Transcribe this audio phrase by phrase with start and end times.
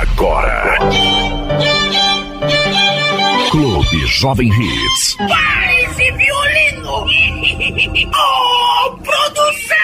[0.00, 0.78] agora.
[3.50, 5.16] Clube Jovem Hits.
[5.16, 6.58] Para esse violino!
[8.10, 9.76] Oh, produção!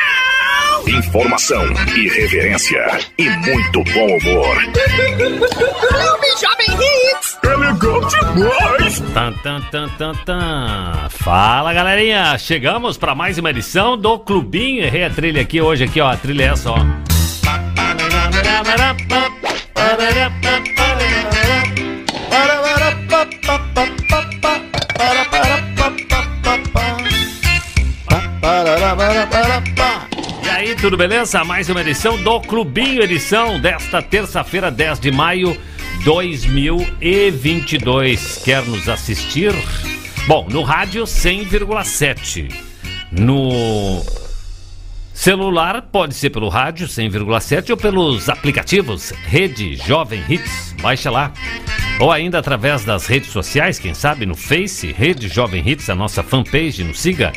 [0.98, 1.64] Informação,
[1.96, 2.86] irreverência
[3.18, 4.56] e muito bom humor.
[5.88, 7.38] Clube Jovem Hits!
[7.42, 9.00] É legal demais!
[9.12, 11.08] Tan, tan, tan, tan, tan.
[11.10, 14.84] Fala galerinha, chegamos para mais uma edição do Clubinho.
[14.84, 16.78] Errei a trilha aqui hoje, aqui ó, a trilha é essa ó.
[30.44, 31.42] E aí, tudo beleza?
[31.42, 35.58] Mais uma edição do Clubinho, edição desta terça-feira, 10 de maio
[36.04, 38.42] 2022.
[38.44, 39.54] Quer nos assistir?
[40.26, 42.52] Bom, no rádio 100,7.
[43.10, 44.04] No
[45.14, 50.74] celular, pode ser pelo rádio 100,7 ou pelos aplicativos Rede Jovem Hits.
[50.82, 51.32] Baixa lá.
[52.00, 56.22] Ou ainda através das redes sociais, quem sabe no Face, Rede Jovem Hits, a nossa
[56.22, 57.32] fanpage, nos siga.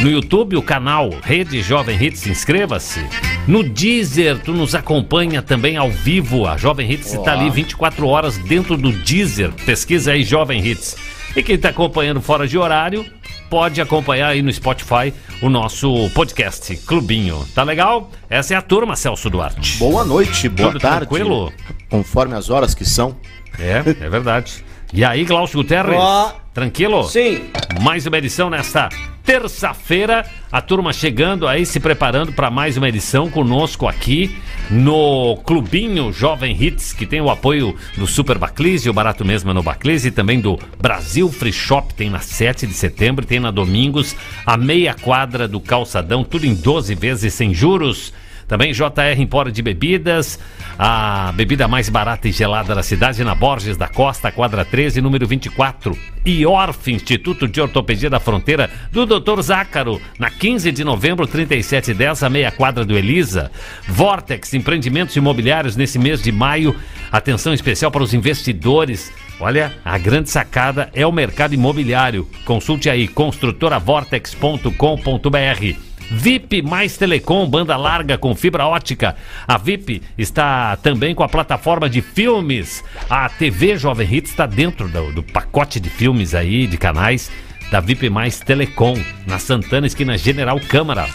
[0.00, 3.00] No YouTube, o canal Rede Jovem Hits, inscreva-se.
[3.48, 6.46] No Deezer, tu nos acompanha também ao vivo.
[6.46, 9.50] A Jovem Hits está ali 24 horas dentro do Deezer.
[9.64, 10.96] Pesquisa aí Jovem Hits.
[11.34, 13.04] E quem está acompanhando fora de horário,
[13.48, 17.46] pode acompanhar aí no Spotify o nosso podcast Clubinho.
[17.54, 18.10] Tá legal?
[18.28, 19.78] Essa é a turma, Celso Duarte.
[19.78, 20.98] Boa noite, boa Tudo tarde.
[21.06, 21.52] tranquilo?
[21.88, 23.16] Conforme as horas que são.
[23.58, 24.64] É, é verdade.
[24.92, 25.96] E aí, Glaucio Guterres?
[25.96, 26.32] Ó.
[26.52, 27.04] Tranquilo?
[27.04, 27.50] Sim.
[27.80, 28.88] Mais uma edição nesta
[29.24, 30.24] terça-feira.
[30.52, 34.36] A turma chegando aí, se preparando para mais uma edição conosco aqui
[34.70, 39.54] no Clubinho Jovem Hits, que tem o apoio do Super Baclise, o barato mesmo é
[39.54, 43.50] no Baclise, e também do Brasil Free Shop, tem na 7 de setembro, tem na
[43.50, 44.14] Domingos,
[44.46, 48.12] a meia quadra do Calçadão, tudo em 12 vezes sem juros.
[48.46, 50.38] Também JR Empório de Bebidas,
[50.78, 55.26] a bebida mais barata e gelada da cidade, na Borges da Costa, quadra 13, número
[55.26, 55.96] 24.
[56.26, 59.42] IORF, Instituto de Ortopedia da Fronteira, do Dr.
[59.42, 63.50] Zácaro, na 15 de novembro, 3710, a meia quadra do Elisa.
[63.86, 66.74] Vortex, empreendimentos imobiliários nesse mês de maio.
[67.12, 69.12] Atenção especial para os investidores.
[69.38, 72.26] Olha, a grande sacada é o mercado imobiliário.
[72.44, 75.93] Consulte aí, construtoravortex.com.br.
[76.10, 79.16] VIP mais Telecom, banda larga com fibra ótica.
[79.46, 82.84] A VIP está também com a plataforma de filmes.
[83.08, 87.30] A TV Jovem Hits está dentro do, do pacote de filmes aí, de canais
[87.70, 88.94] da VIP mais Telecom,
[89.26, 91.08] na Santana, esquina General Câmara.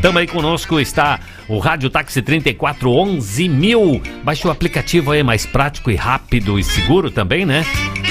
[0.00, 4.02] Também conosco está o Rádio Táxi 3411 mil.
[4.22, 7.64] Baixe o aplicativo aí, mais prático e rápido e seguro também, né?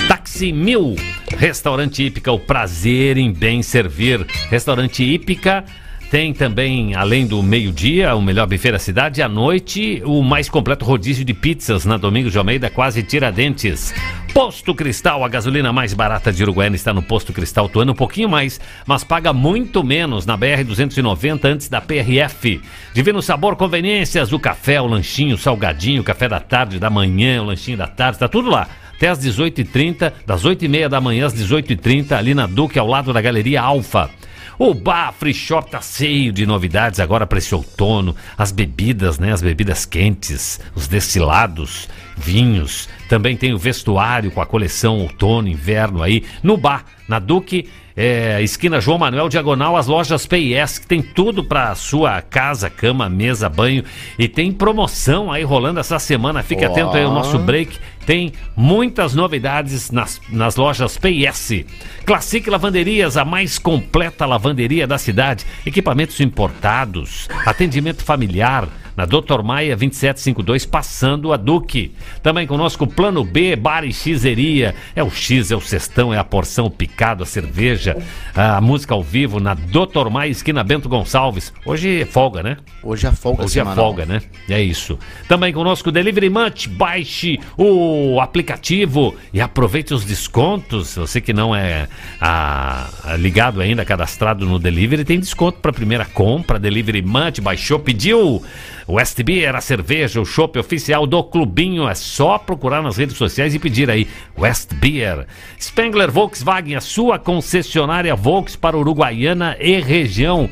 [0.07, 0.95] Táxi Mil.
[1.37, 4.25] Restaurante Hípica, o prazer em bem servir.
[4.49, 5.63] Restaurante Hípica.
[6.13, 10.85] Tem também, além do meio-dia, o melhor buffet da cidade, à noite, o mais completo
[10.85, 13.91] rodízio de pizzas na Domingos de Almeida, quase Tiradentes.
[14.31, 17.95] Posto Cristal, a gasolina mais barata de Uruguaiana está no Posto Cristal, tu anda um
[17.95, 22.61] pouquinho mais, mas paga muito menos na BR-290 antes da PRF.
[22.93, 27.41] Divino Sabor, conveniências, o café, o lanchinho, o salgadinho, o café da tarde, da manhã,
[27.41, 31.33] o lanchinho da tarde, tá tudo lá até às 18h30, das 8h30 da manhã às
[31.33, 34.11] 18h30, ali na Duque, ao lado da Galeria Alfa.
[34.57, 38.15] O Bar Free Shop tá cheio de novidades agora para esse outono.
[38.37, 39.33] As bebidas, né?
[39.33, 42.89] As bebidas quentes, os destilados, vinhos.
[43.09, 46.23] Também tem o vestuário com a coleção outono, inverno aí.
[46.41, 51.43] No Bar, na Duque, é, esquina João Manuel, diagonal, as lojas PIS, que tem tudo
[51.43, 53.83] para sua casa, cama, mesa, banho.
[54.17, 56.41] E tem promoção aí rolando essa semana.
[56.41, 57.77] Fique atento aí ao nosso break.
[58.05, 61.65] Tem muitas novidades nas, nas lojas PIS.
[62.05, 65.45] Classic Lavanderias, a mais completa lavanderia da cidade.
[65.65, 68.67] Equipamentos importados, atendimento familiar.
[68.95, 71.93] Na Doutor Maia 2752, passando a Duque.
[72.21, 74.75] Também conosco Plano B, Bar e Xeria.
[74.95, 77.97] É o X, é o cestão, é a porção, o picado, a cerveja,
[78.35, 81.53] a música ao vivo na Doutor Maia, esquina Bento Gonçalves.
[81.65, 82.57] Hoje é folga, né?
[82.81, 83.85] Hoje é folga Hoje é semanal.
[83.85, 84.21] folga, né?
[84.49, 84.97] É isso.
[85.27, 86.67] Também conosco Delivery Munch.
[86.69, 90.95] Baixe o aplicativo e aproveite os descontos.
[90.95, 91.87] Você que não é
[92.19, 96.59] ah, ligado ainda, cadastrado no Delivery, tem desconto para primeira compra.
[96.59, 98.43] Delivery Munch, baixou, pediu.
[98.87, 101.87] West Beer, a cerveja, o chopp oficial do Clubinho.
[101.87, 104.07] É só procurar nas redes sociais e pedir aí.
[104.37, 105.25] West Beer.
[105.59, 110.49] Spengler Volkswagen, a sua concessionária Volks para Uruguaiana e região.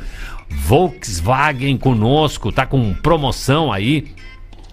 [0.50, 4.14] Volkswagen conosco, tá com promoção aí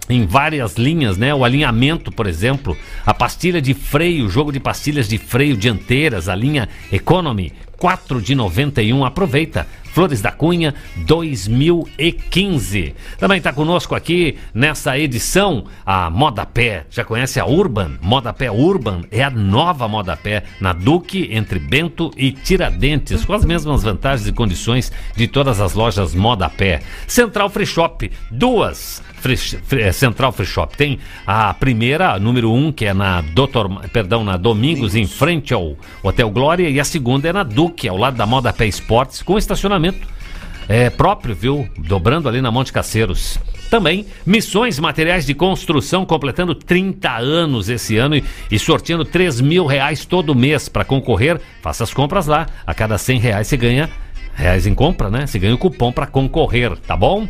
[0.09, 1.33] em várias linhas, né?
[1.33, 2.75] O alinhamento, por exemplo,
[3.05, 8.21] a pastilha de freio, o jogo de pastilhas de freio dianteiras, a linha Economy, 4
[8.21, 9.05] de 91.
[9.05, 9.67] Aproveita.
[9.99, 12.95] Flores da Cunha 2015.
[13.17, 16.85] Também está conosco aqui nessa edição a Moda Pé.
[16.89, 17.97] Já conhece a Urban?
[18.01, 23.33] Moda Pé Urban é a nova Moda Pé na Duque entre Bento e Tiradentes, com
[23.33, 26.79] as mesmas vantagens e condições de todas as lojas Moda Pé.
[27.05, 30.75] Central Free Shop, duas Free- Free- eh, Central Free Shop.
[30.75, 35.53] Tem a primeira, a número um, que é na Doutor, perdão, na Domingos, em frente
[35.53, 39.21] ao Hotel Glória, e a segunda é na Duque, ao lado da Moda Pé Esportes,
[39.21, 40.07] com estacionamento
[40.67, 41.67] é, próprio, viu?
[41.77, 43.39] Dobrando ali na Monte Caceiros.
[43.71, 49.65] Também Missões Materiais de Construção, completando 30 anos esse ano e, e sorteando 3 mil
[49.65, 51.39] reais todo mês para concorrer.
[51.61, 52.47] Faça as compras lá.
[52.65, 53.89] A cada 100 reais você ganha
[54.35, 55.27] reais em compra, né?
[55.27, 57.27] Você ganha o cupom para concorrer, tá bom?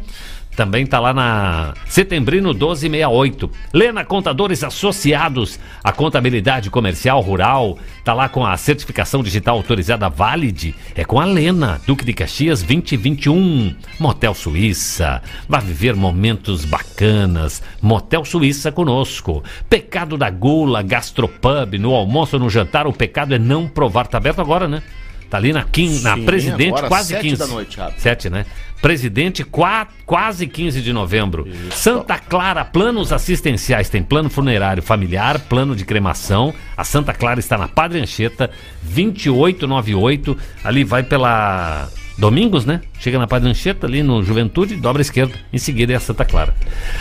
[0.60, 3.50] Também tá lá na Setembrino 1268.
[3.74, 10.76] Lena Contadores Associados, a contabilidade comercial rural, tá lá com a certificação digital autorizada Valid.
[10.96, 13.74] É com a Lena, Duque de Caxias 2021.
[14.02, 15.22] Motel Suíça.
[15.48, 17.64] Vai viver momentos bacanas.
[17.82, 19.42] Motel Suíça conosco.
[19.70, 24.08] Pecado da gula, gastropub, no almoço no jantar, o pecado é não provar.
[24.08, 24.84] Tá aberto agora, né?
[25.30, 27.38] Tá ali na, quin, na Sim, Presidente, agora, quase sete 15.
[27.38, 27.78] da noite.
[27.98, 28.46] 7, né?
[28.82, 31.46] Presidente, qua- quase 15 de novembro.
[31.72, 33.90] Santa Clara, planos assistenciais.
[33.90, 36.54] Tem plano funerário familiar, plano de cremação.
[36.78, 38.50] A Santa Clara está na Padre Anchieta,
[38.84, 40.38] 2898.
[40.64, 41.90] Ali vai pela.
[42.20, 42.82] Domingos, né?
[43.00, 45.34] Chega na Padre Anchieta, ali no Juventude, dobra esquerda.
[45.54, 46.54] Em seguida é a Santa Clara.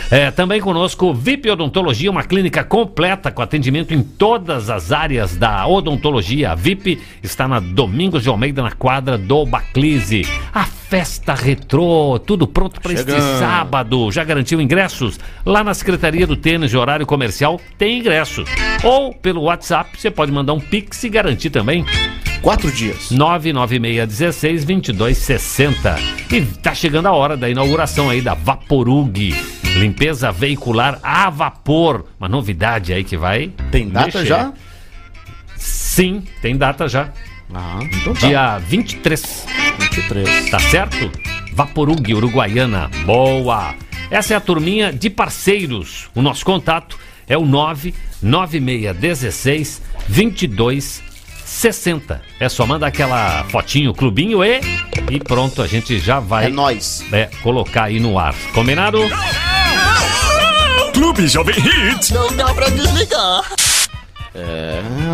[0.09, 5.67] É, também conosco, VIP Odontologia, uma clínica completa com atendimento em todas as áreas da
[5.67, 6.51] odontologia.
[6.51, 10.21] A VIP está na Domingos de Almeida, na quadra do Baclise.
[10.53, 14.09] A festa retrô, tudo pronto para este sábado.
[14.13, 15.19] Já garantiu ingressos?
[15.45, 18.47] Lá na Secretaria do Tênis de Horário Comercial tem ingressos.
[18.83, 21.85] Ou pelo WhatsApp, você pode mandar um pix e garantir também.
[22.41, 23.11] Quatro dias.
[23.11, 25.99] 99616 2260.
[26.31, 29.35] E tá chegando a hora da inauguração aí da Vaporug.
[29.75, 32.05] Limpeza veicular a vapor.
[32.19, 33.51] Uma novidade aí que vai.
[33.71, 34.25] Tem data mexer.
[34.25, 34.53] já?
[35.57, 37.11] Sim, tem data já.
[37.53, 38.27] Ah, então tá.
[38.27, 39.45] Dia 23.
[39.79, 40.49] 23.
[40.49, 41.11] Tá certo?
[41.53, 42.89] Vaporug, Uruguaiana.
[43.05, 43.75] Boa!
[44.09, 46.09] Essa é a turminha de parceiros.
[46.15, 46.97] O nosso contato
[47.27, 51.08] é o 99616 2260.
[52.39, 54.61] É só mandar aquela fotinho, clubinho e.
[55.09, 57.03] E pronto, a gente já vai É nóis.
[57.11, 58.35] é, colocar aí no ar.
[58.53, 58.99] Combinado?
[60.93, 62.11] Clube Jovem Hits.
[62.11, 63.43] Não dá pra desligar.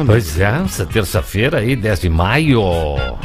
[0.05, 2.61] Pois é, essa terça-feira aí, 10 de maio.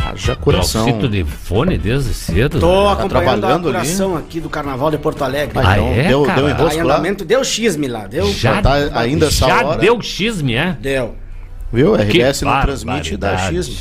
[0.06, 0.85] Haja coração.
[0.85, 2.61] Glaucito de fone desde cedo.
[2.61, 2.93] Tô né?
[2.93, 3.77] acompanhando a trabalhando ali?
[3.79, 5.59] apuração aqui do Carnaval de Porto Alegre.
[5.59, 6.41] Ah, Ah, então, é, deu, cara?
[6.43, 6.99] deu Tá enrosco lá.
[7.27, 8.33] deu xisme lá, deu.
[8.33, 9.79] Já, Tá ainda essa já hora.
[9.81, 10.77] deu xisme, é?
[10.81, 11.17] Deu.
[11.72, 11.96] Viu?
[11.96, 13.76] Que RBS não transmite da xismo.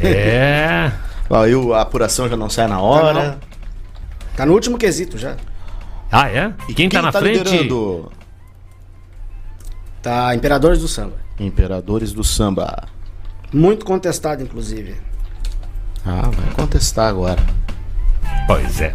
[0.00, 0.90] É.
[1.30, 3.38] Aí o- a apuração já não sai na hora.
[4.36, 5.36] Tá no último quesito já.
[6.10, 6.52] Ah, é?
[6.68, 7.38] E quem, tá na frente?
[7.38, 8.10] liderando?
[10.02, 11.14] Tá Imperadores do Samba.
[11.38, 12.84] Imperadores do Samba.
[13.52, 14.96] Muito contestado, inclusive.
[16.04, 17.40] Ah, vai contestar agora.
[18.46, 18.94] Pois é.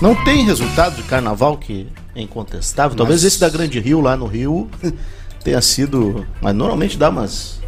[0.00, 2.96] Não tem resultado de carnaval que é incontestável.
[2.96, 4.70] Talvez Mas- esse da Grande Rio lá no Rio
[5.42, 6.26] tenha sido.
[6.40, 7.10] Mas normalmente dá.
[7.10, 7.60] Mas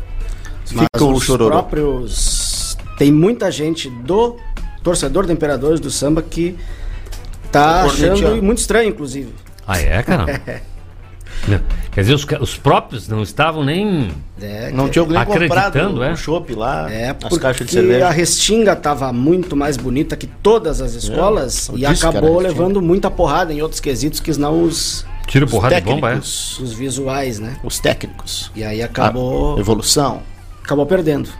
[0.64, 1.50] Fica o os chororô.
[1.50, 2.76] próprios...
[2.98, 4.36] Tem muita gente do
[4.82, 6.56] torcedor do Imperadores do Samba que
[7.50, 9.32] tá achando muito estranho, inclusive.
[9.66, 10.40] Ah, é, cara?
[11.90, 14.10] Quer dizer, os, os próprios não estavam nem.
[14.40, 16.12] É, Não que- tinha nem Acreditando, comprado é?
[16.12, 18.06] o chopp lá, É, as porque caixas de cerveja.
[18.06, 23.10] a Restinga tava muito mais bonita que todas as escolas eu e acabou levando muita
[23.10, 26.18] porrada em outros quesitos que não os, Tiro porrada de bomba, é?
[26.18, 27.56] os visuais, né?
[27.64, 28.52] os técnicos.
[28.54, 30.22] E aí A acabou, evolução.
[30.62, 31.30] acabou perdendo.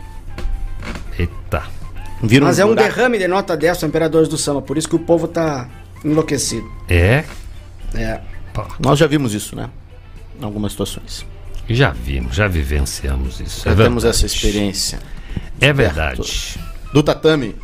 [1.15, 1.61] Eita.
[2.41, 4.99] Mas é um derrame de nota 10 pro Imperadores do Samba, por isso que o
[4.99, 5.69] povo tá
[6.03, 6.67] enlouquecido.
[6.89, 7.23] É?
[7.93, 8.19] É.
[8.51, 9.69] Pô, Nós já vimos isso, né?
[10.41, 11.23] Em algumas situações.
[11.69, 13.63] já vimos, já vivenciamos isso.
[13.63, 14.07] Já é temos verdade.
[14.07, 14.97] essa experiência.
[15.61, 16.59] É verdade.
[16.91, 17.55] Do tatame.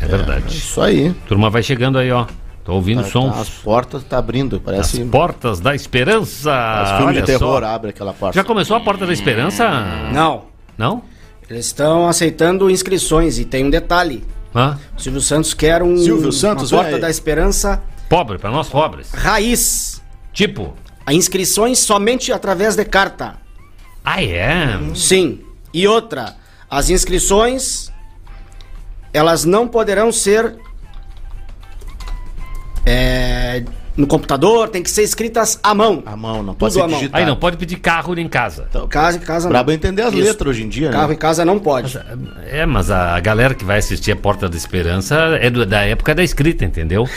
[0.00, 0.56] É verdade.
[0.56, 1.12] Isso aí.
[1.26, 2.26] Turma vai chegando aí, ó.
[2.66, 3.32] Tô ouvindo Tá- sons.
[3.34, 4.56] tá- as portas tá abrindo.
[4.56, 6.50] As Parece portas da esperança.
[6.82, 7.66] Os filmes Olha de terror só.
[7.68, 8.34] abre aquela porta.
[8.38, 9.70] Já começou a porta da esperança?
[10.12, 10.46] Não.
[10.76, 11.02] Não?
[11.48, 14.24] Eles estão aceitando inscrições e tem um detalhe.
[14.54, 14.76] Hã?
[14.96, 17.00] O Silvio Santos quer um Silvio Santos, uma porta aí.
[17.00, 19.12] da esperança Pobre, pra nós pobres.
[19.12, 20.02] raiz.
[20.32, 20.74] Tipo.
[21.06, 23.36] A inscrições somente através de carta.
[24.04, 24.76] Ah, é?
[24.94, 25.40] Sim.
[25.72, 26.34] E outra,
[26.68, 27.92] as inscrições
[29.14, 30.56] elas não poderão ser
[32.86, 33.62] é,
[33.96, 36.02] no computador, tem que ser escritas à mão.
[36.06, 36.98] A mão, não pode Tudo ser à mão.
[36.98, 37.20] digital.
[37.20, 38.68] Aí não pode pedir carro nem casa.
[38.88, 39.72] Casa em casa Pra não.
[39.72, 40.22] entender as Isso.
[40.22, 41.14] letras hoje em dia, Carro né?
[41.14, 41.98] em casa não pode.
[42.46, 46.14] É, mas a galera que vai assistir a Porta da Esperança é do- da época
[46.14, 47.08] da escrita, entendeu?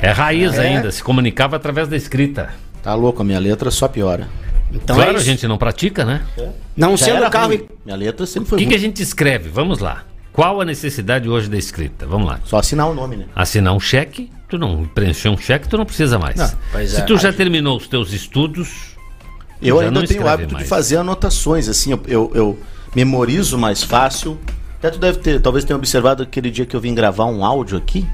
[0.00, 0.60] É raiz É.
[0.68, 2.50] ainda, se comunicava através da escrita.
[2.82, 4.28] Tá louco, a minha letra só piora.
[4.70, 5.24] Então claro, é a isso.
[5.24, 6.20] gente não pratica, né?
[6.76, 7.56] Não Já sendo era carro ruim.
[7.56, 7.68] em...
[7.86, 8.76] Minha letra sempre O foi que, que ruim.
[8.76, 9.48] a gente escreve?
[9.48, 10.02] Vamos lá.
[10.30, 12.06] Qual a necessidade hoje da escrita?
[12.06, 12.38] Vamos lá.
[12.44, 13.24] Só assinar o nome, né?
[13.34, 16.36] Assinar um cheque, tu não preencher um cheque, tu não precisa mais.
[16.36, 17.00] Não, Se é.
[17.02, 18.96] tu já terminou os teus estudos,
[19.60, 20.64] Eu ainda não tenho o hábito mais.
[20.64, 22.58] de fazer anotações, assim, eu, eu, eu
[22.94, 24.38] memorizo mais fácil.
[24.78, 27.76] Até tu deve ter, talvez tenha observado aquele dia que eu vim gravar um áudio
[27.76, 28.06] aqui.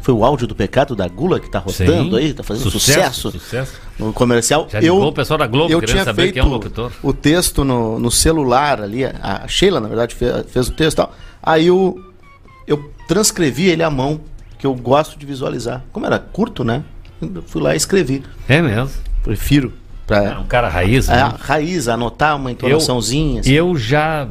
[0.00, 3.74] Foi o áudio do pecado da gula que tá rotando aí, tá fazendo sucesso, sucesso.
[3.96, 4.66] no comercial.
[4.68, 6.90] Já ligou o pessoal da Globo eu tinha saber feito quem é o locutor.
[7.04, 10.96] o texto no, no celular ali, a Sheila, na verdade, fez, fez o texto e
[10.96, 11.14] tal.
[11.40, 12.04] Aí eu,
[12.66, 14.20] eu transcrevi ele à mão,
[14.62, 15.82] que eu gosto de visualizar.
[15.92, 16.84] Como era curto, né?
[17.20, 18.22] Eu fui lá e escrevi.
[18.48, 18.90] É mesmo.
[19.24, 19.72] Prefiro.
[20.06, 21.22] Pra, É um cara raiz, é, né?
[21.22, 23.40] a raiz, anotar uma entonaçãozinha.
[23.40, 23.50] assim.
[23.50, 24.28] Eu já,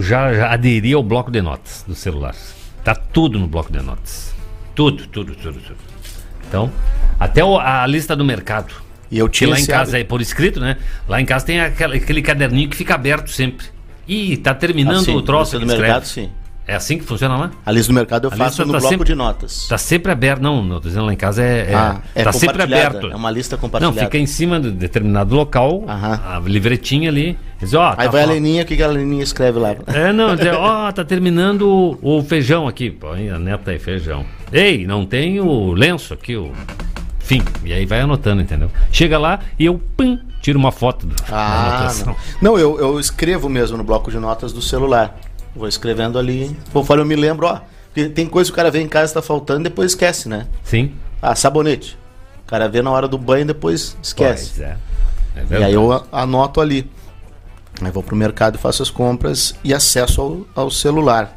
[0.00, 2.34] já, já aderi ao bloco de notas do celular.
[2.82, 4.34] Tá tudo no bloco de notas.
[4.74, 5.76] Tudo, tudo, tudo, tudo.
[6.48, 6.72] Então,
[7.20, 8.74] até o- a lista do mercado.
[9.12, 9.96] E eu tinha lá em casa hábito.
[9.96, 10.76] é por escrito, né?
[11.08, 13.66] Lá em casa tem aquela- aquele caderninho que fica aberto sempre.
[14.08, 16.30] Ih, tá terminando Assim, o troço do mercado, sim.
[16.70, 17.50] É assim que funciona lá?
[17.64, 19.66] A lista do mercado eu A faço no tá bloco sempre- de notas.
[19.68, 20.42] Tá sempre aberto.
[20.42, 21.70] Não, não, tô dizendo lá em casa é.
[21.70, 23.06] é Ah, é tá sempre aberto.
[23.10, 24.00] é uma lista Não, compartilhada.
[24.00, 26.20] fica em cima de determinado local, Aham.
[26.26, 27.38] a livretinha ali.
[27.58, 29.74] Diz, ó, Aí tá vai a Leninha, o que que a Leninha escreve lá?
[29.86, 31.62] É, não, dizer, ó, tá terminando
[32.02, 32.90] o, o feijão aqui.
[32.90, 34.26] Põe a neta aí, feijão.
[34.52, 36.52] Ei, não tem o lenço aqui, o.
[37.18, 37.42] Fim.
[37.64, 38.70] E aí vai anotando, entendeu?
[38.92, 42.16] Chega lá e eu, pum, tiro uma foto da Ah, anotação.
[42.40, 42.52] não.
[42.52, 45.18] Não, eu, eu escrevo mesmo no bloco de notas do celular.
[45.54, 46.56] Vou escrevendo ali.
[46.72, 47.60] Conforme eu me lembro, ó.
[47.86, 50.46] Porque tem coisa que o cara vê em casa tá faltando e depois esquece, né?
[50.62, 50.94] Sim.
[51.20, 51.98] Ah, sabonete.
[52.44, 54.52] O cara vê na hora do banho e depois esquece.
[54.56, 54.76] Pois é.
[55.36, 56.90] É E aí eu anoto ali.
[57.80, 61.36] Aí vou pro mercado e faço as compras e acesso ao, ao celular.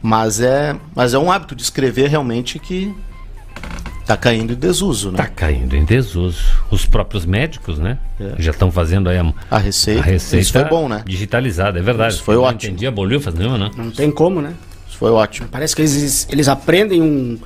[0.00, 2.94] Mas é, mas é um hábito de escrever realmente que
[4.06, 5.16] tá caindo em desuso, né?
[5.18, 6.38] Tá caindo em desuso.
[6.70, 7.98] Os próprios médicos, né?
[8.20, 8.34] É.
[8.38, 11.02] Já estão fazendo aí a, A receita, a receita isso foi bom, né?
[11.04, 12.14] digitalizada, é verdade.
[12.14, 12.70] Isso foi Eu não ótimo.
[12.72, 13.70] entendi a bolhufas nenhuma, né?
[13.76, 14.54] Não tem como, né?
[14.88, 15.48] Isso foi ótimo.
[15.50, 17.38] Parece que eles, eles aprendem um,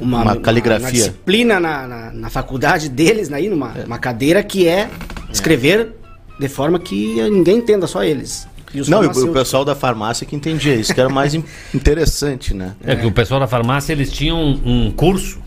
[0.00, 0.86] uma, Uma caligrafia.
[0.86, 4.88] uma disciplina na, na, na faculdade deles, aí, numa uma cadeira que é
[5.32, 5.94] escrever
[6.38, 8.48] de forma que ninguém entenda, só eles.
[8.72, 11.42] E Não, e o, pessoal da farmácia que entendia isso, que era mais in-
[11.74, 12.72] interessante, né?
[12.84, 12.94] É.
[12.96, 15.40] que o pessoal da farmácia, eles tinham um curso.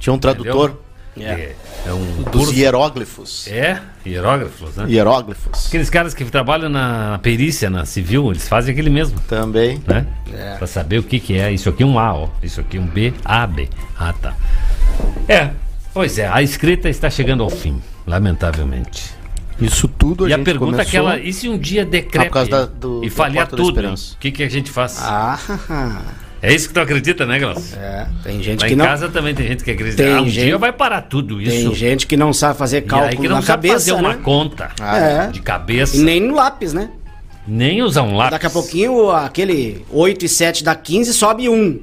[0.00, 0.80] Tinha um tradutor
[1.18, 1.54] É,
[1.86, 2.54] é um dos curso.
[2.54, 3.46] hieróglifos.
[3.48, 4.86] É, hierógrafos, né?
[4.88, 5.66] Hieróglifos.
[5.66, 9.82] Aqueles caras que trabalham na perícia, na civil, eles fazem aquele mesmo, Também.
[9.86, 10.06] né?
[10.56, 11.52] Pra saber o que que é.
[11.52, 12.28] Isso aqui é um A, ó.
[12.42, 13.68] Isso aqui é um B, A, B.
[13.98, 14.34] Ah, tá.
[15.28, 15.50] É,
[15.92, 19.10] pois é, a escrita está chegando ao fim, lamentavelmente.
[19.60, 21.06] Isso tudo a e a gente pergunta é começou...
[21.08, 24.42] aquela, e se um dia decrepe Ah, da- do- e falhar tudo, o que, que
[24.42, 24.96] a gente faz?
[25.02, 25.38] Ah,
[26.42, 27.76] É isso que tu acredita, né, Glaucio?
[27.78, 28.84] é, tem gente Lá que em não.
[28.86, 30.02] casa também tem gente que acredita.
[30.02, 31.50] Tem ah, um gente- dia vai parar tudo isso.
[31.50, 33.92] Tem gente que não sabe fazer e aí cálculo que não na sabe cabeça, fazer
[33.92, 34.20] uma né?
[34.22, 35.26] conta É.
[35.26, 36.88] de cabeça, E nem no lápis, né?
[37.46, 38.32] nem usar um lápis.
[38.32, 41.80] Daqui a pouquinho, aquele 8 e 7 dá 15, sobe 1.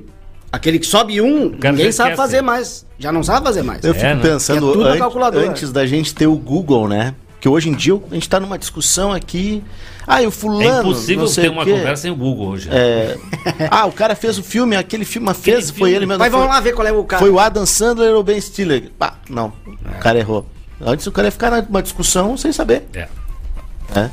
[0.52, 2.16] Aquele que sobe 1, cara ninguém sabe esquece.
[2.30, 2.86] fazer mais.
[2.98, 3.84] Já não sabe fazer mais.
[3.84, 4.20] Eu É, fico né?
[4.22, 7.14] pensando, Que é an- antes da gente ter o Google, né?
[7.40, 9.62] Que hoje em dia a gente tá numa discussão aqui.
[10.10, 10.80] Ah, e o É fulano.
[10.90, 12.70] impossível não sei ter uma conversa sem o Google hoje.
[12.70, 12.76] né?
[12.78, 13.18] É,
[13.70, 15.92] ah, o cara fez o filme, aquele filme fez, Aquele foi filme.
[15.96, 16.20] ele mesmo.
[16.20, 17.20] Mas vamos foi, lá ver qual é o cara.
[17.20, 18.90] Foi o Adam Sandler ou o Ben Stiller?
[18.98, 20.50] Pá, não, o cara errou.
[20.80, 22.88] Antes o cara ia ficar numa discussão sem saber.
[22.94, 23.08] É.
[23.94, 24.10] né?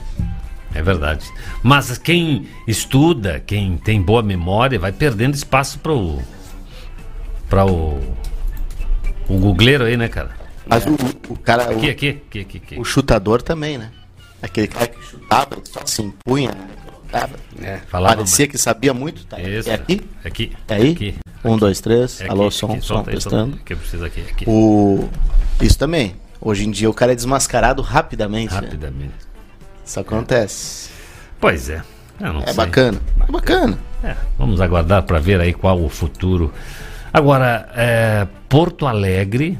[0.74, 1.24] É verdade.
[1.62, 6.20] Mas quem estuda, quem tem boa memória, vai perdendo espaço para o.
[7.48, 8.00] para o.
[9.28, 10.30] o googleiro aí, né, cara?
[10.66, 10.94] Mas o,
[11.32, 12.56] o cara, Aqui, o, aqui, aqui, aqui.
[12.64, 12.80] aqui.
[12.80, 13.90] o chutador também, né?
[14.44, 16.68] Aquele cara que chutava, ele só se impunha, né?
[17.62, 17.78] É.
[17.88, 19.24] Falava Parecia que sabia muito.
[19.24, 19.40] Tá?
[19.40, 19.70] Isso.
[19.70, 20.00] É aqui?
[20.22, 20.52] Aqui.
[20.68, 20.92] É aí?
[20.92, 21.14] Aqui.
[21.42, 22.20] Um, dois, três.
[22.20, 23.56] É Alô, aqui, som, aqui, som, solta testando.
[23.58, 24.44] Que eu preciso aqui, aqui.
[24.46, 25.08] O...
[25.62, 26.16] Isso também.
[26.42, 28.52] Hoje em dia o cara é desmascarado rapidamente.
[28.52, 28.60] né?
[28.60, 29.14] Rapidamente.
[29.82, 30.90] Isso acontece.
[31.40, 31.82] Pois é.
[32.20, 32.54] É sei.
[32.54, 33.00] bacana.
[33.26, 33.78] É bacana.
[34.02, 36.52] É, vamos aguardar para ver aí qual o futuro.
[37.10, 39.58] Agora, é, Porto Alegre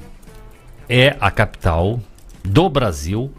[0.91, 2.00] é a capital
[2.45, 3.33] do Brasil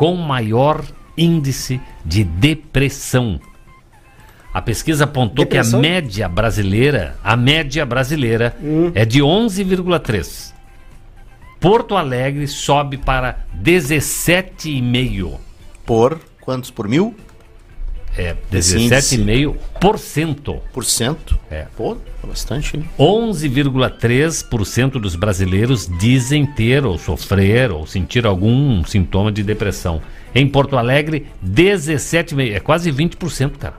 [0.00, 0.82] com maior
[1.14, 3.38] índice de depressão.
[4.50, 5.78] A pesquisa apontou Depressão?
[5.82, 8.56] que a média brasileira, a média brasileira
[8.94, 10.54] é de 11,3.
[11.60, 15.38] Porto Alegre sobe para 17,5.
[15.84, 17.14] Por quantos por mil?
[18.16, 19.16] É, Esse índice.
[19.18, 20.58] 17,5%.
[20.72, 21.38] Por cento?
[21.50, 21.66] É.
[21.76, 22.84] Pô, é bastante, hein?
[22.98, 30.02] 11,3% dos brasileiros dizem ter ou sofrer ou sentir algum sintoma de depressão.
[30.34, 32.52] Em Porto Alegre, 17,5%.
[32.52, 33.74] É quase 20%, cara.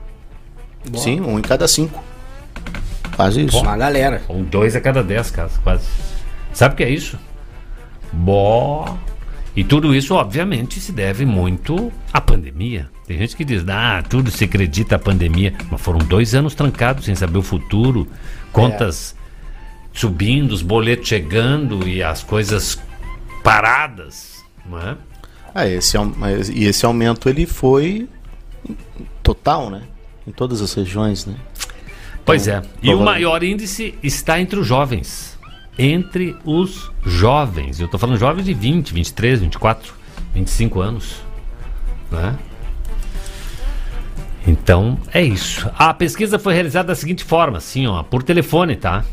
[0.94, 2.02] Sim, um em cada cinco.
[3.14, 3.58] Quase isso.
[3.58, 4.22] Uma galera.
[4.28, 5.86] Ou dois a cada dez, casos, quase.
[6.52, 7.18] Sabe o que é isso?
[8.12, 8.98] Bó.
[9.54, 12.90] E tudo isso, obviamente, se deve muito à pandemia.
[13.06, 15.52] Tem gente que diz, ah, tudo se acredita à pandemia.
[15.70, 18.08] Mas foram dois anos trancados sem saber o futuro,
[18.50, 19.14] contas
[19.92, 22.80] subindo, os boletos chegando e as coisas
[23.44, 24.42] paradas.
[24.64, 24.96] Não é?
[25.54, 25.98] Ah, esse,
[26.54, 28.08] e esse aumento ele foi
[29.22, 29.82] total, né?
[30.26, 31.34] Em todas as regiões, né?
[32.24, 32.62] Pois Então, é.
[32.82, 35.31] E o maior índice está entre os jovens.
[35.78, 37.80] Entre os jovens.
[37.80, 39.94] Eu estou falando jovens de 20, 23, 24,
[40.34, 41.22] 25 anos.
[42.10, 42.38] Né?
[44.46, 45.70] Então, é isso.
[45.78, 49.04] A pesquisa foi realizada da seguinte forma, assim, ó, por telefone, tá?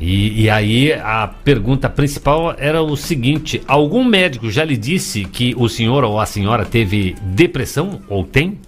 [0.00, 5.54] E, e aí a pergunta principal era o seguinte: algum médico já lhe disse que
[5.56, 8.58] o senhor ou a senhora teve depressão ou tem?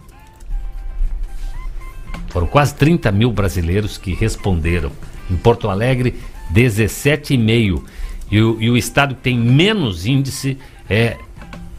[2.28, 4.92] Foram quase 30 mil brasileiros que responderam.
[5.31, 6.14] Em Porto Alegre,
[6.52, 7.82] 17,5.
[8.30, 11.16] E o, e o estado que tem menos índice é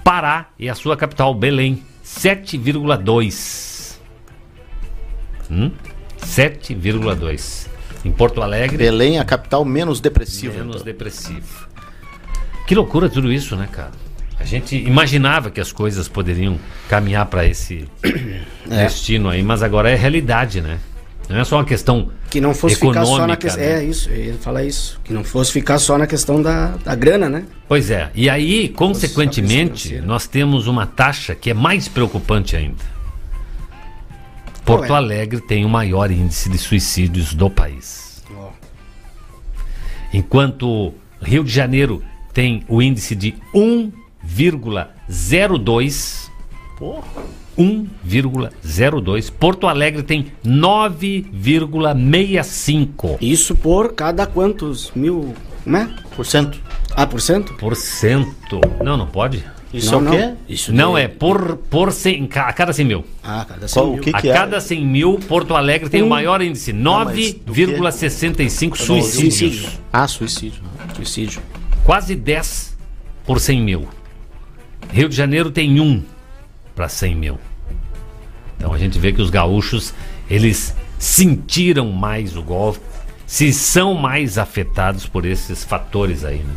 [0.03, 3.97] Pará e a sua capital, Belém, 7,2.
[5.49, 5.71] Hum?
[6.21, 7.67] 7,2.
[8.05, 10.53] Em Porto Alegre, Belém, a capital menos depressiva.
[10.53, 10.85] menos então.
[10.85, 11.67] depressivo.
[12.67, 13.91] Que loucura tudo isso, né, cara?
[14.39, 17.87] A gente imaginava que as coisas poderiam caminhar para esse
[18.67, 20.79] destino aí, mas agora é realidade, né?
[21.29, 23.63] Não é só uma questão Que não fosse ficar só na econômica, questão.
[23.63, 23.79] né?
[23.79, 24.99] É isso, ele fala isso.
[25.03, 27.45] Que não fosse ficar só na questão da, da grana, né?
[27.67, 28.11] Pois é.
[28.13, 32.83] E aí, consequentemente, nós temos uma taxa que é mais preocupante ainda.
[34.65, 34.95] Porto é?
[34.95, 38.23] Alegre tem o maior índice de suicídios do país.
[38.35, 38.49] Ó.
[40.13, 42.03] Enquanto Rio de Janeiro
[42.33, 46.29] tem o índice de 1,02.
[47.57, 49.31] 1,02.
[49.31, 53.17] Porto Alegre tem 9,65%.
[53.21, 55.33] Isso por cada quantos mil.
[55.63, 55.89] Como é?
[56.15, 56.59] Por cento.
[56.95, 57.53] Ah, por cento?
[57.55, 58.59] Por cento.
[58.83, 59.43] Não, não pode.
[59.73, 60.11] Isso Não, é o não.
[60.11, 60.33] quê?
[60.47, 63.03] Isso Não de- é por, por 100, ca- a cada 100 mil.
[63.23, 64.03] Ah, cada Qual- 100 o mil.
[64.03, 64.33] que A que é?
[64.33, 69.35] cada 100 mil, Porto Alegre tem o maior índice, mas do 9,65 suicídios.
[69.39, 69.69] Suicídio.
[69.91, 70.61] Ah, suicídio.
[70.95, 71.41] Suicídio.
[71.83, 72.77] Quase 10
[73.25, 73.87] por 100 mil.
[74.91, 76.03] Rio de Janeiro tem 1
[76.75, 77.39] para 100 mil.
[78.57, 79.93] Então a gente vê que os gaúchos,
[80.29, 82.79] eles sentiram mais o golpe,
[83.25, 86.55] se são mais afetados por esses fatores aí, né?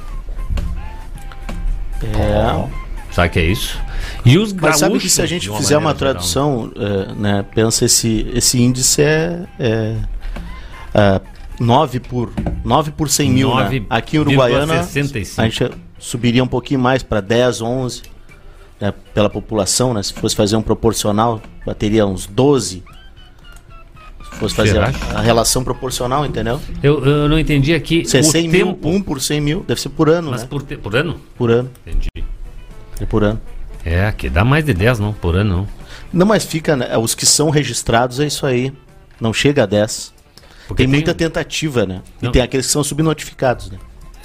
[2.03, 2.87] É.
[3.13, 3.81] Sabe que é isso?
[4.25, 7.87] E os Mas gaúchos, sabe que se a gente fizer uma tradução, eh, né, pensa
[7.87, 9.97] esse, esse índice é, é,
[10.95, 11.21] é
[11.59, 12.31] 9 por
[12.63, 13.71] 9 por 100 mil, né?
[13.71, 13.87] 9,65.
[13.89, 18.03] Aqui em Uruguaiana a gente subiria um pouquinho mais para 10, 11
[18.81, 20.03] né, pela população, né?
[20.03, 22.83] Se fosse fazer um proporcional, bateria uns 12.
[24.33, 26.61] Se fosse fazer a, a relação proporcional, entendeu?
[26.83, 28.89] Eu, eu não entendi aqui Se é o 100 mil, tempo.
[28.89, 30.49] 1 por 100 mil, deve ser por ano, Mas né?
[30.51, 31.19] por, te- por ano?
[31.37, 32.09] Por ano, Entendi.
[33.01, 33.41] é por ano.
[33.85, 35.69] É, aqui dá mais de 10, não, por ano não.
[36.13, 38.73] Não, mas fica, né, os que são registrados é isso aí.
[39.21, 40.13] Não chega a 10.
[40.69, 42.03] Porque tem muita um- tentativa, né?
[42.21, 42.29] Não.
[42.31, 43.79] E tem aqueles que são subnotificados, né?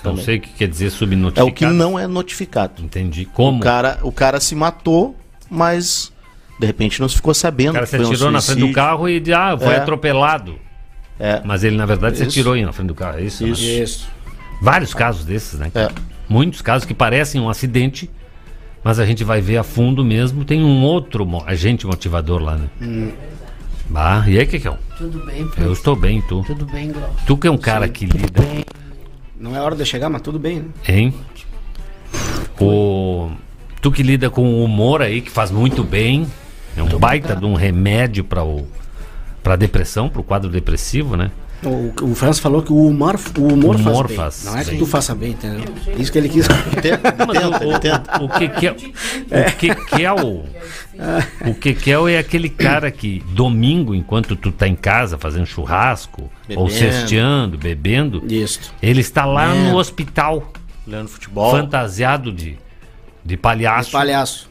[0.04, 0.26] Não também.
[0.26, 1.50] sei o que quer dizer É subnotificado.
[1.50, 2.82] o que não é notificado.
[2.84, 3.26] Entendi.
[3.26, 3.58] Como?
[3.58, 5.16] O cara, o cara se matou,
[5.50, 6.12] mas
[6.60, 7.72] de repente não se ficou sabendo.
[7.72, 9.74] O cara que se foi um atirou na frente do carro e de, ah, foi
[9.74, 9.78] É.
[9.78, 10.56] atropelado.
[11.20, 11.42] É.
[11.46, 12.32] Mas ele, na verdade, se Isso.
[12.32, 13.20] atirou aí na frente do carro.
[13.20, 13.44] É isso?
[13.44, 13.50] né?
[13.52, 13.64] Isso.
[13.64, 14.08] Isso.
[14.62, 15.72] Vários casos desses, né?
[15.76, 15.88] É.
[16.28, 18.10] Muitos casos que parecem um acidente,
[18.84, 20.44] mas a gente vai ver a fundo mesmo.
[20.46, 22.68] Tem um outro mo- agente motivador lá, né?
[22.82, 23.12] Hum.
[23.90, 24.78] Bah, e aí, Kekão?
[24.98, 25.74] Tudo bem, Eu Pedro?
[25.74, 26.44] estou bem, tu.
[26.48, 27.14] Tudo bem, Glaucio?
[27.28, 28.42] Tu que é um cara que lida,
[29.42, 30.66] Não é hora de chegar, mas tudo bem, né?
[30.88, 31.14] hein?
[32.60, 33.32] O...
[33.82, 36.28] Tu que lida com o humor aí, que faz muito bem.
[36.78, 38.68] É um baita de um remédio para o
[39.42, 41.32] para depressão, para o quadro depressivo, né?
[41.64, 44.18] O, o Franz falou que o humor, o humor, Humor faz, bem.
[44.18, 44.80] faz Não é que bem.
[44.80, 45.64] tu faça bem, entendeu?
[45.98, 46.48] Isso que ele quis.
[46.82, 48.20] Tenta, tenta, o, ele tenta.
[48.22, 50.44] o, o que que é, o que que é o
[51.48, 55.18] o que que é o- é aquele cara que domingo enquanto tu tá em casa
[55.18, 56.70] fazendo churrasco ou Bebendo.
[56.72, 58.74] cesteando, bebendo, Isso.
[58.82, 59.70] ele está lá É.
[59.70, 60.52] no hospital
[60.88, 61.52] Olhando futebol.
[61.52, 62.58] fantasiado de
[63.24, 64.50] de palhaço, Palhaço.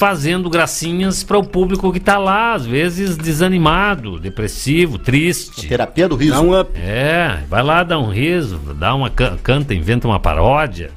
[0.00, 5.68] Fazendo gracinhas para o público que tá lá, às vezes desanimado, depressivo, triste.
[5.68, 6.32] Terapia do riso.
[6.32, 6.70] Dá um up.
[6.74, 10.90] É, vai lá dar um riso, dá uma can- canta, inventa uma paródia.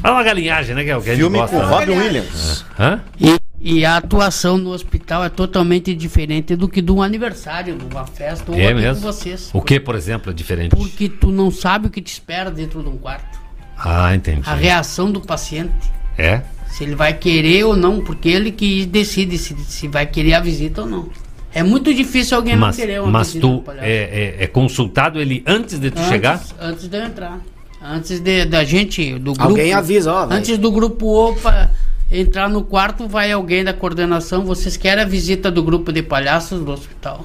[0.00, 0.82] Fala uma galinhagem, né?
[0.82, 1.56] Que é o que a gente Filme gosta.
[1.58, 1.68] com né?
[1.68, 2.64] Robin Williams.
[2.80, 3.00] Hã?
[3.20, 7.84] E, E a atuação no hospital é totalmente diferente do que de um aniversário, de
[7.94, 9.02] uma festa ou É mesmo?
[9.02, 9.50] com vocês.
[9.52, 10.74] O que, por exemplo, é diferente?
[10.74, 13.38] Porque tu não sabe o que te espera dentro de um quarto.
[13.76, 14.40] Ah, entendi.
[14.48, 15.92] A reação do paciente.
[16.16, 16.40] É?
[16.74, 20.40] Se ele vai querer ou não, porque ele que decide se, se vai querer a
[20.40, 21.08] visita ou não.
[21.52, 23.86] É muito difícil alguém Mas, não querer uma mas visita tu no palhaço.
[23.86, 26.42] é, é- é consultado ele antes de tu antes, chegar?
[26.60, 27.40] Antes de eu entrar.
[27.80, 29.42] Antes de, da gente, do grupo.
[29.50, 30.38] Alguém avisa, ó, vai.
[30.38, 31.70] Antes do grupo OPA
[32.10, 34.44] entrar no quarto, vai alguém da coordenação.
[34.44, 37.24] Vocês querem a visita do grupo de palhaços do hospital?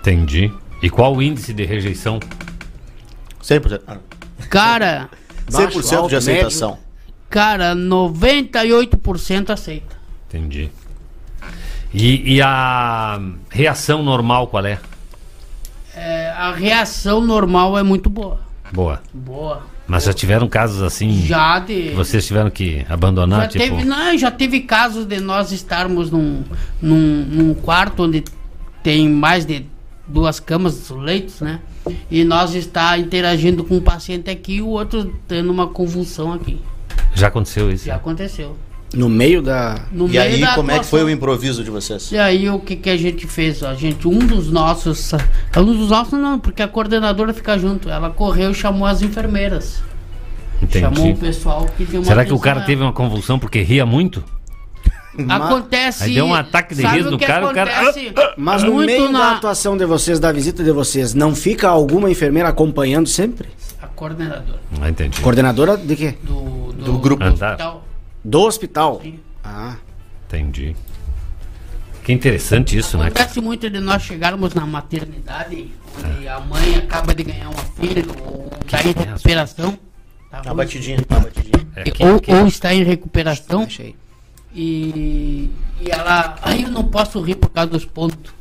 [0.00, 0.50] Entendi.
[0.82, 2.18] E qual o índice de rejeição?
[3.42, 3.98] 100%, ah,
[4.48, 5.10] Cara,
[5.50, 6.78] 100% alto, de aceitação.
[7.28, 9.96] Cara, 98% aceita.
[10.28, 10.70] Entendi.
[11.92, 14.78] E, e a reação normal qual é?
[15.94, 18.40] É, a reação normal é muito boa.
[18.72, 19.00] Boa.
[19.12, 19.62] Boa.
[19.86, 21.24] Mas já tiveram casos assim?
[21.24, 21.90] Já de.
[21.90, 23.64] Vocês tiveram que abandonar, Já tipo.
[23.64, 26.44] teve, não, já teve casos de nós estarmos num,
[26.80, 28.22] num, num quarto onde
[28.82, 29.64] tem mais de
[30.06, 31.60] duas camas, leitos, né?
[32.10, 36.60] E nós está interagindo com um paciente aqui e o outro tendo uma convulsão aqui.
[37.18, 37.86] Já aconteceu isso?
[37.86, 38.56] Já aconteceu.
[38.94, 39.80] No meio da.
[39.92, 42.10] No E meio aí, da como é que foi o improviso de vocês?
[42.10, 43.62] E aí o que, que a gente fez?
[43.62, 45.12] A gente, um dos nossos.
[45.56, 47.90] Um dos nossos não, porque a coordenadora fica junto.
[47.90, 49.82] Ela correu e chamou as enfermeiras.
[50.72, 51.20] Chamou o Entendi.
[51.20, 54.24] pessoal que deu uma Será que o cara a teve uma convulsão porque ria muito?
[55.28, 56.04] Acontece.
[56.04, 58.12] Aí deu um ataque de riso o no que cara, o cara- acontece?
[58.36, 61.68] Mas no Muito meio da na- atuação de vocês, da visita de vocês, não fica
[61.68, 63.48] alguma enfermeira acompanhando sempre?
[63.98, 65.20] Coordenadora Ah, entendi.
[65.20, 66.14] Coordenadora de quê?
[66.22, 67.24] do, do, Do grupo.
[67.24, 67.46] Ah, tá.
[67.50, 67.84] hospital.
[68.24, 69.00] Do hospital.
[69.02, 69.18] Sim.
[69.42, 69.76] Ah.
[70.26, 70.76] Entendi.
[72.04, 73.06] Que interessante isso, né?
[73.08, 78.04] Acontece muito de nós chegarmos na maternidade onde a mãe acaba de ganhar uma filha
[78.24, 79.78] ou está em é recuperação.
[80.30, 81.66] tá batidinha, uma batidinha.
[81.76, 83.96] É, E- que- ou, que- ou está em recuperação Achei.
[84.54, 86.36] e, e ela.
[86.42, 88.32] Ai, eu não posso rir por causa dos pontos.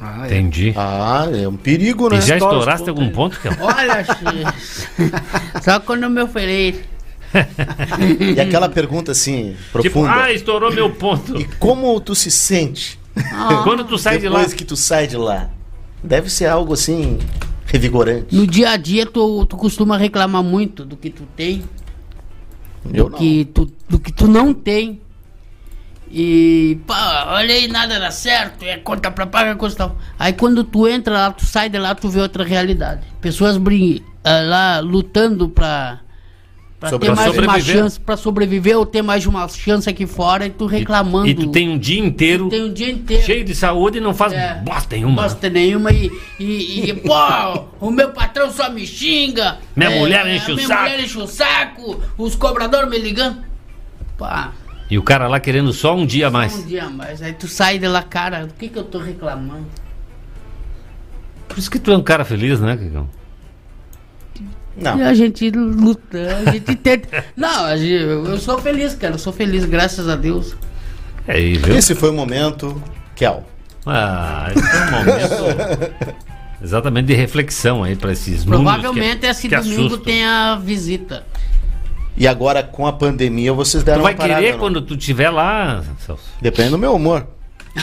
[0.00, 0.26] Ah, é.
[0.38, 0.72] Entendi.
[0.76, 2.18] Ah, é um perigo, né?
[2.18, 3.56] E já estouraste pontos algum ponto, cara?
[3.60, 4.88] Olha, X.
[5.64, 6.80] só quando eu me ofereço.
[8.34, 10.12] E aquela pergunta assim, Tipo, profunda.
[10.14, 11.38] ah, estourou meu ponto.
[11.38, 12.98] E como tu se sente
[13.64, 14.38] Quando tu sai de lá.
[14.38, 15.50] depois que tu sai de lá?
[16.02, 17.18] Deve ser algo assim,
[17.66, 18.34] revigorante.
[18.34, 21.64] No dia a dia, tu, tu costuma reclamar muito do que tu tem,
[22.94, 23.18] Eu do não.
[23.18, 25.00] que, tu, do que tu não tem.
[26.10, 29.96] E, pá, olha aí, nada dá certo, é conta pra pagar, coisa e tal.
[30.18, 33.02] Aí quando tu entra lá, tu sai de lá, tu vê outra realidade.
[33.20, 36.00] Pessoas brin ah, lá lutando pra,
[36.80, 40.06] pra Sobre- ter pra mais uma chance, pra sobreviver ou ter mais uma chance aqui
[40.06, 41.28] fora e tu reclamando.
[41.28, 43.22] E tu tem um dia inteiro tem um dia inteiro.
[43.24, 44.54] cheio de saúde e não faz É.
[44.64, 45.22] bosta nenhuma.
[45.22, 47.14] bosta nenhuma e, e, e, pô,
[47.80, 49.58] o meu patrão só me xinga.
[49.76, 50.82] Minha é, mulher enche o minha saco.
[50.84, 53.46] mulher enche o saco, os cobradores me ligando.
[54.16, 54.52] Pá,
[54.90, 56.54] E o cara lá querendo só um dia a mais.
[56.56, 57.20] um dia a mais.
[57.22, 59.66] Aí tu sai de lá, cara, do que que eu tô reclamando?
[61.46, 63.08] Por isso que tu é um cara feliz, né, Cicão?
[64.76, 65.00] E Não.
[65.06, 67.24] a gente luta, a gente tenta.
[67.36, 70.56] Não, a gente- eu sou feliz, cara, eu sou feliz, graças a Deus.
[71.26, 71.76] É aí, viu?
[71.76, 72.80] Esse foi o momento,
[73.14, 73.44] Kel.
[73.84, 76.14] Ah, esse é um momento
[76.62, 79.98] exatamente de reflexão aí pra esses números Provavelmente que, esse que domingo assustam.
[80.04, 81.26] tem a visita.
[82.18, 84.58] E agora com a pandemia vocês deram Tu vai uma parada, querer não?
[84.58, 86.22] quando tu estiver lá, Celso?
[86.40, 87.26] Depende do meu humor.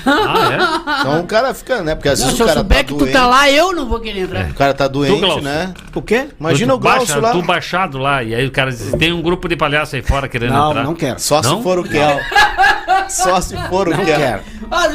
[0.06, 1.96] Ah, Então o cara fica, né?
[1.96, 3.12] Porque às Não, vezes se o eu cara souber tá que doente.
[3.12, 4.50] tu tá lá, eu não vou querer entrar.
[4.50, 5.42] O cara tá doente, Glaucio.
[5.42, 5.74] né?
[5.94, 6.16] O quê?
[6.16, 6.28] é?
[6.38, 7.32] Imagina tu o Glaucio baixa, lá.
[7.32, 10.28] Tu baixado lá, e aí o cara diz, tem um grupo de palhaço aí fora
[10.28, 10.84] querendo Não, entrar.
[10.84, 11.18] não quero.
[11.20, 11.58] Só Não?
[11.58, 12.20] se for o Kel.
[13.08, 14.18] Só se for o Não Kel.
[14.18, 14.42] quero.
[14.70, 14.88] Ah,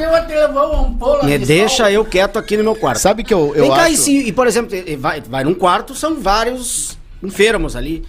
[0.51, 1.89] uma ampola Me de deixa sol.
[1.89, 2.99] eu quieto aqui no meu quarto.
[2.99, 3.93] Sabe que eu, eu Vem cá, acho...
[3.93, 8.05] e, se, e por exemplo, vai, vai num quarto, são vários enfermos ali.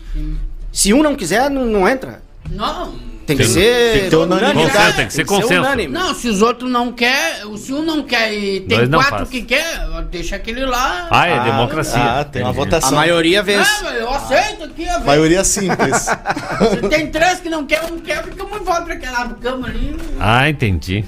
[0.72, 2.22] Se um não quiser, não, não entra.
[2.50, 2.94] Não,
[3.26, 3.92] Tem que Tem- ser.
[3.94, 4.68] tem que ter unanimidade.
[4.74, 5.54] Consenso, tem que ser consenso.
[5.62, 5.94] unânime.
[5.94, 9.30] Não, se os outros não quer, se um não quer e tem não quatro faz.
[9.30, 9.64] que quer,
[10.10, 11.08] deixa aquele lá.
[11.12, 12.02] Ah, é Ah, democracia.
[12.02, 12.62] Ah, tem uma Entendi.
[12.62, 12.98] A votação.
[12.98, 13.84] maioria Ah, vence.
[13.84, 15.06] mas eu aceito aqui, ó, velho.
[15.06, 15.98] Maioria simples.
[16.82, 19.96] Se tem três que não quer, um quer, fica muito volta pra aquela cama ali.
[20.20, 21.06] Ah, entendi.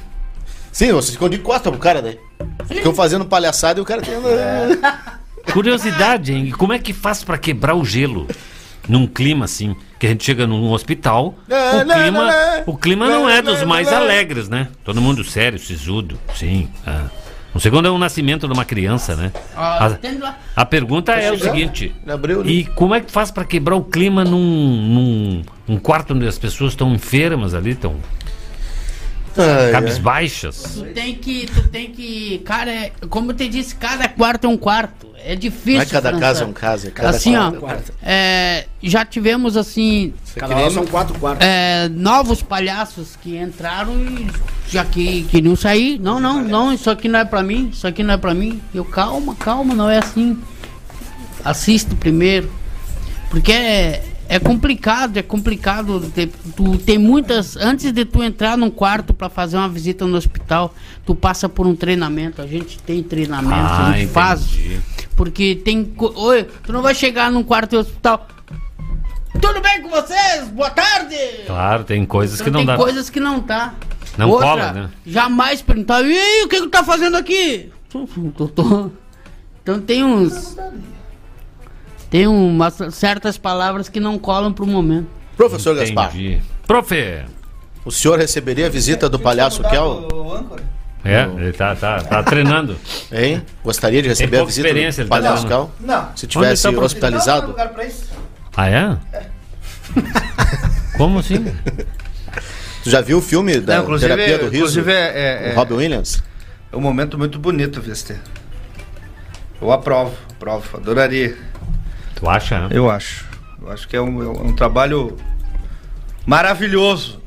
[0.71, 2.19] Sim, vocês ficam de costa pro cara, daí.
[2.67, 4.13] Ficam fazendo palhaçada e o cara tem...
[5.52, 6.52] Curiosidade, hein?
[6.52, 8.28] Como é que faz pra quebrar o gelo?
[8.88, 12.63] Num clima assim, que a gente chega num hospital, Lá, o lá, clima, lá, lá.
[12.65, 14.67] o clima não é dos mais alegres, né?
[14.84, 16.67] Todo mundo sério, sisudo, sim.
[16.86, 17.06] ah.
[17.54, 19.32] Não sei quando é o nascimento de uma criança, né?
[19.56, 19.96] Ah,
[20.56, 21.93] A, a pergunta é o seguinte:
[22.46, 26.38] e como é que faz pra quebrar o clima num, num, num quarto onde as
[26.39, 27.96] pessoas estão enfermas ali, estão
[29.38, 29.72] Ai, ai.
[29.72, 30.63] cabisbaixas?
[30.76, 34.50] Tu tem que, tu tem que, cara, é, como eu te disse, cada quarto é
[34.50, 35.12] um quarto.
[35.26, 35.76] É difícil.
[35.76, 36.22] Não é cada França.
[36.26, 37.93] casa é um caso, é cada assim, ó, quarto é um quarto.
[38.04, 41.48] é, já tivemos assim Cada hora são quatro quartos.
[41.48, 44.28] é, novos palhaços que entraram e
[44.69, 45.98] já que queriam sair.
[45.98, 48.62] Não, não, não, isso aqui não é pra mim, isso aqui não é pra mim.
[48.76, 50.38] Eu, calma, calma, não é assim.
[51.43, 52.52] Assiste primeiro.
[53.30, 56.00] Porque é, é complicado, é complicado.
[56.14, 57.56] ter- tu tem muitas.
[57.58, 60.74] Antes de tu entrar num quarto pra fazer uma visita no hospital,
[61.06, 62.42] tu passa por um treinamento.
[62.42, 64.42] A gente tem treinamento, Ah, a gente faz.
[64.54, 64.82] entendi.
[65.16, 65.94] Porque tem.
[65.98, 68.28] Oi, tu não vai chegar num quarto do hospital.
[69.42, 70.48] Tudo bem com vocês?
[70.50, 71.16] Boa tarde!
[71.48, 72.76] Claro, tem coisas Então que não tem dá.
[72.78, 73.74] coisas que não tá.
[74.18, 74.90] Não cola, né?
[75.06, 77.70] Jamais perguntar, e o que que tu tá fazendo aqui?
[77.90, 78.06] Tô-
[78.48, 78.92] tô-
[79.64, 80.56] Então tem uns.
[82.13, 85.08] Tem umas certas palavras que não colam pro momento.
[85.36, 86.43] Professor Gaspar, Entendi.
[86.67, 87.23] Profe.
[87.84, 90.08] o senhor receberia a visita do palhaço Kel?
[91.04, 92.78] É, ele tá, tá, tá treinando.
[93.12, 93.41] Hein?
[93.63, 95.49] Gostaria de receber a visita do tá palhaço dando.
[95.49, 95.71] Kel?
[95.80, 96.10] Não.
[96.15, 97.56] Se tivesse tá, hospitalizado?
[98.56, 98.95] Ah, é?
[100.95, 101.43] Como assim?
[102.84, 104.56] Tu já viu o filme da Não, terapia do riso?
[104.58, 106.21] inclusive é, é, O Robin Williams?
[106.71, 108.19] é um momento muito bonito, Vester.
[109.60, 111.36] Eu aprovo, aprovo, adoraria.
[112.24, 112.60] Tu acha?
[112.62, 112.70] né?
[112.72, 113.26] Eu acho.
[113.62, 115.18] Eu acho que é um, é um trabalho
[116.26, 117.22] maravilhoso,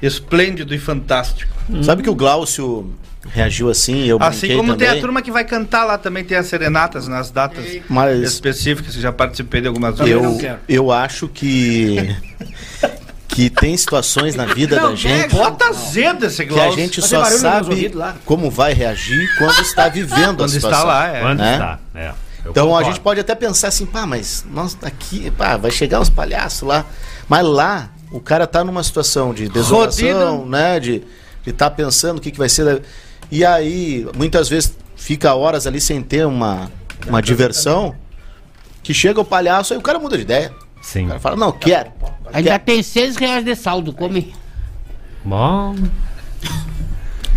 [0.00, 1.52] esplêndido e fantástico.
[1.82, 2.90] Sabe que o Glaucio
[3.30, 6.38] reagiu assim, eu Assim como também, tem a turma que vai cantar lá também, tem
[6.38, 10.12] as serenatas nas datas mas específicas, que já participei de algumas vezes.
[10.14, 12.16] eu, não eu acho que
[13.28, 16.80] que tem situações na vida da gente Bota azedo esse que a Glaucio.
[16.80, 17.92] gente só sabe
[18.24, 20.78] como vai reagir quando está vivendo a Quando situação.
[20.78, 21.20] está lá, é.
[21.20, 21.52] Quando né?
[21.52, 21.78] está?
[21.94, 22.27] É.
[22.48, 26.00] eu Então a gente pode até pensar assim, pá, mas nós aqui, pá, vai chegar
[26.00, 26.84] uns palhaços lá.
[27.28, 30.80] Mas lá, o cara tá numa situação de desolação, né?
[30.80, 31.02] De
[31.46, 32.64] estar tá pensando o que, que vai ser.
[32.64, 32.80] da-
[33.30, 36.70] E aí, muitas vezes, fica horas ali sem ter uma,
[37.06, 37.94] uma diversão.
[38.82, 40.50] Que chega o palhaço, aí o cara muda de ideia.
[40.80, 41.04] Sim.
[41.04, 41.92] O cara fala, não, quero.
[42.32, 42.64] Ainda quero.
[42.64, 44.34] tem seis reais de saldo, come.
[45.22, 45.74] Bom,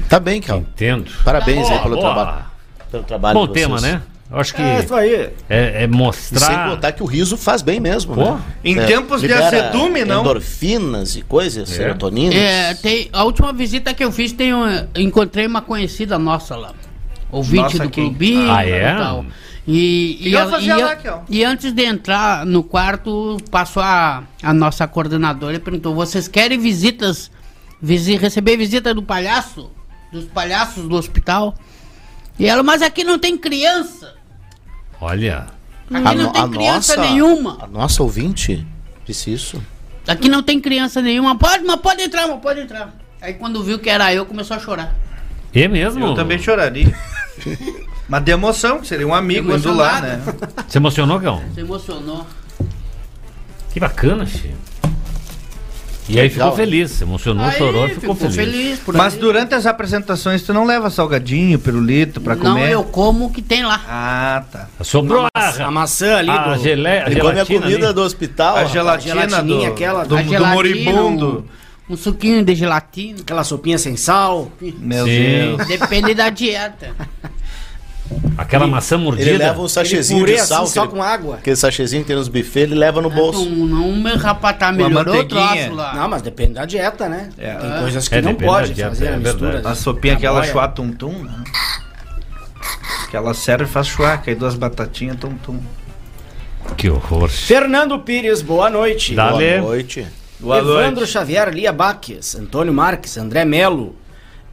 [0.07, 0.59] Tá bem, Cal.
[0.59, 1.09] entendo.
[1.23, 2.13] Parabéns aí Boa, pelo boa.
[2.13, 2.45] trabalho.
[2.91, 3.65] Pelo trabalho Bom de vocês.
[3.65, 4.01] tema, né?
[4.31, 5.13] Eu acho que É, isso aí.
[5.13, 6.69] é, é E sem mostrar.
[6.69, 8.35] contar que o riso faz bem mesmo, Pô.
[8.35, 8.41] né?
[8.63, 10.21] Em É, tempos de azedume, não?
[10.21, 12.35] Endorfinas e coisas, serotoninas.
[12.35, 16.73] É, tem, a última visita que eu fiz, tem um- encontrei uma conhecida nossa lá.
[17.29, 18.05] Ouvinte Nossa, do quem?
[18.05, 18.93] clubinho Ah, é?
[18.93, 19.25] e tal.
[19.67, 21.23] E, e, ela e lá, a- Kel?
[21.29, 26.57] e antes de entrar no quarto, passou a, a nossa coordenadora e perguntou: vocês querem
[26.57, 27.29] visitas?
[27.81, 29.69] Visi, receber visita do palhaço?
[30.11, 31.55] Dos palhaços do hospital?
[32.39, 34.15] E ela, mas aqui não tem criança.
[35.01, 35.47] Olha.
[35.93, 37.57] Aqui não no- tem criança nenhuma.
[37.61, 38.65] A nossa ouvinte
[39.05, 39.61] disse isso.
[40.07, 41.35] Aqui não tem criança nenhuma.
[41.37, 42.93] Pode, mas pode entrar, mas pode entrar.
[43.21, 44.95] Aí quando viu que era eu, começou a chorar.
[45.53, 46.05] É mesmo?
[46.05, 46.95] Eu também choraria.
[48.07, 50.21] Mas de emoção, seria um amigo indo lá, né?
[50.67, 51.41] Se emocionou, Gão?
[51.53, 52.27] Se emocionou.
[53.73, 54.53] Que bacana, Chico.
[56.11, 56.55] E aí ficou Legal.
[56.57, 58.79] feliz, se emocionou, Aí, chorou e ficou, feliz.
[58.79, 59.19] por Mas aí.
[59.19, 62.71] durante as apresentações tu não leva salgadinho, pirulito pra Não, comer?
[62.71, 63.81] eu como o que tem lá.
[63.87, 64.67] Ah, tá.
[64.83, 66.61] Sobrou a, A maçã ali a, do...
[66.61, 67.93] geleia, a Ele come a gelatina comida ali.
[67.95, 68.55] do hospital.
[68.57, 71.45] A gelatina do, gelatininha aquela, do, a do gelatina, moribundo.
[71.89, 73.19] Um, um suquinho de gelatina.
[73.21, 74.51] Aquela sopinha sem sal.
[74.61, 75.55] Meu Sim.
[75.57, 75.67] Deus.
[75.67, 76.95] Depende da dieta.
[78.37, 79.29] Aquela maçã mordida.
[79.29, 80.63] Ele leva um sachezinho purê de sal.
[80.63, 81.35] assim, só aquele, com água.
[81.35, 83.41] aquele sachezinho que tem nos buffets, ele leva no bolso.
[83.47, 85.93] Um, não me rapatar Uma melhorou o troço lá.
[85.95, 87.29] Não, mas depende da dieta, né?
[87.37, 87.53] É.
[87.55, 89.51] Tem coisas que É, não pode dieta, fazer é a mistura.
[89.53, 89.73] verdade.
[89.73, 91.43] A sopinha aquela chuá tum-tum, né?
[93.09, 95.59] Que ela serve e faz chuá, que aí duas batatinhas tum-tum.
[96.77, 97.27] Que horror.
[97.29, 99.13] Fernando Pires, boa noite.
[99.15, 100.07] Boa noite.
[100.39, 101.11] Boa Evandro noite.
[101.11, 103.95] Xavier, Lia Baques, Antônio Marques, André Melo,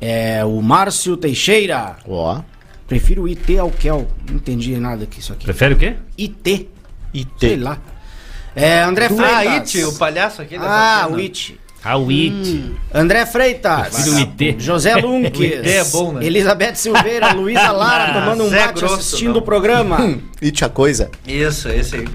[0.01, 1.97] é, o Márcio Teixeira.
[2.09, 2.41] Ó.
[2.89, 4.09] Prefiro o IT ao Kel.
[4.29, 5.45] Não entendi nada aqui isso aqui.
[5.45, 5.95] Prefere o quê?
[6.19, 6.69] IT.
[7.15, 7.79] E Sei lá.
[8.57, 9.37] É, André Freitas.
[9.47, 10.65] Ah, It, o palhaço aquele.
[10.65, 11.23] Ah, da o Santana.
[11.23, 11.61] It.
[11.85, 12.75] A WIT.
[12.93, 13.89] André Freitas.
[13.95, 14.57] Prefiro o IT.
[14.59, 15.39] José Lunques.
[15.39, 16.25] O IT é bom, né?
[16.27, 19.39] Elizabeth Silveira, Luísa Lara tomando um Zé mate Grosso, assistindo não.
[19.39, 20.19] o programa.
[20.43, 21.11] It a coisa.
[21.27, 22.09] Isso, esse aí.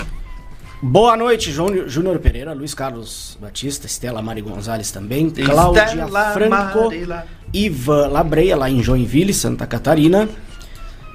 [0.81, 6.83] Boa noite, Júnior Júnior Pereira, Luiz Carlos Batista, Estela Mari Gonzalez também, Cláudia Estela Franco,
[6.85, 7.25] Marila.
[7.53, 10.27] Ivan Labreia, lá em Joinville, Santa Catarina,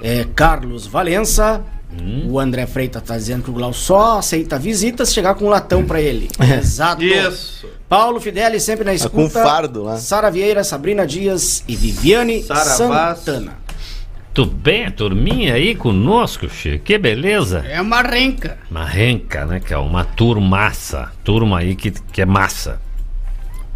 [0.01, 1.61] é, Carlos Valença,
[2.29, 5.83] o André Freitas tá dizendo que o Glau só aceita visitas, chegar com um latão
[5.83, 6.29] pra ele.
[6.59, 7.03] Exato.
[7.03, 7.67] Isso.
[7.87, 9.15] Paulo Fideli sempre na Tá escuta.
[9.15, 9.97] com fardo lá.
[9.97, 13.57] Sara Vieira, Sabrina Dias e Viviane Sara Santana.
[14.31, 16.85] Tudo bem, turminha aí conosco, Chico?
[16.85, 17.65] Que beleza.
[17.67, 18.59] É uma renca.
[18.69, 19.59] Uma renca, né?
[19.59, 21.11] Que é uma turmaça.
[21.23, 22.79] Turma aí que, que é massa.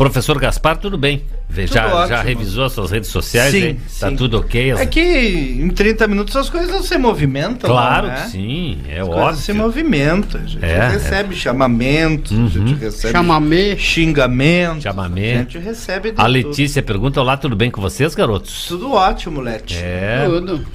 [0.03, 1.23] Professor Gaspar, tudo bem.
[1.49, 3.51] Vê, Tudo já, já revisou as suas redes sociais?
[3.51, 3.79] Sim, hein?
[3.99, 4.15] Tá sim.
[4.15, 4.71] tudo ok?
[4.71, 7.69] As- É que em 30 minutos as coisas se movimentam.
[7.69, 8.15] Claro né?
[8.23, 9.63] que sim, é As coisas se óbvio.
[9.65, 10.41] movimentam.
[10.41, 10.91] A gente É, Uhum.
[10.91, 13.77] recebe chamamento, a gente recebe Chamamê.
[13.77, 14.81] xingamento.
[14.81, 15.33] Chamamê.
[15.35, 16.33] A gente recebe de A tudo.
[16.33, 18.65] Letícia pergunta: Olá, tudo bem com vocês, garotos?
[18.67, 19.77] Tudo ótimo, Leti.
[19.77, 20.65] É, Tudo.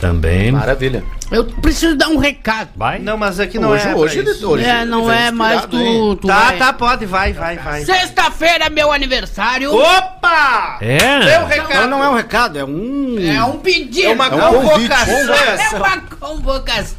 [0.00, 0.52] Também.
[0.52, 1.04] Maravilha.
[1.30, 2.70] Eu preciso dar um recado.
[2.74, 2.98] Vai?
[2.98, 3.94] Não, mas aqui não hoje, é.
[3.94, 4.48] hoje, isso.
[4.48, 6.16] hoje é, não é mais tu.
[6.16, 7.84] tu Tá, vai- tá, pode, vai, vai, vai.
[7.84, 9.74] Sexta-feira é meu aniversário.
[9.74, 10.78] Opa!
[10.80, 11.18] É?
[11.18, 11.80] Meu recado.
[11.82, 13.16] Não, não é um recado, é um.
[13.18, 14.08] É um pedido.
[14.08, 15.34] É uma É convocação.
[15.34, 16.96] É uma convocação.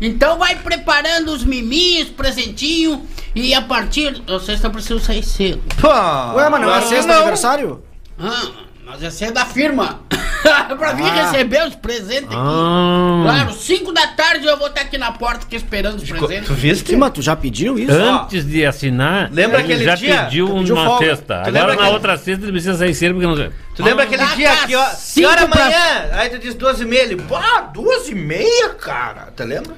[0.00, 3.06] Então vai preparando os miminhos, presentinho.
[3.34, 4.20] E a partir.
[4.26, 5.62] Eu sexta preciso sair cedo.
[5.80, 7.20] Pô, Ué, mas não é sexta não.
[7.20, 7.82] aniversário?
[8.18, 8.42] Ah,
[8.88, 10.00] mas essa é da firma.
[10.78, 11.30] pra vir Ah.
[11.30, 12.36] receber os presentes aqui.
[12.36, 16.14] Ah, Claro, 5 da tarde eu vou estar aqui na porta aqui esperando os Tu
[16.14, 16.48] presentes.
[16.56, 16.90] viste?
[16.90, 17.92] Sim, mas tu já pediu isso?
[17.92, 20.24] antes de assinar, Lembra ele aquele já dia?
[20.24, 21.42] pediu Tu pediu uma sexta.
[21.42, 23.52] Tu Agora na aquele- outra sexta ele precisa sair cedo porque não.
[23.74, 26.08] Tu lembra aquele Dá dia que, ó, que hora pra- amanhã?
[26.12, 29.28] Aí tu diz duas e meia, ele, pá, duas e meia, cara.
[29.36, 29.74] Tu lembra?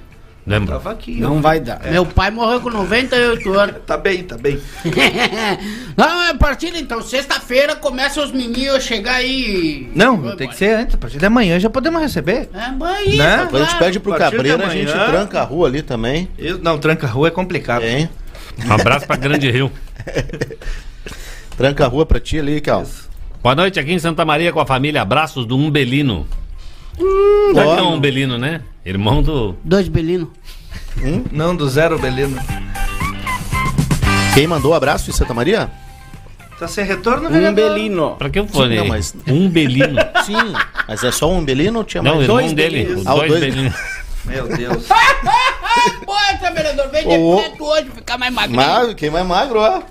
[0.47, 0.77] Lembra?
[0.77, 1.21] Tava aqui.
[1.21, 1.41] Não ó.
[1.41, 1.81] vai dar.
[1.91, 3.77] Meu pai morreu com 98 anos.
[3.87, 4.59] Tá bem, tá bem.
[5.97, 9.91] Não, é a partir então, sexta-feira começa os miminhos a chegar aí.
[9.95, 10.95] Não, Vai tem que ser antes.
[10.95, 12.49] A partir de amanhã já podemos receber.
[12.55, 13.37] É, mas Né?
[13.45, 13.85] Depois a gente claro.
[13.85, 16.29] pede pro A de Cabreiro, a gente tranca a rua ali também.
[16.39, 17.83] Eu- não, tranca rua é complicado.
[17.85, 18.09] Hein?
[18.67, 19.71] Um abraço pra Grande Rio.
[21.57, 22.87] Tranca a rua pra ti ali, Cal.
[23.43, 25.03] Boa noite aqui em Santa Maria com a família.
[25.03, 26.27] Abraços do Umbelino.
[26.97, 27.75] Sabe ó.
[27.75, 28.61] que é um Umbelino, né?
[28.85, 29.55] Irmão do.
[29.65, 30.31] Dois belino.
[31.33, 32.39] Não, do zero, Belino.
[34.35, 35.71] Quem mandou o abraço em Santa Maria?
[36.59, 37.71] Tá sem retorno, Um vereador?
[37.73, 38.17] belino.
[38.17, 38.79] Pra que eu falei?
[38.79, 39.97] não, mas- Umbelino.
[40.27, 40.53] Sim.
[40.87, 42.25] Mas é só um Belino ou tinha Não, o mais?
[42.29, 42.79] irmão dois dele.
[42.83, 43.01] Belinos.
[43.03, 43.41] Os Ah, dois dois.
[43.45, 43.75] Belinos.
[44.27, 44.85] Meu Deus.
[46.35, 47.09] Essa vereador, vem de
[47.49, 48.57] preto hoje, ficar mais magrinho.
[48.61, 49.83] Magro, quem mais magro, ó.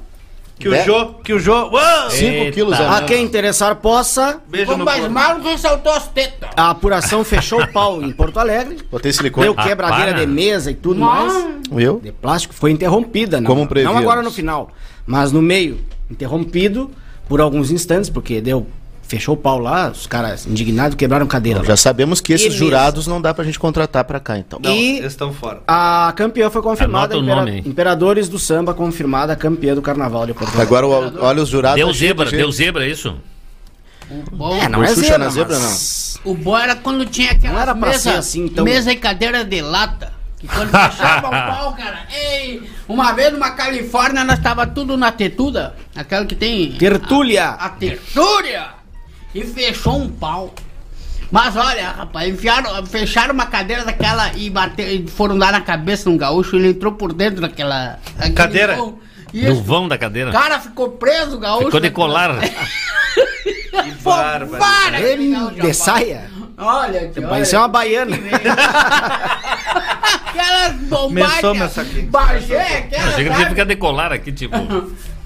[0.60, 0.84] Que o Né?
[0.84, 1.54] Jô, que o Jô...
[1.69, 2.10] Uou!
[2.10, 2.52] 5 Eita.
[2.52, 3.06] quilos a A mais.
[3.06, 4.41] quem interessar possa.
[4.50, 5.13] Beijo no mais corpo.
[5.13, 6.50] magro que saltou as tetas.
[6.56, 8.78] A apuração fechou o pau em Porto Alegre.
[8.91, 9.45] Botei silicone.
[9.45, 10.19] Deu Ah, quebradeira para.
[10.19, 11.34] de mesa e tudo mais.
[11.72, 12.02] Viu?
[12.04, 13.48] De plástico foi interrompida, não.
[13.48, 14.02] Como Não prevíamos.
[14.02, 14.69] agora no final,
[15.08, 15.80] mas no meio.
[16.12, 16.91] Interrompido
[17.30, 18.67] por alguns instantes, porque deu.
[19.10, 21.63] Fechou o pau lá, os caras indignados quebraram cadeira.
[21.63, 22.60] Já sabemos que esses E mesmo.
[22.65, 24.60] jurados não dá pra gente contratar pra cá, então.
[24.63, 25.63] Não, E- eles estão fora.
[25.67, 27.15] A campeã foi confirmada.
[27.15, 27.63] Anota o Impera- nome.
[27.67, 30.62] Imperadores do Samba confirmada campeã do Carnaval de Porto Alegre.
[30.62, 31.78] Agora o- olha os jurados.
[31.78, 32.38] Deu de zebra, gente.
[32.38, 33.15] deu zebra, é isso?
[34.12, 36.19] O bom, É, não é Xuxa zebra, na zebra, mas...
[36.24, 38.63] o bom era quando tinha Não pra mesa, ser assim, então.
[38.63, 40.13] mesa e cadeira de lata.
[40.39, 42.00] Que quando fechava o pau, cara.
[42.13, 45.76] Ei, uma vez numa Califórnia, nós tava tudo na tetuda.
[45.95, 46.72] Aquela que tem.
[46.74, 47.45] Tertúlia.
[47.50, 48.79] A, a tertúlia!
[49.34, 50.54] E fechou um pau.
[51.32, 56.04] Mas olha, rapaz, enfiaram, fecharam uma cadeira daquela e, bater, e foram dar na cabeça
[56.06, 56.56] de um gaúcho.
[56.56, 58.00] Ele entrou por dentro daquela.
[58.36, 58.76] Cadeira?
[58.76, 59.00] Do
[59.32, 60.32] esse vão da cadeira.
[60.32, 61.65] cara ficou preso, o gaúcho.
[61.65, 62.36] Ficou de colar.
[64.04, 64.58] Pô, bárbaro.
[64.58, 65.78] para, Ele de rapaz.
[65.78, 66.32] saia?
[66.58, 67.46] Olha, Vai olha.
[67.46, 68.18] ser uma baiana.
[70.26, 72.02] Aquelas aqui.
[72.02, 74.58] Bagé, aquelas, Achei que ele ia ficar de colar aqui, tipo.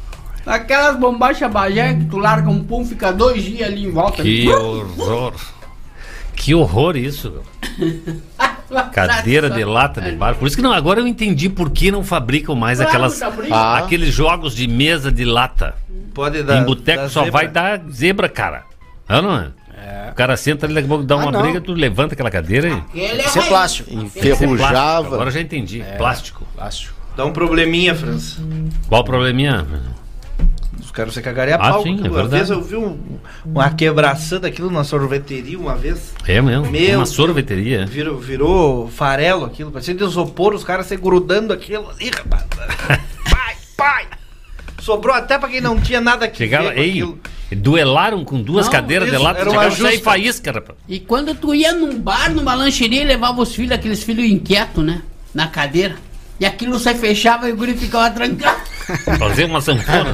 [0.46, 4.22] aquelas bombachas bagé que tu larga um pum, fica dois dias ali em volta.
[4.24, 5.34] Que horror.
[6.36, 7.42] Que horror isso.
[8.92, 10.36] Cadeira de lata de bar.
[10.36, 13.32] Por isso que não, agora eu entendi por que não fabricam mais Claro, aquelas tá.
[13.52, 13.78] Ah.
[13.78, 15.76] aqueles jogos de mesa de lata.
[16.14, 16.58] Pode dar.
[16.62, 17.32] em boteco só zebra.
[17.32, 18.64] vai dar zebra, cara.
[19.08, 19.52] É, não é?
[20.10, 21.42] O cara senta ali, daqui a pouco dá Ah, uma não.
[21.42, 23.00] briga, tu levanta aquela cadeira e.
[23.00, 23.48] Ele é Isso é raiz.
[23.50, 23.92] plástico.
[23.94, 25.08] Enferrujava.
[25.08, 25.84] Agora eu já entendi.
[25.98, 26.48] Plástico.
[26.56, 26.94] Plástico.
[27.16, 28.42] Dá um probleminha, França.
[28.88, 29.66] Qual o probleminha?
[30.94, 31.82] Os caras se cagarem a Ah, pau.
[31.82, 32.30] sim, é uma verdade.
[32.36, 33.00] vez eu vi um-
[33.44, 36.14] uma quebração daquilo na sorveteria uma vez.
[36.28, 36.70] É mesmo.
[36.70, 37.88] Meu uma sorveteria.
[37.88, 42.44] Virou, virou farelo aquilo, parecia de isopor, os caras se grudando aquilo ali, rapaz.
[43.28, 44.06] pai, pai!
[44.80, 47.20] Sobrou até pra quem não tinha nada que Chegava, ver com ei, aquilo.
[47.58, 50.00] duelaram com duas Não, cadeiras de isso, lata, era chegava justa.
[50.04, 50.78] faísca, rapaz.
[50.88, 54.84] E quando tu ia num bar, numa lancheria e levava os filhos, aqueles filhos inquietos,
[54.86, 55.02] né?
[55.34, 55.96] Na cadeira.
[56.40, 58.62] E aquilo se fechava e o guri ficava trancado.
[59.18, 60.14] Fazer uma sanfona.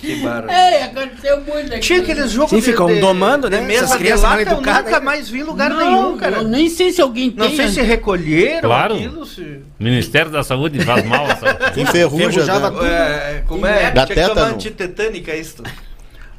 [0.00, 0.50] Que barulho.
[0.50, 1.78] Ei, aconteceu muito aqui.
[1.80, 3.60] Tinha aqueles jogos Sim, ficam domando, né?
[3.60, 6.38] mesa Essas crianças mal lata, eu educadas nunca mais vi em lugar Não, nenhum, cara.
[6.38, 7.56] Eu nem sei se alguém Não tem.
[7.56, 8.94] sei se recolheram Claro.
[8.94, 9.60] aquilo, se...
[9.78, 11.26] Ministério da Saúde faz mal.
[11.76, 12.76] Enferrujava né?
[12.76, 12.86] tudo.
[12.86, 13.90] É, como é?
[13.92, 14.54] Tinha que tomar tétano.
[14.54, 15.62] antitetânica isso.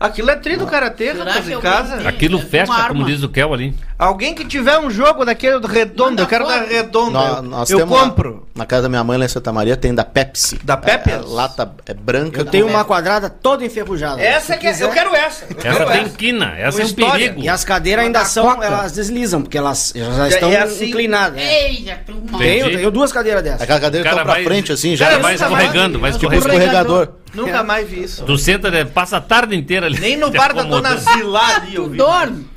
[0.01, 1.97] Aquilo é tri do karatê, rapaz, que em alguém casa.
[1.97, 2.07] tem?
[2.07, 2.87] Aquilo Uma fecha, arma.
[2.87, 3.75] como diz o Kel ali.
[3.99, 6.59] Alguém que tiver um jogo daquele do redondo, Manda eu quero foto.
[6.59, 7.11] da redonda.
[7.19, 8.47] Nó- eu nós eu temos compro.
[8.55, 10.59] na casa da minha mãe lá em Santa Maria tem da Pepsi.
[10.63, 11.11] Da Pepsi?
[11.11, 12.41] É, a lata é branca.
[12.41, 14.19] Eu tenho com- uma quadrada toda enferrujada.
[14.19, 14.85] Essa Se que é, quiser.
[14.85, 15.45] eu quero essa.
[15.45, 17.27] Eu Essa quero tem quina, essa é um história.
[17.29, 17.41] perigo.
[17.43, 20.85] E as cadeiras ainda da são, elas deslizam, porque elas já estão é assim.
[20.89, 21.35] inclinadas.
[21.35, 21.63] né?
[21.69, 22.15] Ei, já tem.
[22.39, 23.61] Tenho, tenho duas cadeiras dessas.
[23.61, 25.05] Aquela cadeira Cara tá pra vai- frente assim, já.
[25.05, 27.20] cara Cara, vai nunca escorregando, vai mais- Tipo escorregando.
[27.33, 28.23] Nunca mais vi isso.
[28.25, 29.99] Tu senta, né, passa a tarde inteira ali.
[29.99, 30.63] Nem no bar da.
[30.63, 31.97] Dona Zilá ali eu vi.
[31.97, 32.47] dorme.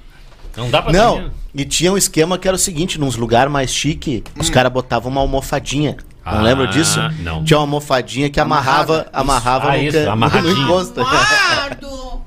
[0.56, 1.32] Não dá pra Não, dormir.
[1.54, 5.10] e tinha um esquema que era o seguinte, nos lugares mais chique, os caras botavam
[5.10, 5.96] uma almofadinha.
[6.24, 6.98] Não Ah, lembra disso?
[7.20, 7.44] não.
[7.44, 10.54] Tinha uma almofadinha que amarrava, amarrava Ah, no, isso, amarradinho.
[10.56, 10.94] no encosto.
[11.04, 12.22] Guardo.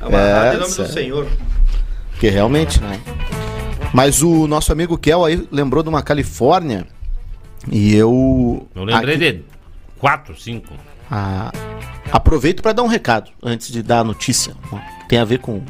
[0.00, 0.86] Amarrado É, em nome do.
[0.92, 1.26] Senhor.
[2.10, 3.00] Porque realmente, né?
[3.92, 6.86] Mas o nosso amigo Kel aí lembrou de uma Califórnia
[7.70, 8.68] e eu.
[8.74, 9.44] Eu lembrei aqui- de
[9.98, 10.74] quatro, cinco.
[11.10, 11.50] Ah,
[12.12, 14.54] aproveito para dar um recado antes de dar a notícia.
[15.08, 15.62] Tem a ver com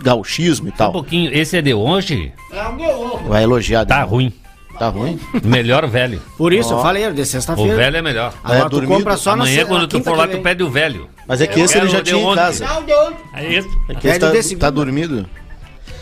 [0.00, 0.92] gauchismo e Um tal.
[0.92, 1.32] pouquinho.
[1.32, 2.32] Esse é de hoje?
[3.28, 3.84] Vai elogiar.
[3.84, 4.14] de Tá novo.
[4.16, 4.32] ruim.
[4.78, 5.18] Tá ruim?
[5.42, 6.20] Melhor o velho.
[6.36, 6.78] Por isso, Ó.
[6.78, 7.74] eu falei, de O sexta-feira.
[7.76, 8.34] velho é melhor.
[8.44, 8.92] Agora É, tu dormido.
[8.94, 11.08] compra só na Amanhã, se- quando na tu for lá, tu pede o velho.
[11.26, 12.36] Mas é que Eu esse ele já o de tinha em ontem.
[12.36, 12.66] casa.
[12.66, 13.16] Não, de ontem.
[13.34, 13.68] É isso.
[13.88, 14.66] É que esse tá, de segunda.
[14.66, 15.26] tá dormido.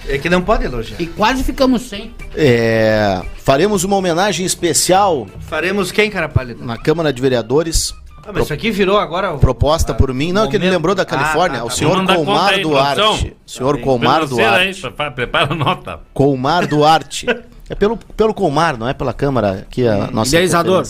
[0.08, 1.00] É que não pode elogiar.
[1.00, 2.12] E quase ficamos sem.
[2.34, 6.62] É, faremos uma homenagem especial Faremos quem, cara pálida?
[6.64, 7.94] na Câmara de Vereadores,
[8.26, 9.38] Ah, mas isso aqui virou agora o...
[9.38, 10.32] proposta por mim.
[10.32, 10.72] Não, que ele momento.
[10.76, 11.58] lembrou da Califórnia.
[11.58, 11.74] Ah, tá, o tá.
[11.74, 12.94] senhor Vamos Colmar aí, Duarte.
[13.00, 13.30] produção.
[13.46, 15.14] Senhor Colmar Financeira aí, Duarte.
[15.14, 16.00] prepara- a nota.
[16.14, 17.26] Colmar Duarte.
[17.68, 20.30] É pelo, pelo Colmar, não é pela Câmara aqui a nossa.
[20.30, 20.86] Idealizador.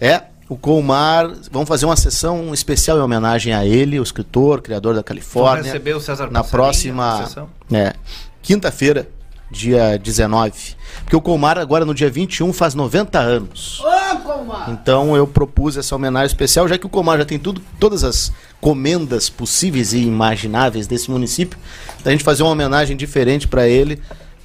[0.00, 1.30] É, o Colmar.
[1.50, 5.64] Vamos fazer uma sessão especial em homenagem a ele, o escritor, criador da Vamos Califórnia.
[5.64, 7.28] receber o César na Passarinho próxima
[7.72, 7.94] é,
[8.42, 9.08] quinta-feira,
[9.54, 10.74] dia 19.
[11.02, 13.80] Porque o Colmar agora no dia 21 faz 90 anos.
[13.80, 14.70] Ô, Comar.
[14.70, 18.32] Então eu propus essa homenagem especial, já que o Comar já tem tudo, todas as
[18.60, 21.58] comendas possíveis e imagináveis desse município.
[22.00, 24.00] Então a gente fazer uma homenagem diferente para ele,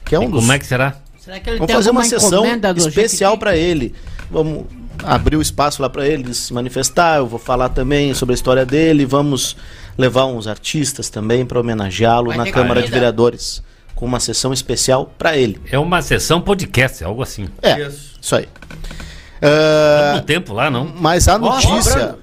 [0.05, 0.95] que é um E dos como é que será?
[1.19, 2.45] Será que ele Vamos tem fazer uma sessão
[2.75, 3.93] especial para ele.
[4.29, 4.65] Vamos
[5.03, 7.17] abrir o espaço lá para ele se manifestar.
[7.17, 9.05] Eu vou falar também sobre a história dele.
[9.05, 9.55] Vamos
[9.97, 12.91] levar uns artistas também para homenageá-lo na Câmara de comida?
[12.91, 13.61] Vereadores,
[13.99, 15.59] com uma sessão especial para ele.
[15.69, 17.49] É uma sessão podcast, algo assim.
[17.61, 18.13] É, Isso.
[18.21, 18.47] isso aí.
[19.41, 20.89] Ah, No tempo lá, não?
[20.97, 21.95] mas a notícia.
[21.95, 22.19] lembrando.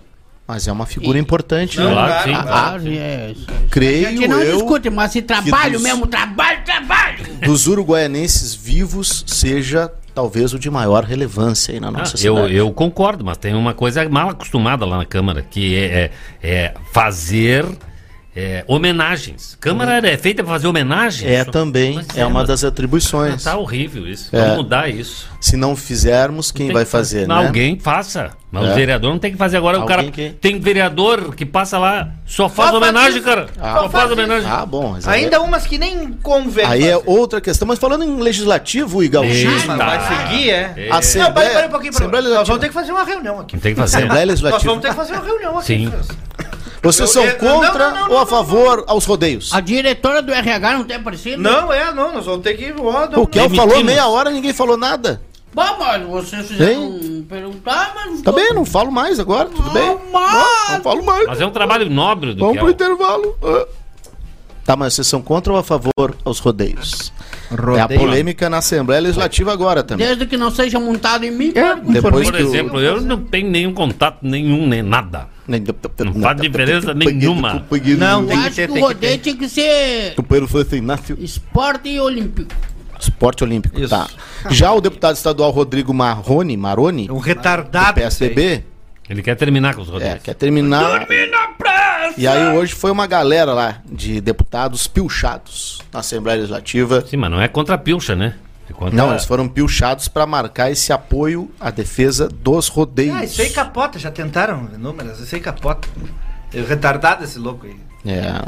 [0.48, 1.92] Mas é uma figura importante, Não, né?
[1.92, 2.30] Claro, sim.
[2.32, 2.46] claro.
[2.48, 3.46] Claro, é isso.
[3.50, 7.24] A Creio gente não eu discute, mas se trabalho dos- mesmo, trabalho, trabalho.
[7.44, 12.54] dos uruguaianenses vivos seja talvez o de maior relevância aí na Ah, nossa eu, cidade.
[12.54, 16.10] eu concordo, mas tem uma coisa mal acostumada lá na Câmara, que é, é-
[16.48, 17.66] é fazer
[18.36, 19.56] é, homenagens.
[19.58, 21.30] Câmara é feita para fazer homenagens?
[21.30, 23.42] É também, Mas é uma das atribuições.
[23.42, 24.28] Tá horrível isso.
[24.36, 24.40] É.
[24.42, 25.26] Vamos mudar isso.
[25.40, 27.34] Se não fizermos, quem Tem vai que fazer, né?
[27.34, 28.30] Alguém faça.
[28.50, 28.72] Mas É.
[28.72, 29.78] o vereador não tem que fazer agora.
[29.78, 33.24] o Alguém cara que- tem vereador que passa lá, só faz Só faz homenagem, isso.
[33.28, 33.46] cara.
[33.60, 33.78] Ah.
[33.80, 34.48] Só faz homenagem.
[34.50, 34.92] Ah, bom.
[34.92, 37.66] Mas aí, Ainda umas que nem convém aí é outra questão.
[37.66, 40.74] Mas falando em legislativo e gauchismo, vai seguir, é?
[40.76, 40.88] É.
[40.90, 41.90] a Assembleia, Não, peraí, peraí um pouquinho.
[41.94, 43.58] Assembleia Nós vamos ter que fazer uma reunião aqui.
[43.58, 43.96] Tem que fazer.
[43.98, 44.64] Assembleia Nós Legislativa.
[44.70, 45.66] vamos ter que fazer uma reunião aqui.
[45.66, 45.92] Sim.
[46.86, 49.52] Vocês Eu- são eu- contra não, não, não, ou a não, favor aos rodeios?
[49.52, 51.42] A diretora do RH não tem aparecido?
[51.42, 52.12] Não, é, não.
[52.14, 52.72] Nós vamos ter que...
[52.78, 55.20] Ó, O Kel falou meia hora ninguém falou nada.
[55.54, 58.20] Bom, mas vocês fizeram perguntar, mas...
[58.20, 59.86] Tá bem, não falo mais agora, tudo bem?
[59.86, 61.26] Não, não falo mais.
[61.26, 62.62] Mas é um trabalho nobre do Vamos Kel.
[62.64, 63.36] pro intervalo.
[63.42, 63.66] Ah.
[64.66, 67.12] Tá, mas vocês são contra ou a favor aos rodeios?
[67.76, 70.04] É a polêmica na Assembleia Legislativa agora também.
[70.06, 73.48] Desde que não seja montado em mim, Depois Por que o- exemplo, eu não tenho
[73.48, 75.28] nenhum contato nenhum, nem nada.
[75.48, 77.64] Não faz diferença nenhuma.
[77.98, 80.62] Não, tem que acho ter, que tem o que rodeio tinha que ser Companheiro foi
[80.62, 81.16] assim, Inácio.
[81.20, 82.54] esporte e olímpico.
[82.98, 83.90] Esporte Olímpico, Isso.
[83.90, 84.08] tá.
[84.50, 87.88] Já o deputado estadual Rodrigo Marrone, Maroni, Um do retardado.
[88.00, 88.04] aí.
[88.06, 88.64] PSDB,
[89.08, 90.22] Ele quer terminar com os é, rodeios.
[90.22, 91.06] quer terminar.
[92.16, 97.04] E aí hoje foi uma galera lá de deputados pilchados na Assembleia Legislativa.
[97.06, 98.34] Sim, mas não é contra a pilcha, né?
[98.76, 103.16] É contra Não, eles foram pilchados para marcar esse apoio à defesa dos rodeios.
[103.16, 103.98] Ah, isso aí capota.
[103.98, 105.18] Já tentaram inúmeras.
[105.18, 105.88] Isso aí capota.
[106.52, 107.76] É retardado esse louco aí.
[108.04, 108.42] É,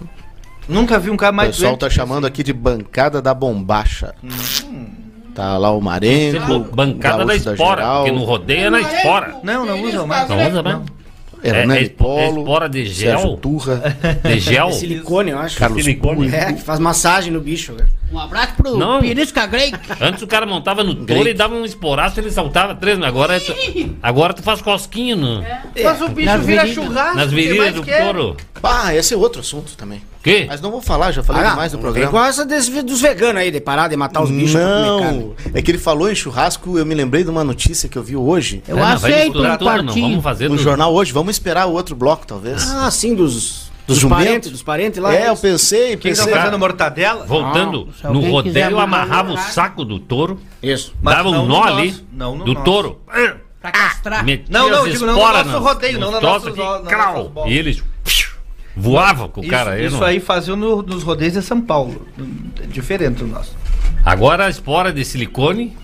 [0.68, 3.32] Nunca vi um cara o mais pessoal doente tá que chamando aqui de bancada da
[3.32, 4.14] bombacha.
[4.22, 4.88] Hum.
[5.34, 9.36] Tá lá o Marenco, Bancada o da espora, Geral, porque no rodeio é na espora.
[9.42, 10.28] Não, não usam mais.
[10.28, 10.84] Não usa mesmo?
[11.42, 13.36] Hernani é espo- é Polo, espora de Sérgio gel?
[13.36, 14.70] Turra, De gel?
[14.72, 15.56] Silicone, eu acho.
[15.58, 16.34] Carlos Silicone.
[16.34, 17.88] É, que faz massagem no bicho, velho.
[18.10, 19.00] Um abraço pro Não.
[19.00, 19.70] Pirisca Grey.
[20.00, 23.36] Antes o cara montava no touro e dava um esporaço, ele saltava três, mas agora,
[23.36, 23.54] é tu,
[24.02, 25.44] agora tu faz cosquinha no,
[25.82, 27.16] Mas o bicho Nas vira churrasco.
[27.16, 28.36] nas virilhas do touro.
[28.62, 30.00] Ah, esse é outro assunto também.
[30.28, 30.46] Que?
[30.46, 32.10] Mas não vou falar, já falei Ah, demais no não programa.
[32.10, 34.54] com essa desse- dos veganos aí, de parar de matar os bichos.
[34.54, 38.02] Não, é que ele falou em churrasco, eu me lembrei de uma notícia que eu
[38.02, 40.08] vi hoje, Eu É, não, aceito misturar um tudo, não, quartinho.
[40.10, 41.12] vamos fazer no do- jornal hoje.
[41.12, 42.68] Vamos esperar o outro bloco, talvez.
[42.70, 45.14] Ah, sim, dos, Dos dos parentes, dos parentes lá.
[45.14, 46.34] é, eu pensei, Quem tá pensei.
[46.34, 47.24] fazendo mortadela?
[47.24, 50.94] Voltando, Não, se no rodeio amarrava no o saco do touro, Isso.
[51.02, 52.64] Mas dava não um no nó nosso, ali não no do nosso.
[52.64, 53.00] touro.
[53.60, 54.24] Pra castrar.
[54.24, 56.60] Metia Não, não, digo, não no nosso nos- rodeio, não nos no troços nosso- aqui,
[56.62, 57.48] no nosso crau, bola.
[57.48, 57.82] E eles
[58.78, 59.72] voavam com o Isso, cara.
[59.72, 62.06] aí, isso não- aí faziam no- nos rodeios de São Paulo.
[62.62, 63.56] É diferente do nosso.
[64.04, 65.76] Agora a espora de silicone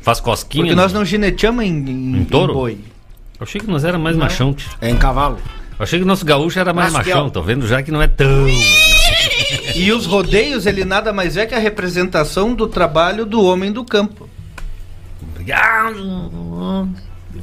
[0.00, 0.64] faz cosquinha.
[0.64, 2.52] Porque nós não gineteamos em, em, Em touro?
[2.52, 2.78] boi.
[3.40, 4.52] Eu achei que nós era mais machão.
[4.54, 4.70] tio.
[4.80, 5.38] É em cavalo.
[5.78, 7.26] Eu achei que o nosso gaúcho era mais Mas que é machão.
[7.28, 8.46] o- Tô vendo já que não é tão.
[9.74, 13.84] E os rodeios, ele nada mais é que a representação do trabalho do homem do
[13.84, 14.28] campo.
[15.22, 15.96] Obrigado.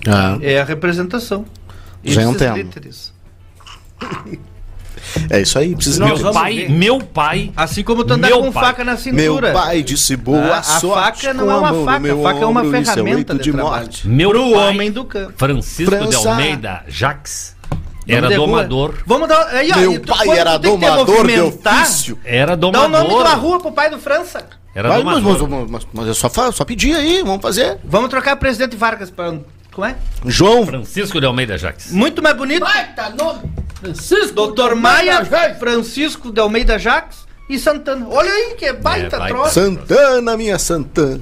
[0.08, 1.46] Ah, É a representação.
[2.04, 2.58] Já é um tema.
[5.30, 5.76] é isso aí.
[5.76, 6.70] Precisa Meu pai, ver.
[6.70, 7.52] meu pai.
[7.56, 8.64] Assim como tu andar Meu com pai.
[8.66, 9.52] faca na Meu cintura.
[9.54, 12.48] pai disse boa Ah, a sorte faca não é uma faca, meu a faca é
[12.48, 13.90] uma isso ferramenta leito de trabalho.
[14.06, 15.34] Meu Pro pai, homem do campo.
[15.38, 16.30] Francisco de França.
[16.30, 18.96] Almeida Jaques, Nome era de domador.
[19.06, 19.48] Vamos dar.
[19.50, 22.18] Aí, ó, Meu e tu- pai era domador de ofício.
[22.26, 22.90] Era Dá o domador.
[22.90, 24.46] nome de uma rua pro pai do França.
[24.74, 25.50] Era Vai, mas, domador.
[25.50, 27.78] mas, mas, mas é só, só pedir aí, vamos fazer.
[27.84, 29.34] Vamos trocar presidente Vargas pra.
[29.80, 29.96] Como é?
[30.26, 31.92] João, Francisco de Almeida Jaques.
[31.94, 32.60] Muito mais bonito.
[32.60, 33.50] Baita nome!
[33.80, 34.34] Francisco!
[34.36, 35.24] Doutor Maia,
[35.58, 37.20] Francisco de Almeida Jacques
[37.50, 38.06] e Santana.
[38.10, 39.34] Olha aí, que baita É, baita.
[39.36, 39.54] troça.
[39.62, 41.22] Santana, minha Santana.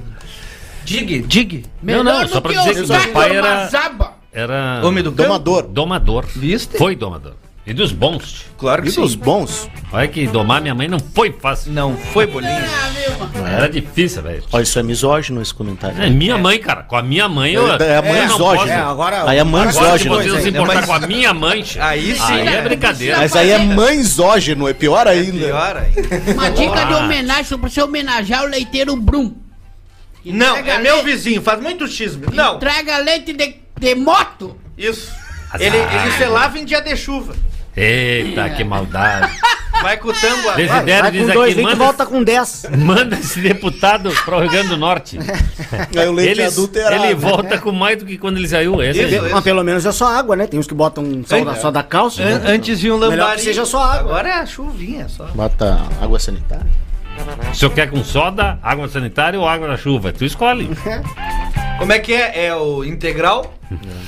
[0.84, 1.66] Dig, dig.
[1.80, 4.14] Não, não, só pra dizer que meu pai era- Mazaba.
[4.32, 5.12] Era Homem do.
[5.12, 5.62] Domador.
[5.62, 6.24] domador.
[6.34, 6.76] Viste?
[6.76, 7.34] Foi domador.
[7.68, 8.46] E dos bons.
[8.56, 9.18] Claro que E dos sim.
[9.18, 9.68] bons.
[9.92, 11.70] Olha que domar minha mãe não foi fácil.
[11.72, 12.50] Não foi bolinho.
[12.52, 13.48] Ah.
[13.50, 14.42] Era difícil, velho.
[14.52, 16.00] Olha, isso é misógino esse comentário.
[16.02, 16.82] É minha mãe, cara.
[16.82, 17.70] Com a minha mãe eu.
[17.70, 18.72] É, é a mãe eu não misógina.
[18.72, 19.28] É, agora.
[19.30, 20.14] Aí é mãe se misógino.
[20.16, 22.22] você não se É, importar mas- com a minha mãe, Aí sim.
[22.22, 23.16] aí é brincadeira.
[23.18, 25.46] Mas aí é mãezógeno, é pior ainda.
[25.46, 26.32] Pior ainda.
[26.32, 29.34] Uma dica de homenagem pra você homenagear o leiteiro Brum.
[30.24, 32.26] Não, é meu vizinho, faz muito xisme.
[32.32, 34.56] Não, Entrega leite de, de moto.
[34.76, 35.10] isso.
[35.58, 37.34] Ele, ele selava em dia de chuva.
[37.80, 39.32] Eita, que maldade.
[39.80, 40.10] Vai com o.
[40.12, 42.66] É, a- Desidério Vai diz com dois aqui, e manda, volta com 10.
[42.78, 45.18] manda esse deputado para o Rio Grande do Norte.
[45.96, 47.04] Aí o leite Ele, é adulterado.
[47.04, 48.82] ele volta com mais do que quando ele saiu.
[48.82, 49.24] Esse Isso.
[49.24, 49.30] aí.
[49.32, 50.46] Mas pelo menos é só água, né?
[50.48, 51.44] Tem uns que botam só, É.
[51.44, 52.22] da, só da calça.
[52.22, 52.50] An- né?
[52.52, 53.36] Antes vinha um Melhor lambari.
[53.36, 54.10] que seja só água.
[54.10, 55.26] Agora é a chuvinha só.
[55.26, 56.66] Bota água sanitária.
[57.50, 60.12] O senhor quer com soda, água sanitária ou água da chuva?
[60.12, 60.68] Tu escolhe.
[61.78, 62.46] Como é que é?
[62.46, 63.54] É o integral,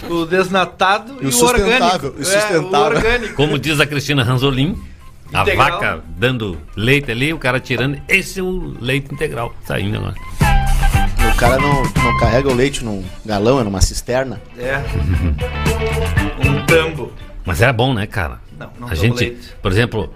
[0.08, 2.06] o desnatado E e, o o sustentável, orgânico.
[2.06, 2.80] e o É, o sustentável.
[2.96, 3.34] orgânico.
[3.34, 4.76] Como diz a Cristina Ranzolin,
[5.32, 5.70] a Integral.
[5.70, 8.00] vaca dando leite ali, o cara tirando.
[8.08, 9.54] Esse é o leite integral.
[9.64, 10.14] Saindo agora.
[11.32, 14.40] O cara não, não carrega o leite num galão, é numa cisterna.
[14.58, 14.82] É.
[16.46, 17.12] Um tambo.
[17.44, 18.40] Mas era bom, né, cara?
[18.58, 19.54] Não, não A gente, leite.
[19.62, 20.12] por exemplo,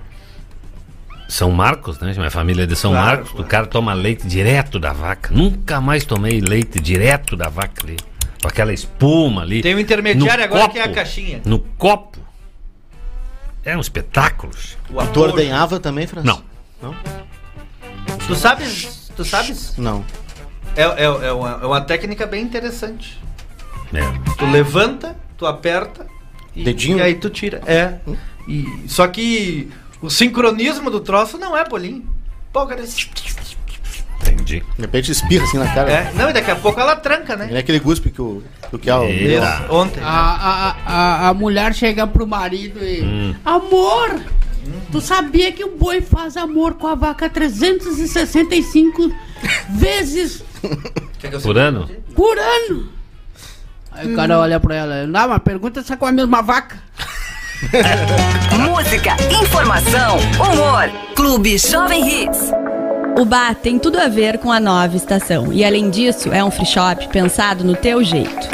[1.35, 2.12] São Marcos, né?
[2.16, 3.30] Minha família é de São Claro, Marcos.
[3.30, 3.45] claro.
[3.45, 5.35] O cara toma leite direto da vaca.
[5.35, 7.97] Nunca mais tomei leite direto da vaca ali.
[8.41, 9.61] Com aquela espuma ali.
[9.61, 10.95] Tem o intermediário No agora que é a copo.
[10.95, 11.41] caixinha.
[11.45, 12.18] No copo.
[13.64, 14.53] É um espetáculo.
[14.89, 15.28] O Tu ator.
[15.30, 16.45] ordenhava também, Francisco?
[16.80, 16.95] Não.
[18.28, 19.11] Tu sabes?
[19.16, 19.76] Tu sabes?
[19.76, 20.05] Não.
[20.76, 23.20] É, é, é, uma, é uma técnica bem interessante.
[23.93, 24.01] É.
[24.37, 26.07] Tu levanta, tu aperta
[26.55, 26.99] e, Dedinho?
[26.99, 27.61] e aí tu tira.
[27.66, 27.95] É.
[28.47, 29.70] E, só que
[30.07, 32.07] o sincronismo do troço não é bolinho.
[32.52, 32.82] Pô, cara.
[34.22, 34.61] Entendi.
[34.76, 35.90] De repente espirra assim na cara.
[35.90, 37.59] É, não, e daqui a pouco ela tranca, É né?
[37.59, 39.24] aquele guspe que o, que o Kiel Eita.
[39.28, 39.42] deu.
[39.44, 40.02] Isso, Ontem.
[40.02, 43.02] A, a, a, a mulher chega pro marido e.
[43.02, 43.34] Hum.
[43.44, 44.20] Amor!
[44.90, 49.12] Tu sabia que o boi faz amor com a vaca 365
[49.70, 50.42] vezes
[51.18, 51.86] que Por ano?
[52.14, 52.88] por ano?
[53.92, 56.82] Aí o cara olha pra ela, não, mas pergunta se é com a mesma vaca.
[58.59, 60.90] Música, informação, humor.
[61.14, 62.50] Clube Jovem Hits.
[63.16, 66.50] O bar tem tudo a ver com a nova estação e, além disso, é um
[66.50, 68.48] free shop pensado no teu jeito.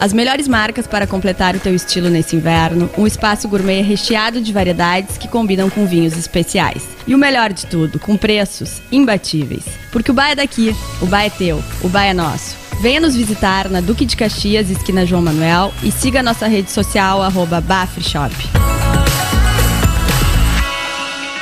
[0.00, 4.52] As melhores marcas para completar o teu estilo nesse inverno, um espaço gourmet recheado de
[4.52, 6.88] variedades que combinam com vinhos especiais.
[7.06, 9.64] E o melhor de tudo, com preços imbatíveis.
[9.90, 12.69] Porque o bar é daqui, o bar é teu, o bar é nosso.
[12.80, 17.22] Venha nos visitar na Duque de Caxias, esquina João Manuel, e siga nossa rede social,
[17.22, 18.34] arroba Bar Free Shop.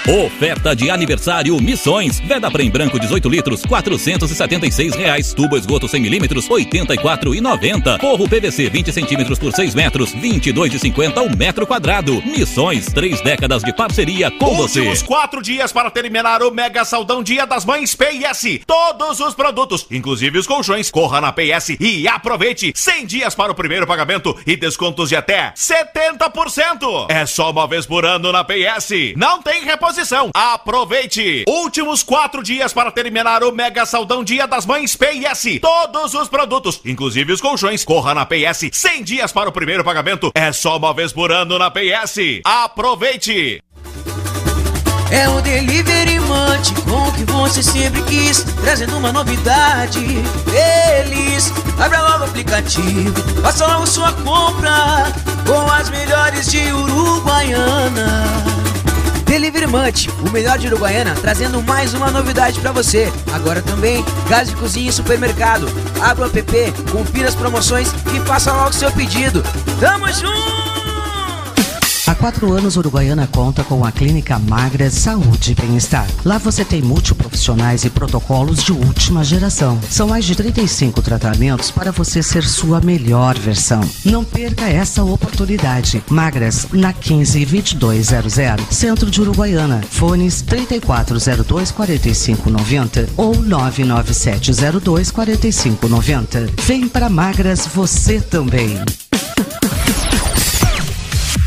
[0.08, 2.18] Oferta de aniversário Missões.
[2.18, 5.34] Veda Prem branco 18 litros, 476 reais.
[5.34, 8.00] Tubo esgoto 100 milímetros, 84,90.
[8.00, 12.22] Forro PVC 20 centímetros por 6 metros, 22,50 o metro quadrado.
[12.22, 14.78] Missões, três décadas de parceria com você.
[14.78, 18.60] Últimos quatro dias para terminar o Mega Saldão Dia das Mães PS.
[18.66, 22.72] Todos os produtos, inclusive os colchões, corra na PS e aproveite.
[22.74, 27.10] 100 dias para o primeiro pagamento e descontos de até 70%.
[27.10, 29.12] É só uma vez por ano na PS.
[29.14, 29.97] Não tem reposição.
[30.32, 31.44] Aproveite.
[31.48, 35.58] Últimos quatro dias para terminar o Mega Saldão Dia das Mães PS.
[35.60, 38.70] Todos os produtos, inclusive os colchões, corra na PS.
[38.72, 40.30] 100 dias para o primeiro pagamento.
[40.36, 42.40] É só uma vez por ano na PS.
[42.44, 43.60] Aproveite.
[45.10, 50.00] É o Delivery Munch com o que você sempre quis, trazendo uma novidade.
[50.44, 55.12] Feliz, abra logo o aplicativo, faça logo sua compra
[55.44, 58.57] com as melhores de Uruguaiana.
[59.38, 63.08] Delivery Munch, o melhor de Uruguaiana, trazendo mais uma novidade pra você.
[63.32, 65.68] Agora também, gás de cozinha e supermercado.
[66.02, 69.40] Abra o app, confira as promoções e faça logo seu pedido.
[69.78, 70.77] Tamo junto!
[72.08, 76.08] Há quatro anos, Uruguaiana conta com a Clínica Magra Saúde e Bem-Estar.
[76.24, 79.78] Lá você tem multiprofissionais e protocolos de última geração.
[79.90, 83.82] São mais de 35 tratamentos para você ser sua melhor versão.
[84.06, 86.02] Não perca essa oportunidade.
[86.08, 89.82] Magras, na 15 2200, Centro de Uruguaiana.
[89.90, 96.46] Fones 3402 4590 ou 99702 4590.
[96.64, 98.80] Vem para Magras você também.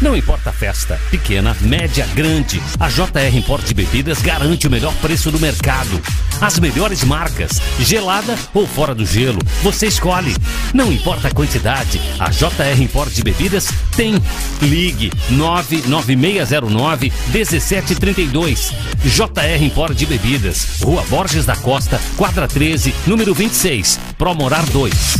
[0.02, 4.93] Não importa a festa, pequena, média, grande, a JR Import de Bebidas garante o melhor
[4.95, 6.02] preço do mercado.
[6.41, 10.36] As melhores marcas, gelada ou fora do gelo, você escolhe.
[10.74, 14.16] Não importa a quantidade, a JR Import de Bebidas tem.
[14.60, 18.74] Ligue 99609 1732.
[19.06, 25.18] JR Import de Bebidas, Rua Borges da Costa, quadra 13, número 26, Promorar 2.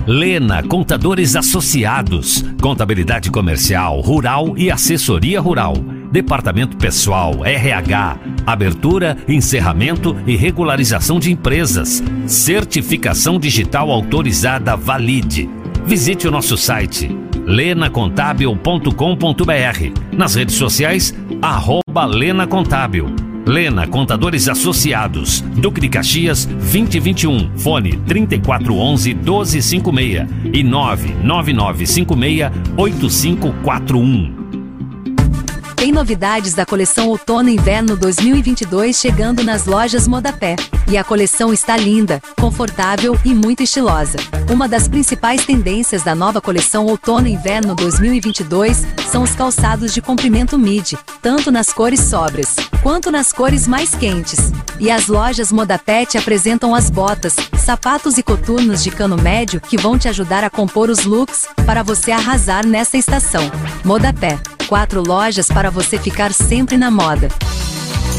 [0.05, 5.75] Lena Contadores Associados, Contabilidade Comercial, Rural e Assessoria Rural.
[6.11, 12.03] Departamento Pessoal, RH, Abertura, Encerramento e Regularização de Empresas.
[12.25, 15.49] Certificação Digital Autorizada Valide.
[15.85, 17.09] Visite o nosso site
[17.45, 20.01] lenacontábil.com.br.
[20.11, 21.81] Nas redes sociais, arroba.
[23.45, 34.40] Lena Contadores Associados, Duque de Caxias 2021, fone 3411 1256 e 99956 8541.
[35.81, 40.55] Tem novidades da coleção Outono e Inverno 2022 chegando nas lojas Modapé.
[40.87, 44.19] E a coleção está linda, confortável e muito estilosa.
[44.47, 50.03] Uma das principais tendências da nova coleção Outono e Inverno 2022 são os calçados de
[50.03, 54.51] comprimento midi, tanto nas cores sóbrias quanto nas cores mais quentes.
[54.79, 59.77] E as lojas Modapé te apresentam as botas, sapatos e coturnos de cano médio que
[59.77, 63.51] vão te ajudar a compor os looks para você arrasar nessa estação.
[63.83, 64.39] Modapé
[64.71, 67.29] quatro lojas para você ficar sempre na moda.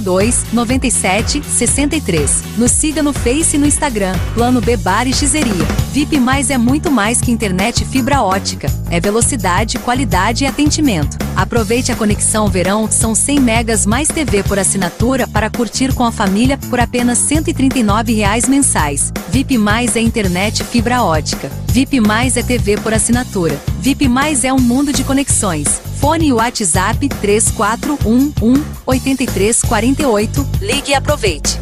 [0.00, 2.42] 02 97 63.
[2.56, 4.14] Nos siga no Face e no Instagram.
[4.32, 5.66] Plano B Bar e Xeria.
[5.92, 8.66] VIP Mais é muito mais que internet fibra ótica.
[8.90, 11.18] É velocidade, qualidade e atendimento.
[11.36, 16.10] Aproveite a conexão verão, são 100 megas mais TV por assinatura para curtir com a
[16.10, 19.12] família por apenas 139 reais mensais.
[19.28, 21.50] VIP Mais é internet fibra ótica.
[21.66, 23.60] VIP Mais é TV por assinatura.
[23.80, 25.78] VIP Mais é um mundo de conexões.
[26.00, 30.46] Fone WhatsApp 3411 8348.
[30.60, 31.58] Ligue e aproveite.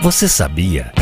[0.00, 0.92] Você sabia?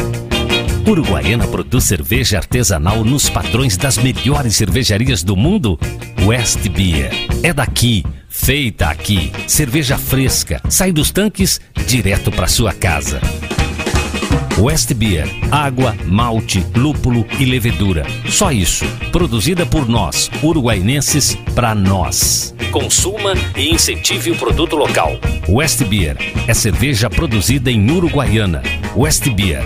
[0.87, 5.79] Uruguaiana produz cerveja artesanal nos padrões das melhores cervejarias do mundo?
[6.27, 7.11] West Beer.
[7.43, 9.33] É daqui, feita aqui.
[9.47, 13.21] Cerveja fresca, sai dos tanques direto para sua casa.
[14.59, 18.07] West Beer, água, malte, lúpulo e levedura.
[18.29, 18.85] Só isso.
[19.11, 22.55] Produzida por nós, uruguaienses, para nós.
[22.71, 25.13] Consuma e incentive o produto local.
[25.49, 26.17] West Beer
[26.47, 28.63] é cerveja produzida em Uruguaiana.
[28.97, 29.63] West Beer.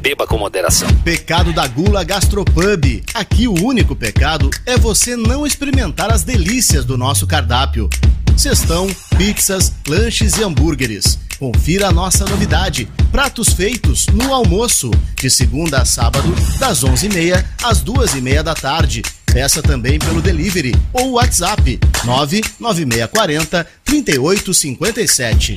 [0.00, 0.88] Beba com moderação.
[1.04, 3.02] Pecado da Gula Gastropub.
[3.12, 7.88] Aqui o único pecado é você não experimentar as delícias do nosso cardápio.
[8.36, 8.86] Cestão,
[9.16, 11.18] pizzas, lanches e hambúrgueres.
[11.38, 17.82] Confira a nossa novidade: pratos feitos no almoço, de segunda a sábado, das 11h30 às
[17.82, 19.02] 2h30 da tarde.
[19.26, 25.54] Peça também pelo delivery ou WhatsApp 99640 3857.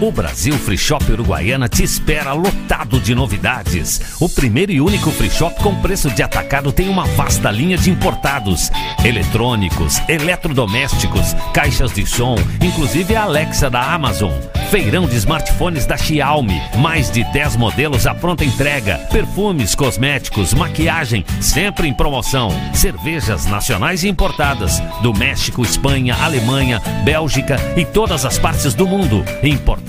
[0.00, 4.00] O Brasil Free Shop Uruguaiana te espera lotado de novidades.
[4.18, 7.90] O primeiro e único free shop com preço de atacado tem uma vasta linha de
[7.90, 8.70] importados,
[9.04, 14.32] eletrônicos, eletrodomésticos, caixas de som, inclusive a Alexa da Amazon.
[14.70, 21.26] Feirão de smartphones da Xiaomi, mais de 10 modelos à pronta entrega, perfumes, cosméticos, maquiagem,
[21.40, 22.50] sempre em promoção.
[22.72, 29.24] Cervejas nacionais e importadas do México, Espanha, Alemanha, Bélgica e todas as partes do mundo.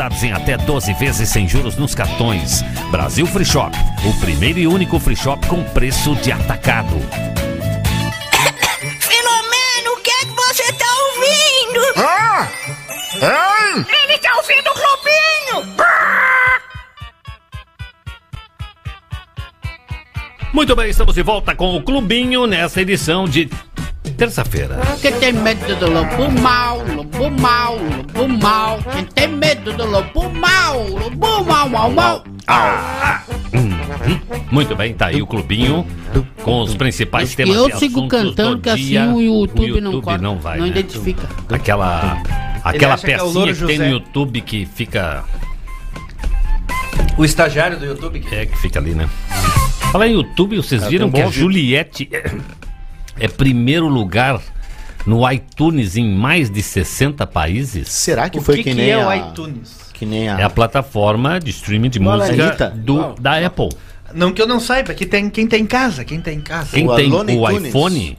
[0.01, 2.63] Em até 12 vezes sem juros nos cartões.
[2.89, 3.71] Brasil Free Shop,
[4.03, 6.95] o primeiro e único free shop com preço de atacado.
[8.99, 11.81] Filomeno, o que é que você tá ouvindo?
[11.97, 12.47] Ah!
[13.13, 13.85] Hein?
[14.03, 15.75] Ele tá ouvindo o Globinho!
[20.51, 23.47] Muito bem, estamos de volta com o Clubinho nessa edição de
[24.21, 24.79] terça-feira.
[25.01, 27.75] Quem tem medo do lobo mal, lobo mal,
[28.13, 28.77] lobo mal.
[28.93, 32.23] Quem tem medo do lobo mal, lobo mal, mal, mal.
[33.51, 34.19] Uhum.
[34.51, 35.87] Muito bem, tá aí o Clubinho
[36.43, 40.03] com os principais temas Eu sigo cantando do que assim o YouTube, o não YouTube
[40.03, 40.71] corta, não vai, não né?
[40.71, 41.27] identifica.
[41.49, 42.21] Aquela
[42.63, 43.85] aquela acha que é pecinha que tem no.
[43.85, 45.23] YouTube que fica
[47.17, 48.19] O estagiário do YouTube.
[48.19, 49.09] que- é que fica ali, né?
[49.91, 51.31] Fala em YouTube, vocês viram um que a.
[51.31, 52.07] Juliette
[53.19, 54.41] é, primeiro lugar
[55.05, 57.89] no iTunes em mais de 60 países?
[57.89, 59.07] Será que O foi que que, que nem é a...
[59.07, 59.77] o iTunes?
[59.93, 60.39] Que nem a...
[60.39, 62.01] É a plataforma de streaming de é?
[62.01, 63.69] música do, da Apple.
[64.13, 66.71] Não que eu não saiba, que tem quem tem em casa, quem tem em casa.
[66.71, 67.67] Quem O tem Alone o iTunes.
[67.69, 68.17] iPhone,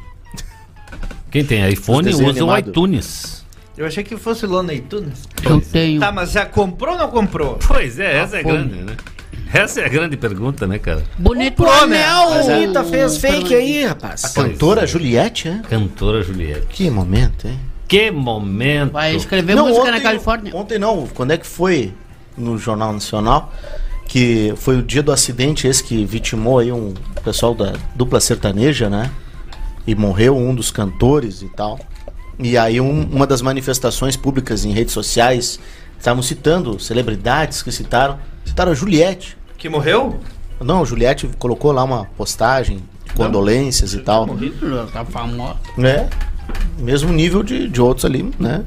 [1.30, 2.68] quem tem iPhone usa o animados.
[2.68, 3.44] iTunes.
[3.76, 5.22] Eu achei que fosse Lona iTunes.
[5.42, 5.98] Eu tenho.
[6.00, 7.58] Tá, mas já comprou ou não comprou?
[7.66, 8.96] Pois é, essa é grande, né?
[9.52, 11.04] Essa é a grande pergunta, né, cara?
[11.18, 11.70] Bonito né?
[11.70, 12.30] anel.
[12.30, 14.24] Mas a Anitta fez fake aí, rapaz.
[14.24, 15.58] A cantora Juliette, é?
[15.68, 16.66] Cantora Juliette.
[16.70, 17.58] Que momento, hein?
[17.86, 18.92] Que momento.
[18.92, 20.56] Vai escrever música na Califórnia.
[20.56, 21.92] Ontem não, quando é que foi
[22.36, 23.52] no Jornal Nacional?
[24.08, 28.88] Que foi o dia do acidente esse que vitimou aí um pessoal da dupla sertaneja,
[28.88, 29.10] né?
[29.86, 31.78] E morreu um dos cantores e tal.
[32.38, 35.60] E aí um- uma das manifestações públicas em redes sociais
[35.98, 38.18] estavam citando celebridades que citaram.
[38.44, 39.36] Citaram a Juliette.
[39.62, 40.18] Que morreu?
[40.60, 42.80] Não, Juliette colocou lá uma postagem
[43.14, 44.26] condolências e tal.
[44.92, 45.54] Tá famoso.
[45.78, 46.08] É.
[46.76, 48.64] Mesmo nível de, de outros ali, né?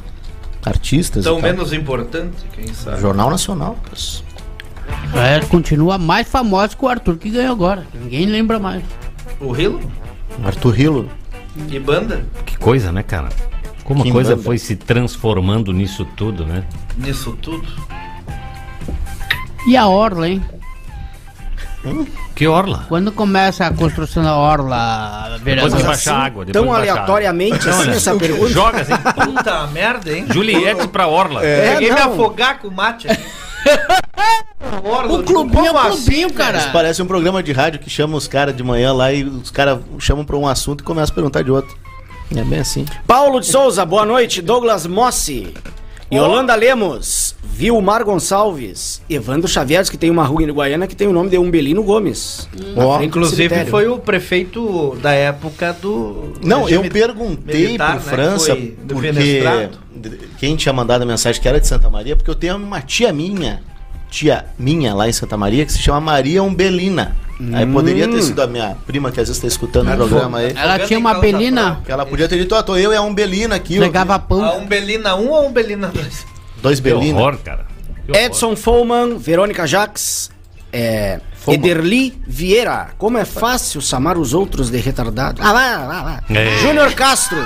[0.64, 1.26] Artistas.
[1.26, 1.52] Tão e tal.
[1.52, 3.02] menos importante, quem sabe.
[3.02, 3.78] Jornal Nacional.
[3.89, 4.24] pois.
[5.14, 7.86] É, continua mais famoso que o Arthur que ganhou agora.
[7.93, 8.82] Ninguém lembra mais.
[9.41, 9.82] O Rilo?
[10.46, 11.10] Arthur Hilo.
[11.70, 12.26] E banda?
[12.46, 13.28] Que coisa, né, cara?
[13.84, 14.43] Como a coisa banda.
[14.43, 16.64] foi se transformando nisso tudo, né?
[16.98, 17.68] Nisso tudo.
[19.68, 20.41] E a Orla, hein?
[22.36, 22.86] Que orla?
[22.90, 25.78] Quando começa a construção da Orla, Depois vereador?
[25.78, 26.46] que baixar a água.
[26.46, 27.04] depois Tão baixar a água.
[27.16, 28.50] aleatoriamente assim essa pergunta?
[28.52, 28.94] Joga assim.
[29.26, 30.26] Puta merda, hein?
[30.30, 31.46] Juliette pra orla.
[31.46, 32.14] É, Peguei me não.
[32.14, 33.08] afogar com o mate.
[34.84, 36.70] Orla, O clubinho é assim, clubinho, Isso cara.
[36.72, 39.80] parece um programa de rádio que chama os caras de manhã lá e os caras
[40.00, 41.76] chamam pra um assunto e começam a perguntar de outro.
[42.36, 42.86] É bem assim.
[43.08, 44.42] Paulo de Souza, boa noite.
[44.42, 45.54] Douglas Mossi.
[46.12, 47.36] Yolanda Lemos.
[47.43, 49.01] Vilmar Gonçalves.
[49.10, 52.49] Evandro Xavier, que tem uma rua em Guaiana que tem o nome de Umbelino Gomes.
[52.76, 53.72] Ó, inclusive cemitério.
[53.72, 56.34] foi o prefeito da época do.
[56.43, 59.12] Não, eu perguntei militar, pro né, França foi porque
[60.38, 63.14] quem tinha mandado a mensagem que era de Santa Maria, porque eu tenho uma tia
[63.14, 63.64] minha,
[64.10, 67.16] tia minha lá em Santa Maria, que se chama Maria Umbelina.
[67.53, 70.53] Aí poderia ter sido a minha prima que às vezes tá escutando o programa aí.
[70.56, 73.56] Ela tinha uma belina, Que ela podia ter dito, ó, tô eu e a Umbelina
[73.56, 73.78] aqui.
[73.78, 74.60] pegava A pão.
[74.60, 76.26] Umbelina 1 ou Umbelina 2?
[76.62, 77.20] Dois Que Belina.
[77.20, 77.66] horror, cara.
[78.06, 78.24] Que horror.
[78.24, 80.30] Edson Follman, Verônica Jax.
[80.72, 82.89] É, Ederli Vieira.
[82.98, 85.41] Como é fácil chamar os outros de retardado.
[85.43, 86.24] Ah, lá, lá, lá.
[86.30, 86.58] É.
[86.60, 87.38] Júnior Castro.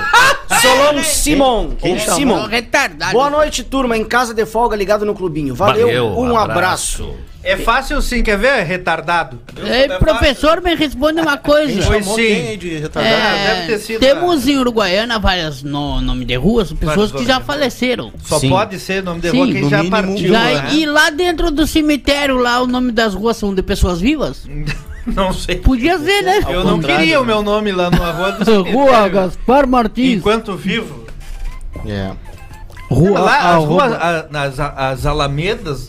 [0.60, 1.70] Solon Simon.
[1.80, 1.98] Quem Ou?
[2.00, 2.46] Simon.
[2.46, 3.12] Retardado.
[3.12, 3.96] Boa noite, turma.
[3.96, 5.54] Em casa de folga, ligado no clubinho.
[5.54, 7.02] Valeu, Valeu, um abraço.
[7.04, 7.30] abraço.
[7.42, 8.62] É fácil sim, quer ver?
[8.64, 9.40] Retardado.
[9.64, 11.82] Ei, professor, me responde uma coisa.
[11.86, 12.58] Pois sim.
[12.58, 17.24] de É, deve ter sido temos em Uruguaiana várias no, nome de ruas, pessoas que
[17.24, 18.12] já faleceram.
[18.22, 18.50] Só Sim.
[18.50, 19.38] pode ser nome de Sim.
[19.38, 20.28] rua quem No já mínimo, partiu.
[20.28, 20.68] Já- né?
[20.74, 24.46] E lá dentro do cemitério, lá o nome das ruas são de pessoas vivas?
[25.06, 25.56] Não sei.
[25.56, 26.40] Podia ser, né?
[26.46, 27.28] Eu não queria o né?
[27.32, 29.08] meu nome lá no rua do Rua.
[29.08, 30.18] Gaspar Martins.
[30.18, 31.06] Enquanto vivo.
[31.86, 32.10] É.
[32.90, 35.88] Rua, lá, as, ruas, a- as, as alamedas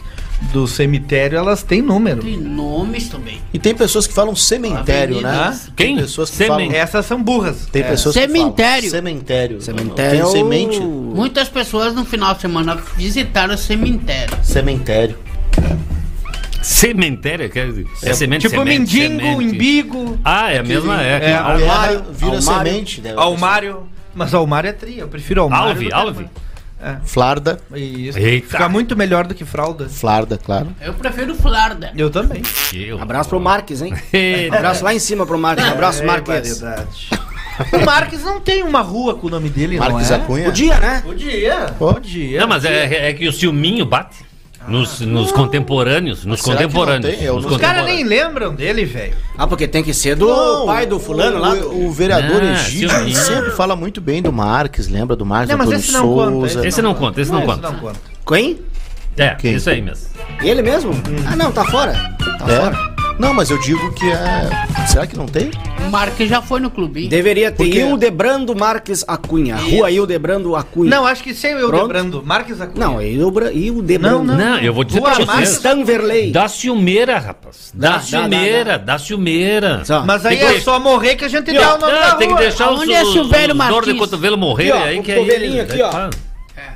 [0.54, 2.22] do cemitério, elas têm número.
[2.24, 3.42] Tem nomes também.
[3.54, 5.30] E tem pessoas que falam cemitério, né?
[5.30, 5.72] Avenidas.
[5.76, 5.96] Quem?
[5.98, 6.82] Tem pessoas que Semen- falam.
[6.82, 7.68] Essas são burras.
[7.70, 7.90] Tem É.
[7.90, 8.84] pessoas Cemitério.
[8.84, 9.62] que falam cemitério.
[9.62, 10.22] Cemitério.
[10.24, 10.80] Tem semente.
[10.80, 14.38] Muitas pessoas no final de semana visitaram o cemitério.
[14.42, 15.18] Cemitério.
[16.62, 17.50] Cemitério?
[17.50, 19.56] Quer dizer, é semente, Tipo semente, mendigo, semente.
[19.56, 21.16] umbigo, Ah, é a mesma, é.
[21.16, 21.62] É, claro.
[21.62, 23.02] almário, vira almário, semente.
[23.02, 23.14] né?
[23.16, 23.84] almário.
[24.14, 25.70] Mas almário é tri, eu prefiro almário.
[25.70, 26.26] Alve, alve.
[27.06, 27.60] Flarda.
[27.76, 28.18] Isso.
[28.18, 28.48] Eita.
[28.48, 29.88] Fica muito melhor do que fralda.
[29.88, 30.68] Flarda, claro.
[30.82, 31.92] Eu prefiro Flarda.
[31.96, 32.42] Eu também.
[32.74, 33.94] Eu- Abraço pro Marques, hein?
[34.12, 34.56] Eita.
[34.58, 35.64] Abraço lá em cima pro Marques.
[35.64, 36.62] Abraço, É, Marques.
[37.72, 40.20] o Marques não tem uma rua com o nome dele, Marques não é?
[40.20, 40.46] Acunha.
[40.46, 41.02] Podia, né?
[41.06, 41.56] Podia.
[41.78, 41.94] Pô.
[41.94, 42.42] Podia.
[42.42, 44.18] Não, mas é, é que o ciúminho bate.
[44.68, 46.24] Nos, nos contemporâneos.
[46.24, 47.16] Nos Será que não contemporâneos.
[47.18, 47.26] tem?
[47.26, 48.10] Eu nos não- Os caras contemporâneos.
[48.10, 49.16] nem lembram dele, velho.
[49.38, 51.54] Ah, porque tem que ser do Não, pai do fulano lá.
[51.54, 53.16] O, o vereador Ah, Egídio Silvinho.
[53.18, 56.32] sempre fala muito bem do Marques, lembra do Marques, Não, mas Antônio esse não conta,
[56.32, 56.68] Souza.
[56.68, 57.72] Esse não conta, esse não conta.
[57.72, 58.00] Não conta.
[58.28, 58.60] Quem?
[59.18, 59.56] É, Quem?
[59.56, 60.06] isso aí mesmo.
[60.42, 60.92] Ele mesmo?
[61.30, 61.94] Ah, não, tá fora.
[62.40, 62.56] Tá É?
[62.56, 62.91] fora.
[63.20, 64.50] Não, mas eu digo que é.
[64.88, 65.52] Será que não tem?
[65.86, 67.08] O Marques já foi no clube.
[67.08, 69.56] Deveria ter Porque- Hildebrando Marques Acunha.
[69.58, 70.90] Rua Hildebrando Acunha.
[70.90, 71.82] Não, acho que sem o Pronto.
[71.84, 72.24] Debrando.
[72.26, 72.86] Marques Acunha.
[72.88, 74.24] Não, é Hildebra- Hildebrando.
[74.24, 75.58] Não, Não, eu vou dizer Rua pra Marques- vocês.
[75.58, 76.32] Stanverley.
[76.32, 77.72] Da ciumeira, rapaz.
[77.74, 79.86] Da, Dá, dá, ciumeira, da ciumeira.
[79.86, 80.04] Só.
[80.04, 82.16] Mas aí Tem que- é só morrer que a gente dá o nome Ah, da
[82.16, 82.42] tem que rua.
[82.42, 84.00] deixar os, Aonde é os, Silvério os dor de Martins?
[84.00, 85.18] cotovelo morrer Aqui, ó, aí o que aí.
[85.20, 86.10] cotovelinho aqui, ó.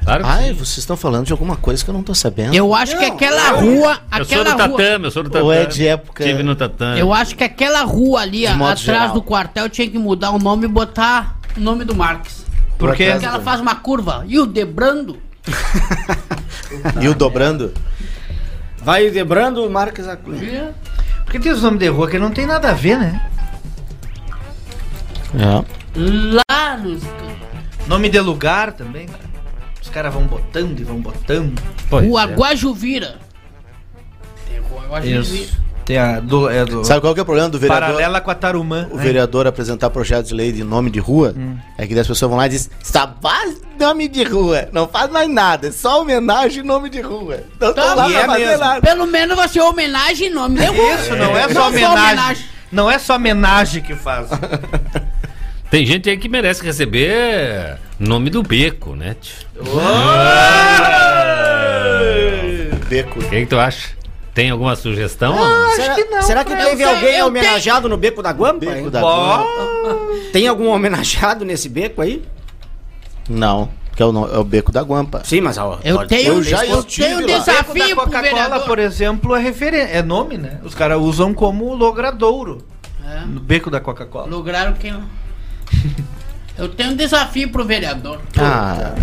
[0.06, 0.54] Claro que Ai, sim.
[0.54, 2.54] vocês estão falando de alguma coisa que eu não tô sabendo.
[2.54, 4.00] Eu acho que aquela rua.
[4.18, 4.78] Eu sou Aquela do rua.
[4.78, 5.46] tatame, eu sou do tatame.
[5.46, 6.24] Ou é de época.
[6.24, 7.00] Tive no tatame.
[7.00, 9.14] Eu acho que aquela rua ali, a- atrás geral.
[9.14, 12.46] do quartel, tinha que mudar o nome e botar o nome do Marques.
[12.78, 13.10] Por quê?
[13.12, 14.24] Porque ela faz uma curva.
[14.28, 15.18] E o Debrando?
[17.02, 17.74] E o dobrando?
[18.84, 20.74] Vai Hildebrando Marques Acunha.
[21.24, 23.22] Porque tem os nomes de rua que não tem nada a ver, né?
[25.34, 25.64] É.
[25.98, 27.02] Lá nos.
[27.88, 29.08] Nome de lugar também.
[29.96, 31.58] Os caras vão botando e vão botando.
[31.90, 32.36] Pois Rua é.
[32.36, 33.16] Guajuvira.
[34.46, 35.22] Tem Rua Guajuvira.
[35.22, 35.58] Isso.
[35.86, 37.88] Tem a do, é do Sabe qual que é o problema do vereador?
[37.88, 38.90] paralela com a Tarumã.
[38.92, 39.04] O né?
[39.04, 41.34] vereador apresentar projetos de lei de nome de rua,
[41.78, 45.10] é que as pessoas vão lá e dizem, só faz nome de rua, não faz
[45.10, 47.44] mais nada, é só homenagem e nome de rua.
[47.58, 48.60] Não Tá, tô lá e pra é fazer mesmo.
[48.66, 48.82] nada.
[48.82, 50.94] Pelo menos vai ser homenagem em nome de rua.
[50.96, 52.46] Isso, não é só homenagem.
[52.70, 54.28] Não é só homenagem que faz.
[55.76, 59.14] Tem gente aí que merece receber nome do beco, né?
[59.20, 59.46] tio?
[62.88, 63.20] Beco.
[63.20, 63.90] O que, que tu acha?
[64.34, 65.36] Tem alguma sugestão?
[65.76, 68.60] Será que, será que Eu teve sei, alguém homenageado no Beco da Guampa?
[68.68, 68.90] Beco hein?
[68.90, 69.44] da Ó,
[70.32, 72.24] Tem algum homenageado nesse beco aí?
[73.30, 75.24] Não, que é o, no- é o Beco da Guampa.
[75.26, 78.60] Sim, mas ó, Eu tenho, Eu já eu estive tenho um desafio da pro Coca-Cola,
[78.62, 80.58] por exemplo, é referência, é nome, né?
[80.64, 82.60] Os caras usam como logradouro
[83.06, 84.28] É, no beco da Coca-Cola.
[84.28, 84.94] lograram quem...
[86.58, 88.22] Eu tenho um desafio pro vereador.
[88.38, 88.94] Ah,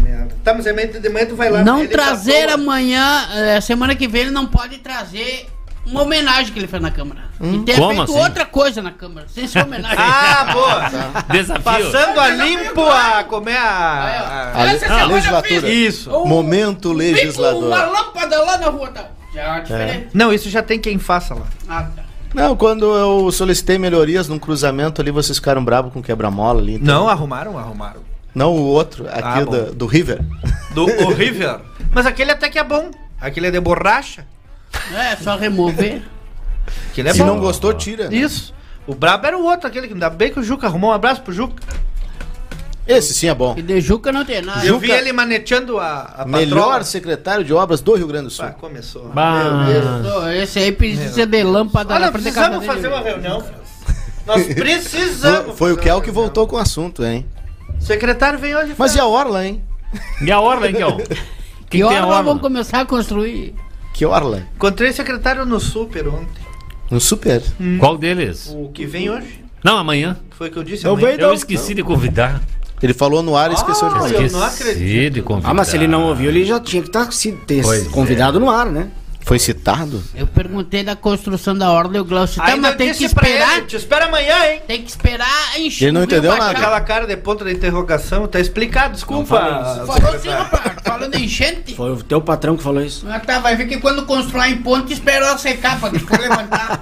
[0.42, 1.62] Tá, mas amanhã de manhã tu vai lá.
[1.62, 5.46] Não ele tá trazer amanhã, eh, semana que vem ele não pode trazer
[5.86, 7.20] uma homenagem que ele fez na Câmara.
[7.40, 8.18] e ter como feito assim?
[8.18, 9.96] outra coisa na Câmara, sem ser homenagem.
[10.00, 10.90] Ah, boa!
[11.30, 11.62] Desafio.
[11.62, 13.22] Passando a limpo a.
[13.24, 14.52] Como é a.
[14.54, 15.68] a, Essa a legislatura.
[15.68, 16.10] Isso.
[16.10, 17.62] Um- Momento legislador.
[17.64, 18.88] Uma lâmpada lá na rua.
[18.88, 19.04] Tá.
[19.32, 20.08] Já é diferente.
[20.12, 21.46] Não, isso já tem quem faça lá.
[21.68, 22.02] Ah, tá.
[22.34, 26.74] Não, quando eu solicitei melhorias num cruzamento ali, vocês ficaram bravos com quebra-mola ali.
[26.74, 28.00] então- Não, arrumaram, arrumaram.
[28.34, 29.50] Não, o outro, aqui Ah, o bom.
[29.52, 30.20] do, do River.
[30.74, 31.60] Do o River.
[31.92, 32.90] Mas aquele até que é bom.
[33.20, 34.26] Aquele é de borracha.
[34.94, 36.02] É, só remover.
[36.90, 37.26] Aquele é Se bom.
[37.26, 38.08] não gostou, tira.
[38.08, 38.16] né?
[38.16, 38.54] Isso.
[38.86, 41.20] O brabo era o outro, aquele que ainda bem que o Juca arrumou um abraço
[41.22, 41.62] pro Juca.
[42.86, 43.54] Esse sim é bom.
[43.56, 44.66] E de Juca não tem nada.
[44.66, 46.84] Eu vi ele maneteando a, a Melhor patroa.
[46.84, 48.44] secretário de obras do Rio Grande do Sul.
[48.44, 49.08] Ah, começou.
[49.10, 49.66] Bah.
[50.34, 52.72] Esse aí precisa de lâmpada Olha, precisamos dele.
[52.72, 53.42] fazer uma reunião.
[54.26, 55.46] Nós precisamos.
[55.56, 57.26] Foi, foi o Kel que voltou com o assunto, hein?
[57.78, 58.74] O secretário vem hoje.
[58.76, 59.62] Mas e a Orla, hein?
[60.20, 60.96] E a Orla, hein, Kel?
[61.70, 62.22] Que tem hora a nós Orla?
[62.24, 63.54] vamos começar a construir?
[63.94, 64.42] Que Orla?
[64.56, 66.42] Encontrei o secretário no super ontem.
[66.90, 67.42] No Super.
[67.78, 68.52] Qual deles?
[68.54, 69.42] O que vem hoje.
[69.64, 70.18] Não, amanhã.
[70.32, 71.06] Foi o que eu disse Eu amanhã.
[71.08, 72.40] veio- Eu Não, esqueci de convidar.
[72.82, 74.14] Ele falou no ar e esqueceu de Ah, fazer.
[74.16, 75.14] eu não acredito.
[75.14, 75.50] de convidar.
[75.50, 78.40] Ah, mas se ele não ouviu, ele já tinha que estar se ter Pois convidado
[78.40, 78.88] no ar, né?
[79.24, 80.02] Foi citado?
[80.16, 82.42] Eu perguntei da construção da ordem, o Glaucio.
[82.42, 83.56] Tá, Ainda mas tem que disse pra esperar.
[83.58, 84.62] ele, te espera amanhã, hein?
[84.66, 85.84] Tem que esperar encher.
[85.84, 86.50] Ele não entendeu nada.
[86.50, 89.38] Aquela cara de ponta de interrogação, tá explicado, desculpa.
[89.86, 90.74] Falou sim, rapaz.
[90.84, 91.76] Falando em enchente.
[91.76, 93.06] Foi o teu patrão que falou isso.
[93.08, 96.80] Ah, tá, vai ver que quando constrói em ponte, esperou secar pra depois levantar.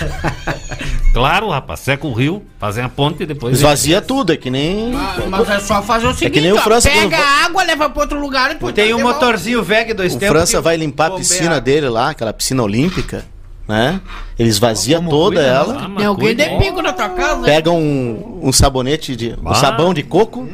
[1.12, 3.54] Claro, rapaz, seca o rio, fazem a ponte e depois.
[3.56, 4.92] Esvazia tudo, é que nem.
[4.92, 7.62] Mas, mas é só fazer o seguinte, nem o ó, França pega quando- a água,
[7.64, 10.36] leva pra outro lugar e depois Tem um motorzinho VEG dois O tempos.
[10.36, 13.26] França que vai limpar a piscina dele lá, aquela piscina olímpica,
[13.68, 14.00] né?
[14.38, 17.42] Ele esvazia Como toda cuida, ela, mas Tem alguém de pico na tua casa?
[17.42, 19.34] pega um, um sabonete de.
[19.42, 19.54] um Ah.
[19.54, 20.48] sabão de coco,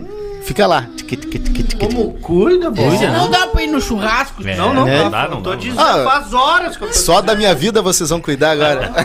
[0.48, 0.86] fica lá.
[1.78, 2.70] Como cuida.
[2.72, 4.46] Cuida, Não dá pra ir no churrasco.
[4.46, 5.02] É, Não, não, Né?
[5.04, 7.54] não dá, dá, não tô dizendo, Ah, faz horas que eu tô Só da minha
[7.54, 8.90] vida vocês vão cuidar agora.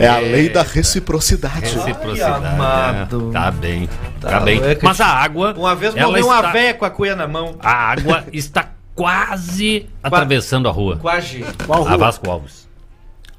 [0.00, 1.60] É a lei da reciprocidade.
[1.76, 2.46] Reciprocidade.
[2.46, 3.30] amado.
[3.30, 3.32] é.
[3.32, 3.88] Tá bem.
[4.20, 4.58] Tá, Tá bem.
[4.60, 4.80] louco.
[4.82, 5.54] Mas a água.
[5.56, 7.54] Uma vez morreu uma está- véia com a cuia na mão.
[7.60, 10.96] A água está quase atravessando a rua.
[11.00, 11.44] Quase.
[11.64, 11.96] Qual A rua?
[11.98, 12.63] Vasco Alves.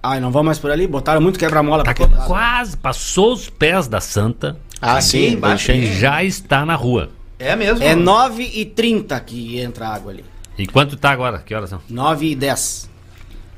[0.08, 0.86] Ai, não vamos mais por ali?
[0.88, 5.72] Botaram muito quebra-mola Tá pra quase, passou os pés da Santa Ah, sim, embaixo.
[5.72, 7.10] e já está na rua.
[7.40, 7.84] É mesmo?
[7.84, 10.24] É 9h30 que entra a água ali.
[10.58, 11.40] E quanto tá agora?
[11.40, 11.80] Que horas são?
[11.92, 12.88] 9h10.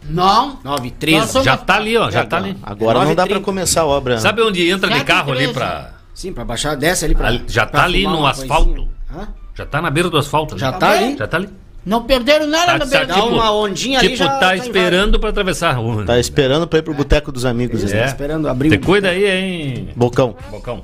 [0.10, 0.58] Não.
[0.64, 1.12] 9h13.
[1.20, 2.56] Nós somos- Já tá ali, ó, já tá ali.
[2.64, 3.44] Agora não dá pra 9h30.
[3.44, 4.18] começar a obra.
[4.20, 5.92] Sabe onde entra de carro ali pra.
[6.14, 7.28] Sim, pra baixar, desce ali pra.
[7.28, 8.66] Ali- já pra tá ali no asfalto.
[8.74, 8.90] coisinha.
[9.14, 9.28] Hã?
[9.54, 10.54] Já tá na beira do asfalto.
[10.56, 10.62] ali.
[10.62, 11.18] Já tá ali?
[11.18, 11.50] Já tá ali.
[11.88, 14.56] Não perderam nada Tá, na tá, beira Dá uma ondinha ali, tipo, já tá, tá
[14.58, 16.02] esperando pra atravessar a rua.
[16.02, 16.04] né?
[16.06, 17.82] Tá esperando pra ir pro boteco dos amigos.
[17.92, 17.96] É.
[18.02, 18.06] né?
[18.08, 20.36] esperando abrir Você o- cuida aí, hein, Bocão.
[20.52, 20.84] Bocão.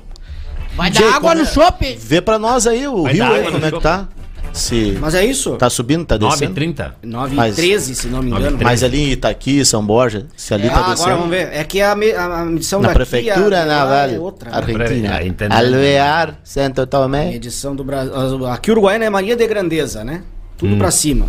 [0.74, 1.94] Vai Jay, dar água no é- chope.
[2.00, 4.08] Vê pra nós aí o Vai rio aí, como é que tá.
[4.52, 5.56] Se Mas é isso?
[5.56, 6.54] tá subindo, tá descendo.
[6.54, 6.92] 9h30.
[7.04, 8.56] 9h13, se não me engano.
[8.56, 8.62] 9h13.
[8.62, 11.16] Mas ali em Itaqui, São Borja, se ali Ah, tá agora descendo.
[11.16, 11.48] vamos ver.
[11.52, 14.18] É que a, me- a, a medição Na daqui, prefeitura, a, na lá Vale, é
[14.20, 14.50] outra.
[14.50, 14.56] né?
[14.56, 15.20] Argentina.
[15.50, 17.26] Alvear, Santo Tomé.
[17.30, 18.46] Medição do Brasil.
[18.46, 20.22] Aqui Uruguaiana é mania de grandeza, né?
[20.56, 20.78] Tudo Hum.
[20.78, 21.28] pra cima.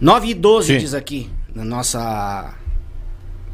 [0.00, 0.78] 9 e 12 Sim.
[0.78, 2.54] diz aqui, na nossa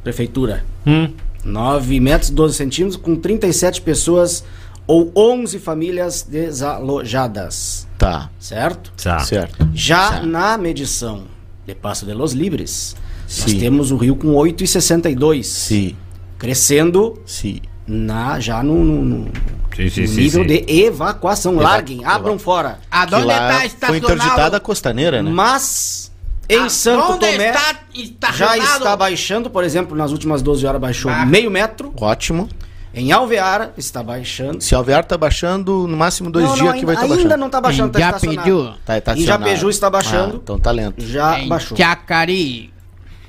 [0.03, 0.64] prefeitura.
[0.86, 1.12] Hum.
[1.44, 4.44] 9 metros e 12 centímetros, com 37 pessoas
[4.86, 7.86] ou 11 famílias desalojadas.
[7.98, 8.92] Tá, Certo?
[9.03, 9.20] Tá.
[9.20, 9.68] certo.
[9.74, 10.26] Já Certo.
[10.26, 11.24] na medição
[11.66, 13.59] de Passo de los Libres, nós Sim.
[13.61, 15.46] temos o rio com 8,62.
[15.46, 15.96] Sim,
[16.38, 17.61] Crescendo sim.
[17.87, 19.33] Na, já no, no- no
[19.74, 20.49] Sim, sim, sim, nível sim.
[20.49, 21.55] de evacuação.
[21.55, 22.78] Eva- Larguem, abram eva- fora.
[22.91, 23.97] Aonde lá está foi estacionado?
[24.05, 25.30] interditada a costaneira, né?
[25.30, 26.12] Mas
[26.49, 27.55] em Santo Aonde Tomé
[27.95, 31.24] está já está baixando, por exemplo, nas últimas 12 horas baixou Bah.
[31.24, 31.93] meio metro.
[31.99, 32.49] Ótimo.
[32.95, 34.61] Em Alvear está baixando.
[34.62, 37.16] Se Alvear tá baixando, no máximo dois Não, dias não, que ainda, vai estar ainda
[37.16, 37.41] baixando.
[37.41, 38.43] não está baixando, tá Já estacionado.
[38.43, 38.72] pediu?
[38.85, 39.24] Tá Em.
[39.24, 40.35] Japejú está baixando.
[40.37, 41.03] Ah, então tá lento.
[41.03, 41.74] Já Em baixou.
[41.74, 42.70] Chacari,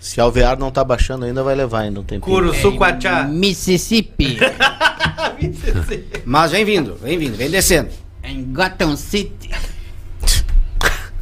[0.03, 2.29] Se Alvear não tá baixando ainda, vai levar ainda um tempinho.
[2.29, 3.23] Curuçu Quachá.
[3.31, 4.37] Mississippi,
[6.25, 7.89] Mas vem vindo, vem vindo, vem descendo.
[8.21, 9.49] em Gotham City.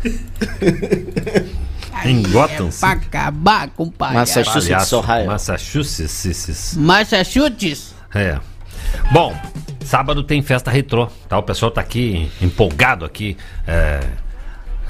[2.03, 4.39] Em Gotham É pra acabar com o palhaço.
[4.39, 4.91] Massachusetts.
[4.93, 5.27] Ohio.
[5.27, 6.75] Massachusetts.
[6.75, 7.93] Massachusetts.
[8.15, 8.39] É.
[9.11, 9.39] Bom,
[9.85, 11.37] sábado tem festa retrô, tá?
[11.37, 13.37] O pessoal tá aqui empolgado aqui.
[13.67, 13.99] é,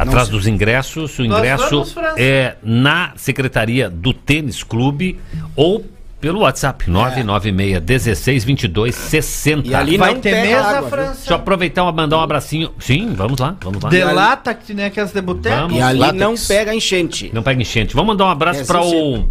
[0.02, 1.18] atrás dos ingressos.
[1.20, 1.84] O ingresso
[2.18, 5.20] é na secretaria do Tênis Clube
[5.56, 5.86] ou
[6.20, 9.68] pelo WhatsApp 996 16 22 60.
[9.68, 10.82] E ali Vai não ter pega mesa?
[10.90, 11.14] França?
[11.16, 12.72] Deixa eu aproveitar e mandar um abracinho.
[12.80, 13.90] Sim, vamos lá, vamos lá.
[13.90, 15.56] De lata, que nem aquelas de boteco.
[15.56, 15.78] Vamos.
[15.78, 16.20] E ali Látex.
[16.20, 17.32] não pega enchente.
[17.34, 17.96] Não pega enchente.
[17.96, 19.26] Vamos mandar um abraço É, para o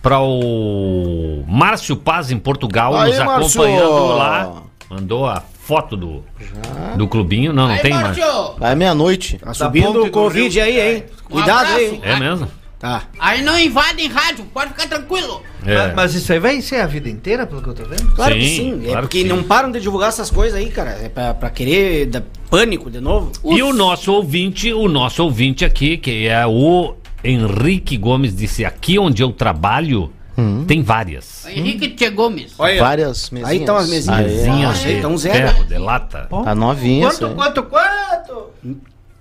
[0.00, 3.62] para o Márcio Paz em Portugal Aí, nos Márcio!
[3.62, 4.62] acompanhando lá.
[4.90, 6.22] Mandou a foto do
[6.96, 7.52] do clubinho.
[7.52, 8.16] Não, não Aí, tem mais.
[8.58, 9.38] Vai meia-noite.
[9.38, 10.64] Tá subindo do o Covid Rio.
[10.64, 11.04] aí, hein?
[11.24, 11.76] Cuidado abraço.
[11.76, 11.86] aí.
[11.94, 12.00] hein?
[12.02, 12.48] É mesmo?
[12.78, 13.04] Tá.
[13.18, 15.40] aí não invadem rádio, pode ficar tranquilo.
[15.64, 15.74] É.
[15.86, 18.12] Mas, mas isso aí vai ser a vida inteira, pelo que eu tô vendo?
[18.14, 18.82] Claro que Sim, sim.
[18.82, 19.28] É claro porque que sim.
[19.34, 20.90] não param de divulgar essas coisas aí, cara.
[21.02, 23.32] É pra, pra querer dar pânico de novo.
[23.42, 26.94] E o nosso ouvinte, o nosso ouvinte aqui, que é o
[27.24, 30.12] Henrique Gomes, disse: aqui onde eu trabalho
[30.66, 31.46] tem várias.
[31.46, 32.54] Henrique Tchê Gomes.
[32.58, 32.80] Olha.
[32.80, 33.50] Várias mesinhas.
[33.50, 34.18] Aí estão as mesinhas.
[34.18, 35.48] Aí, Mesinhas achei, de então zero.
[35.48, 36.28] ferro, de lata.
[36.44, 37.34] Tá novinha Quanto, aí.
[37.34, 38.50] quanto, quanto?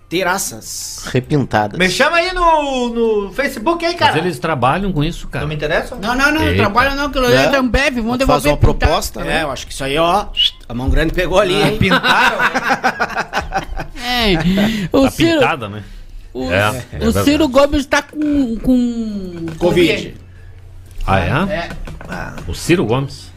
[0.09, 1.05] Terraças.
[1.11, 1.79] Repintadas.
[1.79, 2.89] Me chama aí no,
[3.25, 4.17] no Facebook aí, Mas cara.
[4.19, 5.43] eles trabalham com isso, cara.
[5.43, 5.95] Não me interessa?
[5.95, 6.57] Não, não, não, não Eita.
[6.57, 7.55] trabalha não, que eu É?
[7.55, 8.77] é um bebe, vamos devolver uma pintar.
[8.89, 9.43] proposta, É, né?
[9.43, 10.27] eu acho que isso aí, ó.
[10.69, 11.77] A mão grande pegou ali, hein?
[11.77, 12.37] Pintaram?
[14.05, 14.33] É,
[14.91, 15.83] o Tá Ciro, pintada, né?
[16.33, 17.11] o, É, é o.
[17.23, 20.15] Ciro Gomes tá com, com Covid.
[21.05, 21.29] Ah, é?
[21.53, 21.69] É.
[22.47, 23.31] O Ciro Gomes.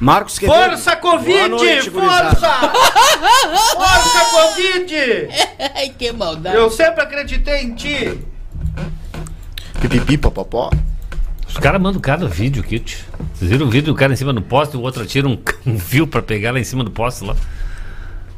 [0.00, 0.58] Marcos Quevedo.
[0.58, 1.48] Força, Covid!
[1.48, 2.50] Noite, força!
[3.74, 4.94] força, Covid!
[5.76, 6.56] Ai, que maldade.
[6.56, 8.18] Eu sempre acreditei em ti.
[9.80, 10.70] Pipipi, popopó.
[11.48, 13.04] Os caras mandam cada vídeo, Kit.
[13.34, 15.78] Vocês viram o vídeo do cara em cima do poste, o outro atira um, um
[15.78, 17.36] fio pra pegar lá em cima do poste lá.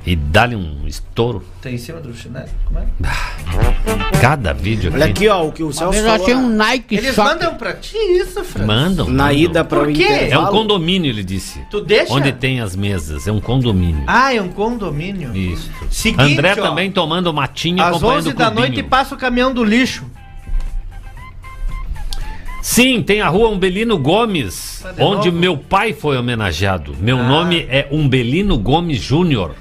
[0.06, 1.42] E dá-lhe um estouro.
[1.62, 2.46] Tem em cima do chinelo?
[2.66, 2.84] Como é?
[4.20, 4.96] Cada vídeo aqui.
[4.96, 6.28] Olha aqui, ó, o que o Celso eu falou.
[6.28, 7.26] na- um Nike Eles Shock.
[7.28, 8.66] mandam pra ti isso, Fran?
[8.66, 9.06] Mandam.
[9.08, 9.38] Na mandam.
[9.38, 10.28] ida para o Por quê?
[10.30, 11.58] É um condomínio, ele disse.
[11.70, 12.12] Tu deixa?
[12.12, 13.26] Onde tem as mesas.
[13.26, 14.04] É um condomínio.
[14.06, 15.34] Ah, é um condomínio.
[15.34, 15.70] Isso.
[15.90, 19.54] Seguinte, André ó, também tomando matinho Às acompanhando 11 o da noite passa o caminhão
[19.54, 20.04] do lixo.
[22.60, 25.38] Sim, tem a rua Umbelino Gomes, Tá de onde novo?
[25.40, 26.94] meu pai foi homenageado.
[26.98, 27.22] Meu Ah.
[27.22, 29.54] nome é Umbelino Gomes Júnior.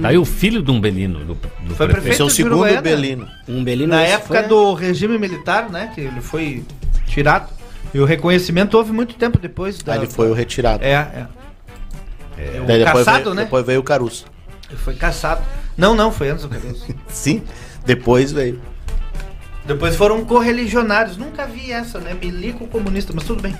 [0.00, 2.52] Tá aí o filho do Umbelino, do, do Foi prefeito Esse é o de segundo
[2.52, 2.82] Uruguaiana.
[2.82, 3.28] Belino.
[3.46, 5.90] Um Belino Na época foi- do regime militar, né?
[5.94, 6.64] Que ele foi
[7.06, 7.50] tirado.
[7.92, 9.82] E o reconhecimento houve muito tempo depois.
[9.82, 9.92] Da...
[9.92, 10.82] Aí ele foi o retirado.
[10.82, 11.26] É, é.
[12.38, 13.44] É, o Daí depois, caçado, veio, né?
[13.44, 14.24] depois veio o Caruso.
[14.68, 15.42] Ele foi caçado.
[15.76, 16.86] Não, não, foi antes do Caruso.
[17.08, 17.42] Sim,
[17.84, 18.60] depois veio.
[19.64, 21.16] Depois foram correligionários.
[21.16, 22.14] Nunca vi essa, né?
[22.14, 23.56] Milico comunista, mas tudo bem.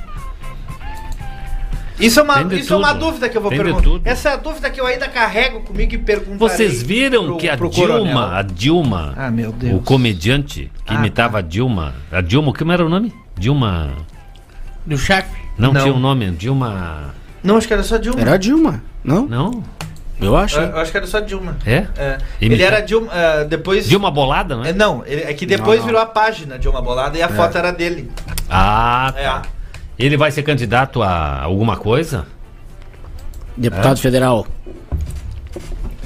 [1.99, 3.83] Isso é uma, isso é uma dúvida que eu vou Tem perguntar.
[3.83, 4.03] tudo.
[4.09, 6.39] Essa é a dúvida que eu ainda carrego comigo e pergunto.
[6.39, 9.75] Vocês viram que a Dilma, a Dilma, Ah, meu Deus.
[9.79, 13.15] o comediante que Ah, imitava a Dilma, a Dilma, como era o nome?
[13.39, 13.91] Dilma,
[14.85, 15.31] Do chefe.
[15.59, 15.81] não, Não.
[15.81, 18.21] tinha um nome, Dilma, Não, acho que era só Dilma.
[18.21, 19.27] Era a Dilma, não?
[19.27, 19.63] não?
[20.21, 20.59] Eu acho.
[20.59, 21.59] Eu, eu acho que era só Dilma.
[21.67, 21.87] É?
[21.97, 22.19] É.
[22.41, 23.09] Ele era Dilma.
[23.13, 23.87] ah, depois.
[23.89, 24.73] Dilma Bolada, não É, é?
[24.73, 25.87] não, ele- é que depois Não, não.
[25.87, 28.11] virou a página Dilma Bolada e a foto era dele.
[28.49, 29.56] Ah, É.
[29.99, 32.27] Ele vai ser candidato a alguma coisa?
[33.57, 34.47] Deputado federal.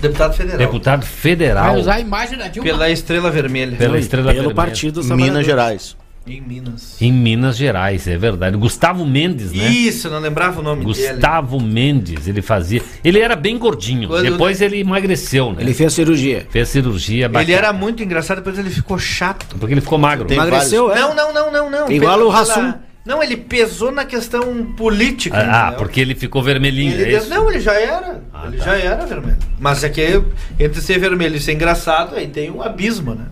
[0.01, 0.59] Deputado federal.
[0.59, 2.69] Deputado federal Vai usar a imagem da Dilma.
[2.69, 3.77] Pela Estrela Vermelha.
[3.77, 4.55] pela Estrela Pelo Vermelha.
[4.55, 5.45] Partido Minas.
[5.45, 5.97] Gerais.
[6.27, 7.01] Em Minas.
[7.01, 8.57] Em Minas Gerais, é verdade.
[8.57, 9.65] Gustavo Mendes, né?
[9.69, 11.09] Isso, não lembrava o nome dele.
[11.09, 12.83] Gustavo Mendes, ele fazia.
[13.03, 14.07] Ele era bem gordinho.
[14.07, 15.63] Quando- depois ele emagreceu, né?
[15.63, 16.47] Ele fez cirurgia.
[16.51, 19.57] fez cirurgia Ele bacana, era muito engraçado, depois ele ficou chato.
[19.59, 20.27] Porque ele ficou magro.
[20.27, 21.01] Tem Emagreceu, é?
[21.01, 21.91] Não, não, não, não, não.
[21.91, 22.55] Igual Pela- o Hassum.
[22.55, 25.37] pela- Não, ele pesou na questão política.
[25.39, 25.79] Ah, entendeu?
[25.79, 26.93] porque ele ficou vermelhinho.
[26.93, 27.25] Ele é?
[27.27, 28.23] Não, ele já era.
[28.33, 28.65] Ah, ele tá.
[28.65, 29.39] já era vermelho.
[29.59, 30.23] Mas é que
[30.59, 33.25] entre ser vermelho e ser engraçado, aí tem um abismo, né?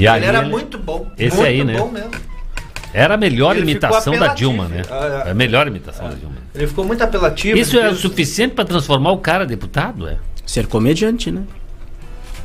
[0.00, 1.06] E aí ele era ele- muito bom.
[1.18, 1.76] Esse muito aí, né?
[1.78, 2.10] bom mesmo.
[2.94, 4.28] Era a melhor Ele imitação da.
[4.28, 4.82] Dilma, né?
[4.90, 5.30] Ah, é.
[5.30, 6.36] a melhor imitação da Dilma.
[6.54, 7.58] Ele ficou muito apelativo.
[7.58, 10.16] Isso é o suficiente pra transformar o cara deputado, é?
[10.46, 11.42] Ser comediante, né?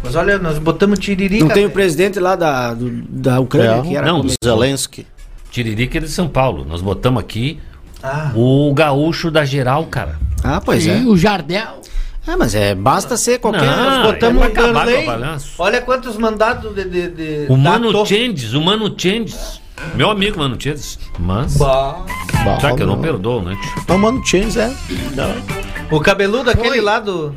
[0.04, 1.46] Mas olha, nós botamos tiririca.
[1.46, 1.72] Não tem o velho.
[1.74, 3.82] presidente lá da, do- da Ucrânia É.
[3.84, 4.38] que era Não, comediante.
[4.44, 5.08] Zelensky.
[5.54, 6.66] Tiririca é de São Paulo.
[6.68, 7.60] Nós botamos aqui
[8.02, 10.18] Ah, o gaúcho da geral, cara.
[10.44, 10.98] Ah, pois é.
[10.98, 11.80] Sim, o Jardel.
[12.26, 13.62] Ah, mas é, basta ser qualquer.
[13.66, 15.06] Não, botamos é Danley.
[15.06, 15.54] balanço.
[15.60, 16.84] Olha quantos mandados de.
[16.86, 19.62] de, de O Mano da to- Changes, o Mano Changes.
[19.94, 20.98] Meu amigo Mano Changes.
[21.20, 21.56] Mas.
[21.58, 22.04] Bah.
[22.44, 23.02] Bah, Sabe que eu não não.
[23.02, 23.56] perdoo, né?
[23.88, 24.74] Não, mano, Chains é.
[25.16, 25.96] Não.
[25.98, 27.36] O cabeludo, aquele lá do.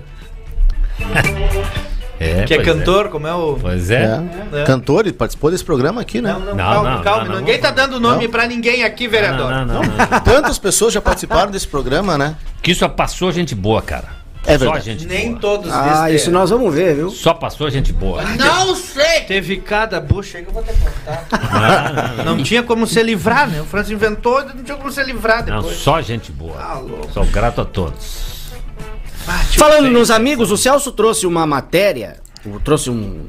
[2.18, 3.58] É, que é pois cantor, como é o.
[3.60, 4.20] Pois é.
[4.52, 4.60] É.
[4.60, 4.64] É.
[4.64, 6.32] Cantor, ele participou desse programa aqui, né?
[6.32, 7.24] Não, não, Não, calma, não, calma.
[7.24, 7.74] não, não, ninguém tá não.
[7.76, 8.30] dando nome Não.
[8.30, 9.50] pra ninguém aqui, Não, vereador.
[9.50, 10.20] não, não, não.
[10.24, 12.36] Tantas pessoas já participaram desse programa, né?
[12.62, 14.16] Que só passou gente boa, cara.
[14.48, 14.84] É Só verdade.
[14.84, 15.40] gente Nem boa.
[15.40, 17.10] todos Ah, desse- isso nós vamos ver, viu?
[17.10, 18.22] Só passou gente boa.
[18.22, 19.22] Não sei.
[19.22, 22.16] Teve cada bucha aí que eu vou ter que contar.
[22.16, 23.60] Não, não, Não tinha como se livrar, né?
[23.60, 25.76] O França inventou e não tinha como se livrar não, depois.
[25.78, 26.54] só gente boa.
[26.60, 27.10] Ah, louco.
[27.12, 28.35] Sou grato a todos.
[29.28, 32.18] Ah, Falando nos amigos, o Celso trouxe uma matéria,
[32.64, 33.26] trouxe um.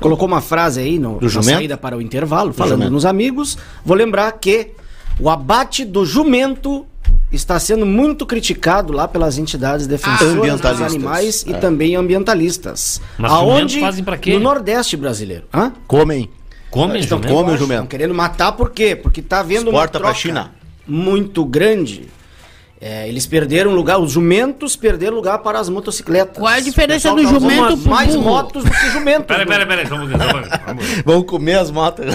[0.00, 1.56] Colocou uma frase aí no, Do na jumento?
[1.56, 3.56] saída para o intervalo, falando nos amigos.
[3.84, 4.72] Vou lembrar que
[5.20, 6.84] o abate do jumento
[7.30, 10.92] está sendo muito criticado lá pelas entidades defensoras dos Ambientalistas.
[10.94, 11.58] animais e É.
[11.58, 13.00] também ambientalistas.
[13.16, 14.32] Mas Aonde fazem pra quê?
[14.34, 15.44] no Nordeste brasileiro.
[15.54, 15.72] Hã?
[15.86, 16.28] Comem.
[16.70, 17.32] Comem Estão, jumento?
[17.34, 17.88] Come o estão jumento.
[17.88, 18.96] querendo matar por quê?
[18.96, 20.50] Porque tá havendo uma Exporta pra troca China.
[20.86, 22.08] muito grande.
[22.80, 26.38] É, eles perderam lugar, os jumentos perderam lugar para as motocicletas.
[26.38, 28.24] Qual é a diferença O do tá jumento pro mais burro?
[28.30, 29.26] motos do que jumentos.
[29.26, 29.84] Peraí, peraí, peraí.
[29.86, 30.86] Vamos, vamos, vamos.
[31.04, 32.06] Vão comer as motos.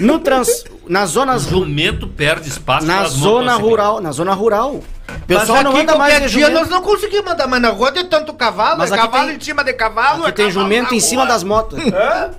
[0.00, 3.60] No trans, nas O zonas jumento perde espaço na zona motocicletas.
[3.62, 4.70] rural, na zona rural.
[4.74, 4.82] O
[5.28, 6.52] Mas pessoal não aqui, anda mais dia jumento.
[6.52, 8.78] nós não conseguimos andar mais na rua de tanto cavalo.
[8.78, 10.22] Mas é aqui cavalo tem- em cima de cavalo.
[10.22, 11.78] Aqui é tem cavalo jumento em cima das motos.
[11.78, 12.30] Hã?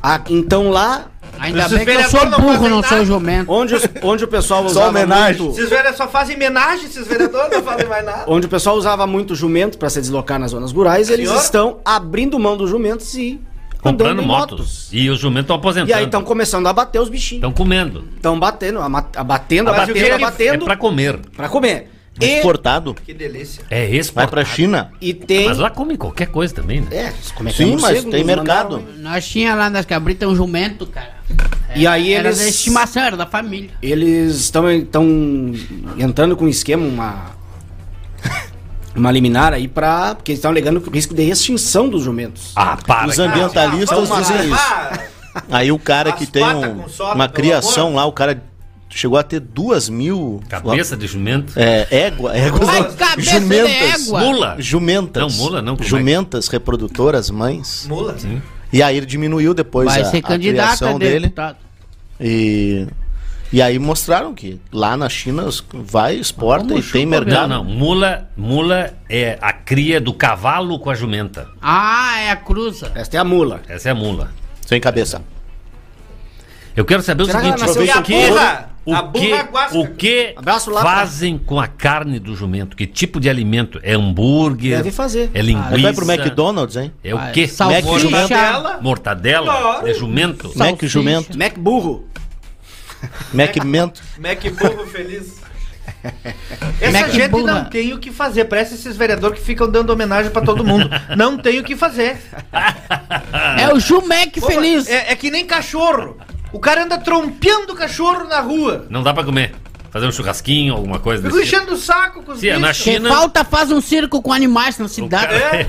[0.00, 1.06] Ah, então lá,
[1.38, 3.50] Ainda bem que eu sou burro, não sou jumento.
[3.52, 5.40] onde, os- onde o pessoal usava homenagem.
[5.42, 8.24] muito, Esses vereadores só fazem homenagem, esses vereadores não fazem mais nada.
[8.26, 11.40] onde o pessoal usava muito jumento para se deslocar nas zonas rurais, eles Senhor?
[11.42, 13.40] estão abrindo mão dos jumentos e
[13.82, 14.88] Comprando motos.
[14.90, 15.90] E os jumentos estão aposentando.
[15.90, 17.40] E aí estão começando a bater os bichinhos.
[17.44, 18.06] Estão comendo.
[18.16, 21.18] Estão batendo, abatendo, Mas abatendo, ele- É abatendo pra comer.
[21.36, 21.90] pra comer.
[22.18, 22.94] E, Exportado.
[22.94, 23.62] Que delícia.
[23.68, 24.30] É Vai exportado.
[24.30, 24.90] pra China.
[25.02, 25.46] e tem.
[25.48, 26.86] Mas lá come qualquer coisa também, né?
[26.92, 28.76] É, é Sim, é mas tem mercado.
[28.78, 31.13] mandaram- Nós tinha lá nas cabritas um jumento, cara.
[31.76, 32.38] E aí Era eles.
[32.38, 33.70] da estimação, era da família.
[33.82, 34.64] Eles estão
[35.98, 37.34] entrando com um esquema, uma.
[38.94, 40.14] Uma liminar aí pra.
[40.14, 42.52] Porque eles estão alegando o risco de extinção dos jumentos.
[42.54, 43.08] Ah, para.
[43.08, 44.56] Os ambientalistas vamos dizem lá.
[44.56, 45.04] isso.
[45.34, 47.96] Ah, Aí o cara As que tem um- sopa, uma criação amor.
[47.96, 48.40] lá, o cara
[48.88, 50.40] chegou a ter duas mil.
[50.48, 51.54] Cabeça de jumento.
[51.56, 52.68] É, égua, éguas.
[52.68, 54.20] Ai, não, cabeça de égua.
[54.20, 54.56] Mula.
[54.60, 55.20] Jumentas.
[55.20, 57.86] Não, mula não, é Jumentas reprodutoras, mães.
[57.88, 58.16] Mula?
[58.16, 58.40] Sim.
[58.74, 61.20] E aí ele diminuiu depois Vai a, ser a candidato a criação dele.
[61.26, 61.58] deputado.
[62.20, 62.88] E,
[63.52, 67.50] e aí mostraram que lá na China vai, exporta e tem mercado.
[67.50, 67.72] Não, não.
[67.72, 71.46] Mula, mula é a cria do cavalo com a jumenta.
[71.62, 72.90] Ah, é a cruza.
[72.96, 73.62] Esta é a mula.
[73.68, 74.32] Essa é a mula.
[74.66, 75.22] Sem cabeça.
[76.74, 78.73] Eu quero saber Será o que ela seguinte: que, burra?
[78.86, 79.78] O que, guasca.
[79.78, 82.76] o que Abraço lá pra- fazem com a carne do jumento?
[82.76, 83.80] Que tipo de alimento?
[83.82, 84.76] É hambúrguer?
[84.78, 85.30] Deve fazer.
[85.32, 85.78] É Aí linguiça?
[85.82, 86.92] vai pro McDonald's, hein?
[87.02, 87.46] É o Ah, quê?
[87.48, 87.82] salsicha.
[87.90, 88.18] Mac jumento.
[88.28, 88.78] Mortadela.
[88.82, 89.46] Mortadela?
[89.46, 89.88] Claro.
[89.88, 90.52] É jumento?
[90.56, 91.38] Mac jumento.
[91.38, 92.06] Mac burro.
[93.32, 94.02] Mac mento.
[94.18, 95.42] Mac burro feliz.
[96.80, 97.54] Essa Mac gente burra.
[97.54, 98.44] não tem o que fazer.
[98.46, 100.88] Parece esses vereadores que ficam dando homenagem pra todo mundo.
[101.16, 102.16] não tem o que fazer.
[103.58, 104.86] É o Jumec feliz.
[104.88, 106.16] É, é que nem cachorro.
[106.54, 108.86] O cara anda trompeando o cachorro na rua.
[108.88, 109.54] Não dá pra comer.
[109.90, 111.56] Fazer um churrasquinho, alguma coisa Fico desse tipo.
[111.62, 112.84] enchendo o saco com os Sim, é na bichos.
[112.84, 115.26] Que China- falta faz um circo com animais na O cidade.
[115.38, 115.68] cara- É.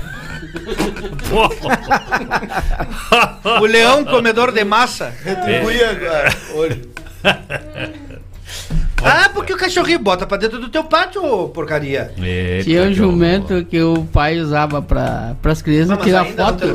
[3.60, 5.12] O leão comedor de massa.
[9.02, 12.12] Ah, porque o cachorrinho bota pra dentro do teu pátio, ô porcaria.
[12.18, 16.42] Eita, Tinha um jumento que o pai usava pra, pras crianças Não, mas tirar ainda
[16.44, 16.66] não foto.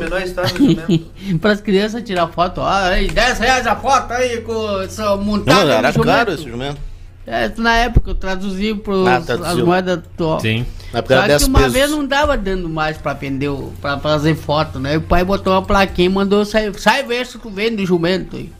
[0.56, 1.04] jumento.
[1.40, 2.60] pras crianças tirar foto.
[2.60, 5.64] Ah, aí, 10 reais a foto aí com essa montada.
[5.64, 6.78] Não, era caro esse jumento.
[7.26, 9.16] É, na época eu traduzia pros, Ah,
[9.48, 10.42] as moedas atuais.
[10.42, 10.66] Sim.
[10.92, 11.72] Na época Só 10 que uma pesos.
[11.74, 14.96] vez não dava dando mais pra vender, o- pra fazer foto, né?
[14.96, 18.50] O pai botou uma plaquinha e mandou sair, sai ver se tu vende jumento aí.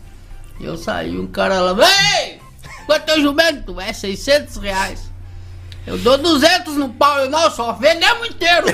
[0.60, 1.76] Eu saí, um cara lá,
[2.24, 2.39] ei,
[2.86, 3.80] quanto é o jumento?
[3.80, 5.11] É 600 reais.
[5.84, 8.66] Eu dou 200 no pau, eu não, só vendemos inteiro.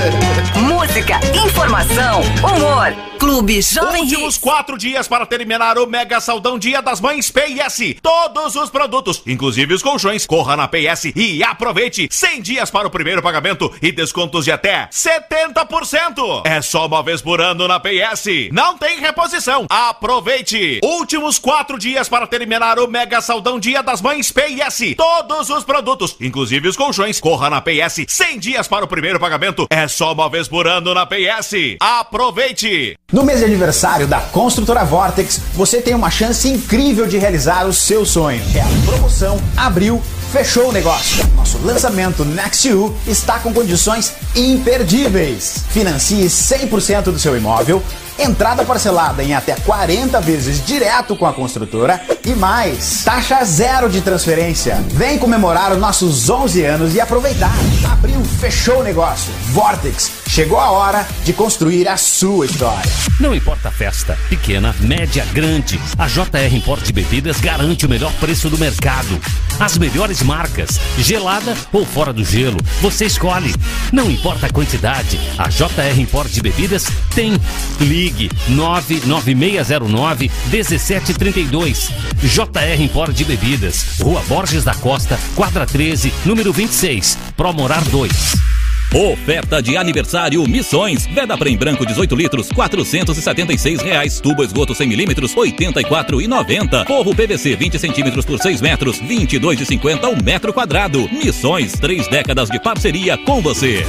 [0.56, 2.96] Música, informação, humor.
[3.18, 4.38] Clube Jovem Últimos Hits.
[4.38, 7.96] quatro dias para terminar o Mega Saldão Dia das Mães PS.
[8.00, 12.90] Todos os produtos, inclusive os colchões, corra na PS e aproveite 100 dias para o
[12.90, 16.42] primeiro pagamento e descontos de até 70%.
[16.44, 18.50] É só uma vez por ano na PS.
[18.52, 19.66] Não tem reposição.
[19.68, 20.80] Aproveite.
[20.82, 24.94] Últimos quatro dias para terminar o Mega Saldão Dia das Mães PS.
[24.96, 29.66] Todos os produtos, inclusive os colchões, corra na PS 100 dias para o primeiro pagamento.
[29.70, 31.76] É só uma vez por ano na PS.
[31.80, 32.96] Aproveite.
[33.12, 37.72] No mês de aniversário da Construtora Vortex, você tem uma chance incrível de realizar o
[37.72, 38.42] seu sonho.
[38.54, 40.02] É a promoção Abril
[40.32, 41.26] Fechou o negócio.
[41.34, 42.68] Nosso lançamento Next
[43.06, 45.64] está com condições imperdíveis.
[45.70, 47.82] Financie 100% do seu imóvel,
[48.18, 54.00] entrada parcelada em até 40 vezes direto com a construtora e mais, taxa zero de
[54.00, 54.82] transferência.
[54.88, 57.54] Vem comemorar os nossos 11 anos e aproveitar.
[57.92, 59.32] Abril fechou o negócio.
[59.50, 62.90] Vortex, chegou a hora de construir a sua história.
[63.18, 68.50] Não importa a festa, pequena, média, grande, a JR Import Bebidas garante o melhor preço
[68.50, 69.20] do mercado.
[69.58, 73.54] As melhores marcas, gelada ou fora do gelo, você escolhe.
[73.92, 77.40] Não importa a quantidade, a JR Import Bebidas tem.
[77.80, 81.90] Ligue 99609 1732.
[82.22, 88.55] JR Import Bebidas, Rua Borges da Costa, quadra 13, número 26, Promorar 2.
[88.96, 91.06] Oferta de aniversário Missões.
[91.06, 94.20] Veda em branco 18 litros, 476 reais.
[94.20, 96.86] Tubo esgoto 100 milímetros, 84,90.
[96.86, 101.06] Forro PVC 20 centímetros por 6 metros, 22,50 o metro quadrado.
[101.12, 103.86] Missões, três décadas de parceria com você.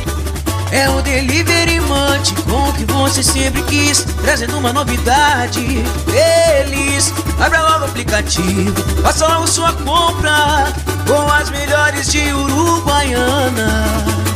[0.73, 5.61] É o Delivery Munch com o que você sempre quis, trazendo uma novidade.
[6.05, 10.67] Feliz, abra logo o aplicativo, faça logo sua compra
[11.07, 14.26] com as melhores de Uruguaiana.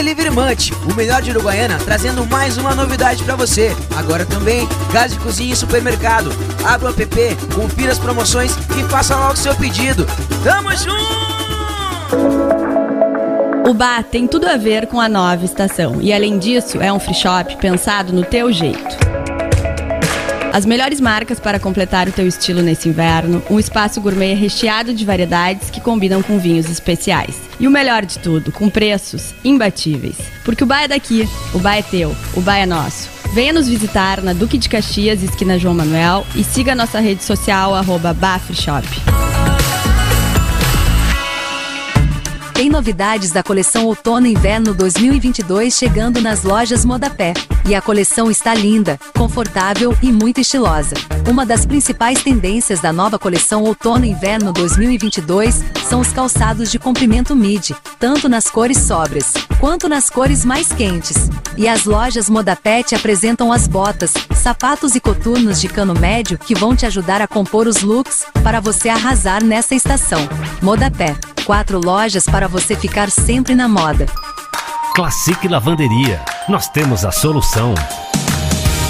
[0.00, 3.76] Delivery Munch, o melhor de Uruguaiana, trazendo mais uma novidade pra você.
[3.94, 6.32] Agora também, gás de cozinha e supermercado.
[6.64, 10.06] Abra o app, confira as promoções e faça logo seu pedido.
[10.42, 11.20] Tamo junto!
[13.68, 16.98] O bar tem tudo a ver com a nova estação e, além disso, é um
[16.98, 19.29] free shop pensado no teu jeito.
[20.52, 25.04] As melhores marcas para completar o teu estilo nesse inverno, um espaço gourmet recheado de
[25.04, 27.40] variedades que combinam com vinhos especiais.
[27.60, 30.16] E o melhor de tudo, com preços imbatíveis.
[30.44, 33.08] Porque o bar é daqui, o bar é teu, o bar é nosso.
[33.32, 37.74] Venha nos visitar na Duque de Caxias, esquina João Manuel, e siga nossa rede social,
[37.74, 38.16] arroba.
[42.60, 47.32] Tem novidades da coleção Outono e Inverno 2022 chegando nas lojas Modapé.
[47.66, 50.94] E a coleção está linda, confortável e muito estilosa.
[51.26, 56.78] Uma das principais tendências da nova coleção Outono e Inverno 2022 são os calçados de
[56.78, 61.30] comprimento midi, tanto nas cores sóbrias quanto nas cores mais quentes.
[61.56, 66.54] E as lojas Modapé te apresentam as botas, sapatos e coturnos de cano médio que
[66.54, 70.26] vão te ajudar a compor os looks para você arrasar nessa estação.
[70.62, 71.14] Modapé,
[71.50, 74.06] quatro lojas para você ficar sempre na moda.
[74.94, 76.20] Classic Lavanderia.
[76.48, 77.74] Nós temos a solução.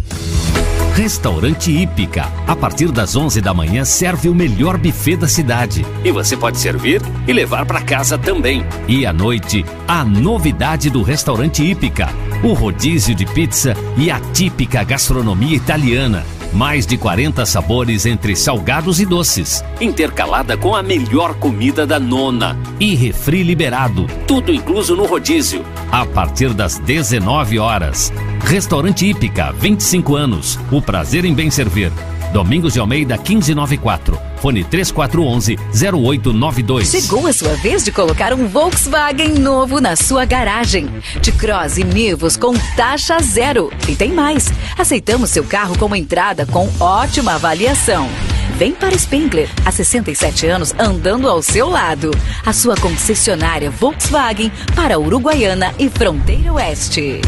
[0.96, 2.30] Restaurante Hípica.
[2.46, 5.86] A partir das 11 da manhã serve o melhor buffet da cidade.
[6.04, 8.66] E você pode servir e levar para casa também.
[8.88, 12.10] E à noite, a novidade do Restaurante Hípica:
[12.44, 16.24] o rodízio de pizza e a típica gastronomia italiana.
[16.54, 22.58] Mais de 40 sabores entre salgados e doces, intercalada com a melhor comida da nona.
[22.80, 25.66] E refri liberado, tudo incluso no rodízio.
[25.92, 28.14] A partir das 19 horas.
[28.42, 30.60] Restaurante Hípica, 25 anos.
[30.72, 31.92] O prazer em bem servir.
[32.32, 34.33] Domingos de Almeida 1594.
[34.44, 36.92] Fone 3411-0892.
[36.92, 40.90] Chegou a sua vez de colocar um Volkswagen novo na sua garagem.
[41.22, 43.72] De Cross e Nivus com taxa zero.
[43.88, 44.52] E tem mais.
[44.78, 48.10] Aceitamos seu carro como entrada com ótima avaliação.
[48.58, 52.12] Vem para Spengler, há 67 anos andando ao seu lado.
[52.46, 57.22] A sua concessionária Volkswagen para Uruguaiana e Fronteira Oeste.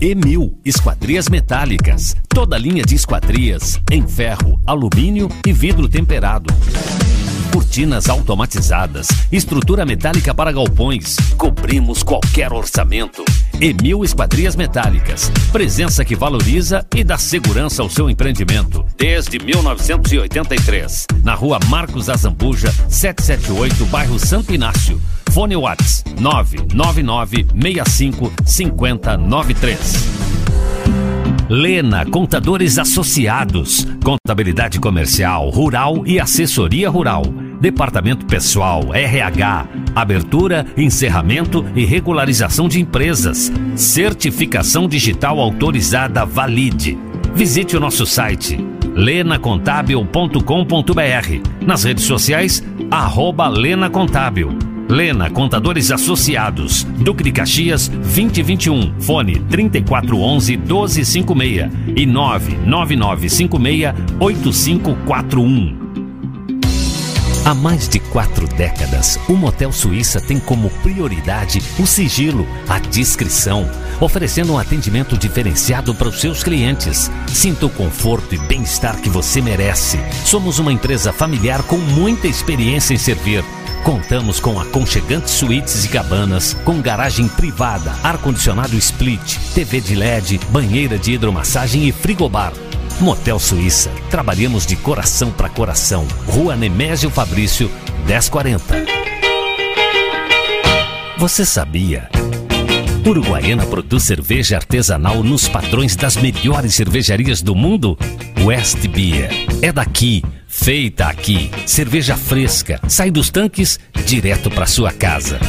[0.00, 2.14] E1000 Esquadrias Metálicas.
[2.28, 6.54] Toda linha de esquadrias em ferro, alumínio e vidro temperado.
[7.52, 11.16] Cortinas automatizadas, estrutura metálica para galpões.
[11.36, 13.24] Cobrimos qualquer orçamento.
[13.54, 15.32] E1000 Esquadrias Metálicas.
[15.50, 18.84] Presença que valoriza e dá segurança ao seu empreendimento.
[18.96, 21.06] Desde 1983.
[21.24, 25.00] Na rua Marcos Azambuja, 778, bairro Santo Inácio.
[25.38, 30.08] Fone Whats 999 65 5093.
[31.48, 33.86] Lena Contadores Associados.
[34.02, 37.22] Contabilidade comercial, rural e assessoria rural.
[37.60, 43.52] Departamento Pessoal, RH, abertura, encerramento e regularização de empresas.
[43.76, 46.98] Certificação digital autorizada Valide.
[47.32, 48.58] Visite o nosso site
[48.92, 51.64] lenacontábil.com.br.
[51.64, 52.60] Nas redes sociais,
[52.90, 54.77] arroba Lena Contábil.
[54.88, 65.88] Lena Contadores Associados, Duque de Caxias 2021, fone 3411 1256 e 99956 8541.
[67.44, 73.70] Há mais de quatro décadas, o Motel Suíça tem como prioridade o sigilo, a discrição,
[74.00, 77.10] oferecendo um atendimento diferenciado para os seus clientes.
[77.26, 79.98] Sinta o conforto e bem-estar que você merece.
[80.24, 83.44] Somos uma empresa familiar com muita experiência em servir.
[83.88, 90.98] Contamos com aconchegantes suítes e cabanas, com garagem privada, ar-condicionado split, TV de LED, banheira
[90.98, 92.52] de hidromassagem e frigobar.
[93.00, 93.90] Motel Suíça.
[94.10, 96.06] Trabalhamos de coração para coração.
[96.26, 97.70] Rua Nemésio Fabrício,
[98.06, 98.74] 1040.
[101.16, 102.10] Você sabia?
[103.08, 107.96] Uruguaiana produz cerveja artesanal nos padrões das melhores cervejarias do mundo?
[108.44, 109.30] West Beer.
[109.62, 111.50] É daqui, feita aqui.
[111.64, 115.40] Cerveja fresca, sai dos tanques direto para sua casa.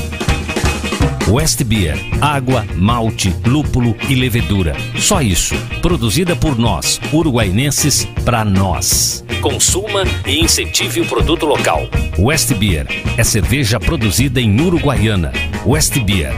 [1.28, 4.74] West Beer, água, malte, lúpulo e levedura.
[4.98, 5.54] Só isso.
[5.82, 9.26] Produzida por nós, uruguainenses, para nós.
[9.42, 11.90] Consuma e incentive o produto local.
[12.18, 12.88] West Beer
[13.18, 15.34] é cerveja produzida em Uruguaiana.
[15.66, 16.34] West Beer.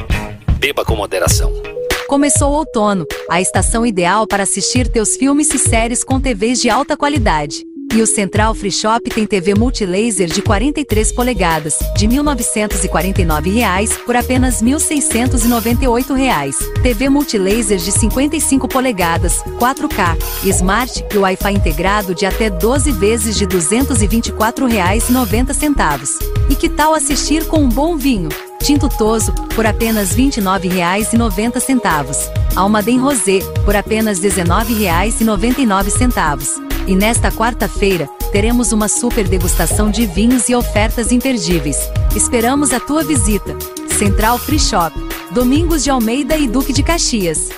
[0.61, 1.51] Beba com moderação.
[2.07, 6.69] Começou o outono, a estação ideal para assistir teus filmes e séries com TVs de
[6.69, 7.65] alta qualidade.
[7.93, 14.15] E o Central Free Shop tem TV multilaser de 43 polegadas, de 1.949 reais, por
[14.15, 16.55] apenas 1.698 reais.
[16.81, 23.43] TV multilaser de 55 polegadas, 4K, Smart e Wi-Fi integrado de até 12 vezes de
[23.43, 26.23] R$ 224,90.
[26.49, 28.30] E que tal assistir com um bom vinho?
[28.63, 32.31] Tinto Toso, por apenas R$ 29,90.
[32.55, 36.70] Almaden Rosé, por apenas R$ 19,99.
[36.87, 41.77] E nesta quarta-feira, teremos uma super degustação de vinhos e ofertas imperdíveis.
[42.15, 43.55] Esperamos a tua visita.
[43.97, 44.95] Central Free Shop.
[45.31, 47.49] Domingos de Almeida e Duque de Caxias.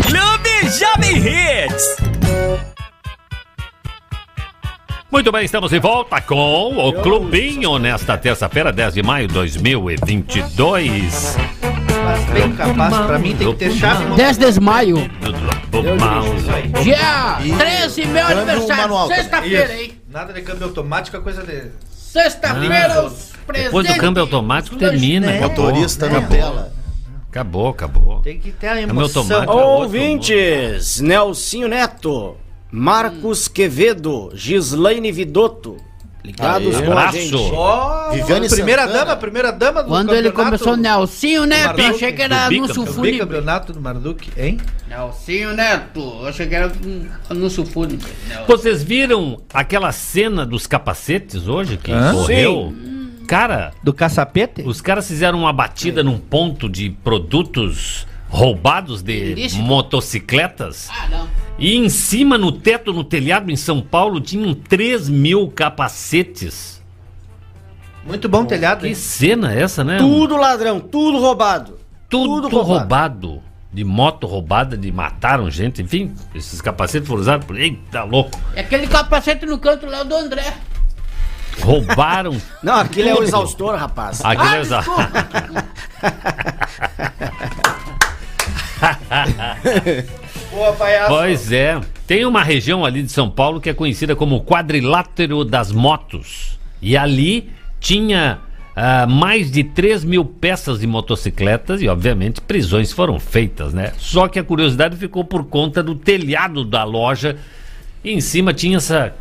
[0.03, 1.97] Clube Jovem Hits.
[5.13, 11.37] Muito bem, estamos de volta com o Clubinho nesta terça-feira, 10 de maio de 2022.
[12.11, 14.05] Mas bem capaz, pra mim tem que ter chave.
[14.05, 14.97] no- 10 de maio.
[16.83, 18.83] Dia 13, meu Câmbio aniversário.
[18.83, 19.09] manual.
[19.09, 19.83] Sexta-feira, Isso.
[19.83, 19.93] hein?
[20.11, 21.65] Nada de câmbio automático, é coisa de.
[21.91, 23.65] Sexta-feira, os presentes.
[23.73, 25.27] Depois do câmbio automático termina.
[25.29, 25.37] né?
[25.39, 25.67] acabou.
[25.67, 26.73] Motorista na tela.
[27.29, 28.21] Acabou, acabou.
[28.23, 29.23] Tem que ter a emoção.
[29.23, 29.53] automático.
[29.57, 32.37] Ouvintes, Nelsinho Neto,
[32.73, 35.77] Marcos Quevedo, Gislaine Vidotto,
[36.25, 36.87] ligados Aê.
[36.87, 37.35] com a gente.
[37.35, 38.11] Ó,
[38.55, 42.47] primeira dama, primeira dama do Quando ele campeonato começou, Nelsinho Neto, eu achei que era
[42.47, 43.13] anúncio fúnebre.
[43.13, 44.59] bicampeonato do Marduk, hein?
[44.89, 46.73] Nelsinho Neto, eu achei que era
[47.29, 48.07] anúncio fúnebre.
[48.47, 52.13] Vocês viram aquela cena dos capacetes hoje que Hã?
[52.13, 52.75] correu?
[53.27, 54.63] Cara, do caçapete?
[54.63, 59.63] Os caras fizeram uma batida num ponto de produtos roubados de Ilícito?
[59.63, 60.89] motocicletas.
[60.91, 61.29] Ah, não.
[61.59, 66.81] E em cima, no teto, no telhado em São Paulo, tinham 3 mil capacetes.
[68.07, 68.95] Muito bom telhado, Que hein?
[68.95, 69.99] cena é essa, né?
[69.99, 71.79] Tudo ladrão, tudo roubado.
[72.09, 73.43] Tudo, tudo roubado.
[73.73, 76.13] De moto roubada, de mataram gente, enfim.
[76.35, 77.57] Esses capacetes foram usados por.
[77.59, 78.37] Eita, louco!
[78.55, 80.55] É aquele capacete no canto lá do André.
[81.61, 82.37] Roubaram.
[82.65, 84.25] Não, aquilo é o exaustor, rapaz.
[84.25, 84.83] Aquilo Ah, é exa-
[90.51, 91.09] Boa, palhaço.
[91.09, 91.81] Pois é.
[92.07, 96.59] Tem uma região ali de São Paulo que é conhecida como o quadrilátero das motos.
[96.83, 98.41] E ali tinha
[98.75, 103.93] ah, mais de 3 mil peças de motocicletas e, obviamente, prisões foram feitas, né?
[103.99, 107.37] Só que a curiosidade ficou por conta do telhado da loja.
[108.03, 109.15] E em cima tinha essa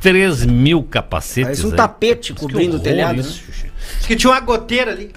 [0.00, 1.60] 3 mil capacetes.
[1.60, 1.76] Parece um aí.
[1.76, 3.20] tapete Que cobrindo o horror telhado.
[3.20, 3.69] isso, né?
[4.00, 5.12] Diz que tinha uma goteira ali.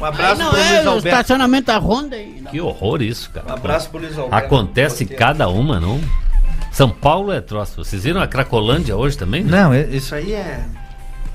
[0.00, 1.08] Um abraço não pro é Luiz o Alberto.
[1.08, 2.42] estacionamento da Honda aí.
[2.50, 3.46] Que horror isso, cara.
[3.48, 4.44] Um abraço pro Luiz Alberto.
[4.46, 6.00] Acontece cada uma, não?
[6.72, 7.84] São Paulo é troço.
[7.84, 9.44] Vocês viram a Cracolândia hoje também?
[9.44, 10.64] Não, é- isso aí é.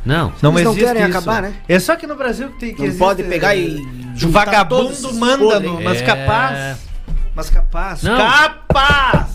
[0.05, 0.33] Não.
[0.41, 1.17] Não Eles não existe querem isso.
[1.17, 1.53] acabar, né?
[1.67, 3.77] É só que no Brasil que tem que Não existe, pode pegar e
[4.23, 6.05] O vagabundo manda, no, mas É.
[6.05, 6.77] capaz.
[7.35, 8.01] Mas capaz.
[8.03, 8.17] Não.
[8.17, 9.27] Capaz!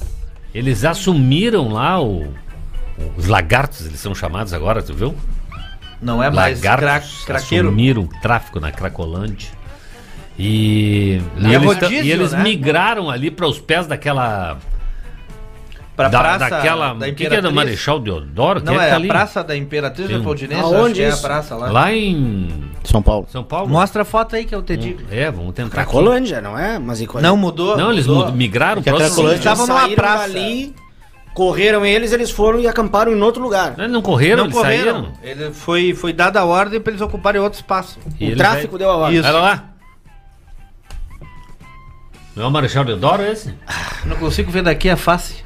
[0.55, 2.27] Eles assumiram lá o,
[3.17, 5.15] os lagartos, eles são chamados agora, tu viu?
[6.01, 7.69] Não é mais lagartos cra- craqueiro.
[7.69, 9.49] assumiram o tráfico na Cracolândia.
[10.39, 12.43] E, Lá e é eles, rodízio, e eles né?
[12.43, 14.59] migraram ali para os pés daquela.
[15.97, 16.93] Pra da, praça daquela.
[16.95, 17.53] da o que, que é da.
[17.53, 18.61] Marechal Deodoro?
[18.65, 20.15] Não, que é que tá a Praça da Imperatriz Sim.
[20.15, 21.71] Leopoldinense, Aonde acho que é a praça lá.
[21.71, 22.49] Lá em
[22.83, 23.29] São Paulo.
[23.31, 23.69] São Paulo.
[23.71, 25.03] Mostra a foto aí que eu te digo.
[25.09, 25.83] É, vamos tentar.
[25.83, 25.91] aqui.
[25.93, 26.81] Cracolândia, não é?
[26.81, 27.77] Mas e Não mudou?
[27.77, 28.25] Não, eles mudou.
[28.27, 30.29] mud- migraram que a próximo- Cracolândia- Eles estavam numa praça.
[30.33, 30.75] dali,
[31.35, 33.75] correram eles, eles foram e acamparam em outro lugar.
[33.77, 34.93] Eles não correram, Não eles correram.
[35.05, 35.13] saíram.
[35.23, 37.99] Ele foi, foi dada a ordem pra eles ocuparem outro espaço.
[38.19, 39.19] E o tráfico aí- deu a ordem.
[39.19, 39.29] Isso.
[39.29, 39.65] Olha lá.
[42.37, 43.55] Não é o Marechal Deodoro esse?
[44.07, 45.45] Não consigo ver daqui a face.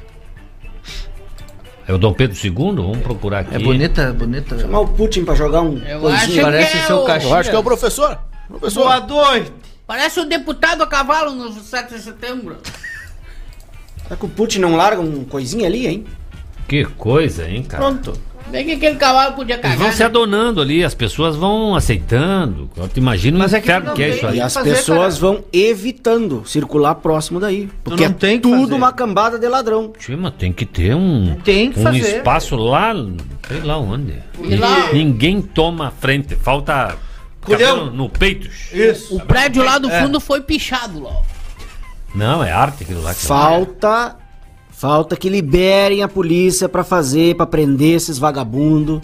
[1.87, 2.51] É o Dom Pedro II?
[2.75, 3.55] Vamos procurar aqui.
[3.55, 4.57] É bonita, bonita.
[4.59, 6.21] Chamar o Putin pra jogar um Eu coisinho.
[6.23, 7.25] acho que Parece é seu o- cachê.
[7.27, 8.19] Eu acho que é o professor.
[8.47, 8.83] Professor.
[8.83, 9.51] Boa noite.
[9.87, 12.57] Parece o deputado a cavalo no 7 de setembro.
[14.09, 16.03] Será que o Putin não larga um coisinho ali, hein?
[16.67, 17.83] Que coisa, hein, cara?
[17.85, 18.13] Pronto.
[18.49, 19.77] Bem que aquele cavalo podia Eles cagar.
[19.77, 20.05] vão se né?
[20.05, 22.67] adonando ali, as pessoas vão aceitando.
[22.75, 24.41] Eu te imagino o Mas é que não que é isso E aí.
[24.41, 25.33] as fazer, pessoas cara.
[25.33, 27.69] vão evitando circular próximo daí.
[27.83, 28.73] Porque não é tem que tudo fazer.
[28.73, 29.93] uma cambada de ladrão.
[29.99, 32.17] Tio, mas tem que ter um, Tem que um fazer.
[32.17, 32.91] espaço lá,
[33.47, 34.15] sei lá onde.
[34.43, 36.95] E lá- Ninguém toma frente, falta
[37.41, 38.49] cabelo no peito.
[38.73, 39.15] Isso.
[39.15, 40.01] O prédio lá do É.
[40.01, 41.21] fundo foi pichado lá.
[42.13, 43.13] Não, é arte aquilo lá.
[43.13, 44.15] que- Falta.
[44.71, 49.01] Falta que liberem a polícia pra fazer, pra prender esses vagabundos.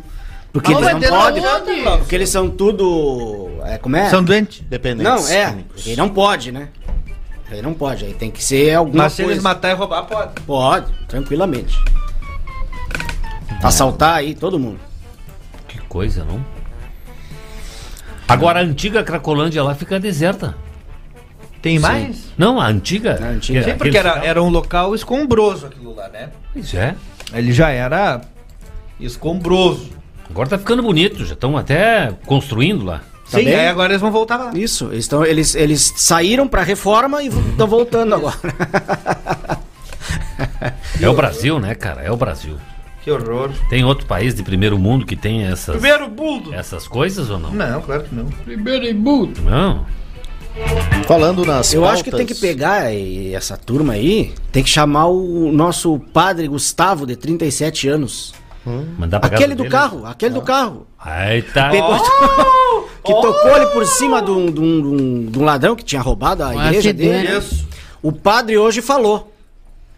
[0.53, 1.44] Porque Mas eles não podem.
[1.98, 3.49] Porque eles são tudo.
[3.65, 4.10] É, como é?
[4.10, 4.61] São doentes.
[4.69, 5.03] Dependentes.
[5.11, 5.49] Não, é.
[5.49, 5.86] químicos.
[5.86, 6.69] Aí não pode, né?
[7.52, 8.06] Aí não pode.
[8.06, 9.34] Aí tem que ser alguma Mas se coisa.
[9.34, 10.41] eles matar e roubar, pode.
[10.44, 11.77] Pode, tranquilamente.
[13.61, 14.80] Assaltar aí todo mundo.
[15.68, 16.40] Que coisa, não?
[18.27, 20.56] Agora a antiga Cracolândia lá fica deserta.
[21.66, 22.26] Tem mais?
[22.38, 23.18] Não, a antiga.
[23.20, 23.64] A antiga.
[23.64, 26.30] Sim, porque era, era um local escombroso aquilo lá, né?
[26.54, 26.94] Pois é.
[27.34, 28.22] Ele já era
[29.00, 29.90] escombroso.
[30.30, 33.00] Agora tá ficando bonito, já estão até construindo lá.
[33.32, 34.52] Tá Sim, aí agora eles vão voltar lá.
[34.54, 38.38] Isso, eles, tão, eles, eles saíram pra reforma e estão voltando agora.
[41.02, 42.04] É o Brasil, né, cara?
[42.04, 42.58] É o Brasil.
[43.04, 43.50] Que horror.
[43.72, 46.54] Tem outro país de primeiro mundo que tem essas, Primeiro mundo.
[46.54, 47.52] essas coisas ou não?
[47.52, 48.26] Não, claro que não.
[48.26, 49.42] Primeiro mundo.
[49.42, 49.84] Não.
[51.07, 55.06] Falando nas Eu acho que pautas- tem que pegar essa turma aí, tem que chamar
[55.07, 58.34] o nosso padre Gustavo, de 37 anos.
[58.98, 59.69] Mandar pra Aquele do dele.
[59.69, 60.88] carro, aquele do carro.
[61.30, 61.69] Eita.
[61.69, 61.99] Pegou-
[63.06, 66.41] que tocou ele por cima de um, de um- de um- ladrão que tinha roubado
[66.44, 67.38] a Um igreja dele.
[67.38, 67.68] Isso.
[68.02, 69.32] O padre hoje falou.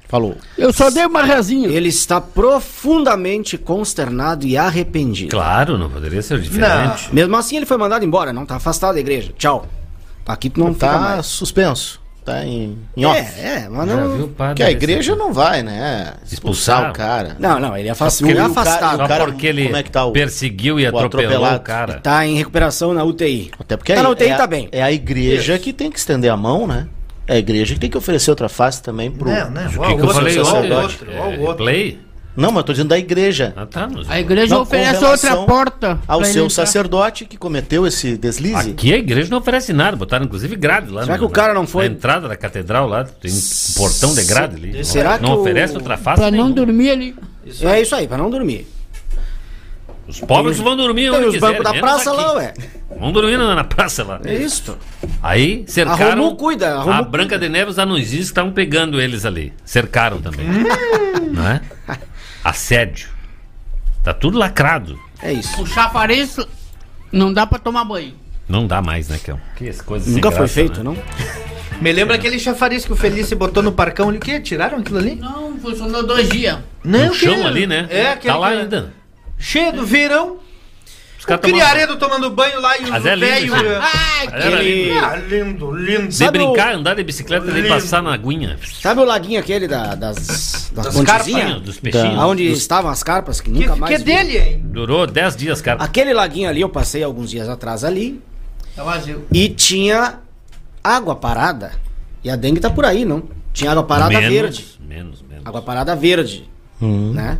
[0.09, 0.35] Falou.
[0.57, 1.67] Eu só dei uma resinha.
[1.69, 5.31] Ele está profundamente consternado e arrependido.
[5.31, 7.13] Claro, não poderia ser diferente.
[7.13, 9.31] Mesmo assim, ele foi mandado embora, não tá afastado da igreja.
[9.37, 9.65] Tchau.
[10.27, 11.25] Aqui tu não Tá mais.
[11.25, 12.01] suspenso.
[12.25, 13.17] Tá em, em off.
[13.17, 14.17] É, é, mas não.
[14.17, 16.13] viu o padre Que a igreja não vai, né?
[16.29, 16.89] Expulsar Expulsar?
[16.89, 17.37] o cara.
[17.39, 18.27] Não, não, ele é Só afastado.
[18.27, 18.95] porque Ele é o cara- afastado.
[18.95, 21.59] o cara- Só porque ele como é que tá o- perseguiu e o atropelou o
[21.61, 21.99] cara.
[22.01, 23.51] Tá em recuperação na UTI.
[23.57, 24.67] Até porque Tá é, na UTI, é a- tá bem.
[24.73, 26.87] É a igreja que tem que estender a mão, né?
[27.25, 29.29] É a igreja que tem que oferecer outra face também pro.
[29.29, 29.65] Não, não.
[29.65, 30.71] O que, que eu falei ontem?
[30.73, 31.55] outro, ó, o É, outro.
[31.57, 31.99] play?
[32.37, 33.51] Não, mas eu tô dizendo da igreja.
[33.57, 33.89] Ah, tá.
[33.91, 35.99] mas- A igreja Não, oferece outra porta.
[36.07, 36.49] Ao seu entrar.
[36.55, 38.69] sacerdote que cometeu esse deslize.
[38.71, 41.01] Aqui a igreja não oferece nada, botaram inclusive grade lá.
[41.03, 43.39] Será no- que o cara não foi- Na entrada da catedral lá, tem um
[43.75, 44.85] portão de grade ali.
[44.85, 46.53] Será não que o- oferece outra face Pra não nenhuma.
[46.55, 47.15] dormir ali.
[47.61, 48.67] É isso aí, pra não dormir.
[50.07, 52.21] Os pobres vão dormir Tem onde os quiserem, bancos da praça aqui.
[52.21, 52.53] lá, ué.
[52.97, 54.21] Vão dormir na, na praça lá.
[54.23, 54.77] É isso.
[55.21, 56.23] Aí cercaram.
[56.23, 59.51] Romu cuida, a Romu a Branca de Neve, os anunciantes estavam pegando eles ali.
[59.65, 60.45] Cercaram também.
[61.33, 61.61] não é?
[62.49, 63.09] Assédio.
[64.03, 64.97] Tá tudo lacrado.
[65.21, 65.61] É isso.
[65.61, 66.37] O chafariz
[67.11, 68.13] não dá pra tomar banho.
[68.47, 69.37] Não dá mais, né, Kel?
[69.57, 70.83] Que coisa Nunca foi graça, feito, né?
[70.83, 70.97] não?
[71.81, 74.17] Me lembra aquele chafariz que o Felice botou no parcão ali.
[74.17, 74.39] O quê?
[74.39, 75.15] Tiraram aquilo ali?
[75.15, 76.57] Não, funcionou dois dias.
[76.83, 77.85] Não, No que- chão ali, né?
[77.89, 78.93] É, aquele Tá lá que- ainda.
[79.37, 80.37] Cheio do verão.
[81.29, 83.55] O criaredo tomando banho lá e o Mas é lindo velho.
[84.31, 84.99] era lindo.
[85.05, 86.07] Ah, lindo, lindo.
[86.07, 87.67] De Sabe o- brincar, andar de bicicleta e Lindo.
[87.67, 88.57] passar na aguinha.
[88.81, 91.43] Sabe o laguinho aquele da- das, das, Das pontezinhas?
[91.43, 92.17] carpas, dos peixinhos.
[92.23, 94.03] Onde Dos- estavam as carpas, que Que, nunca que mais é vi.
[94.03, 94.61] dele, hein?
[94.63, 95.83] Durou 10 dias, cara.
[95.83, 98.21] Aquele laguinho ali, eu passei alguns dias atrás ali,
[98.75, 99.25] Tá vazio.
[99.33, 100.19] e tinha
[100.83, 101.71] água parada.
[102.23, 103.23] E a dengue tá por aí, não?
[103.53, 104.65] Tinha água parada menos, verde.
[104.87, 105.45] Menos, menos.
[105.45, 106.49] Água parada verde,
[106.79, 107.37] né?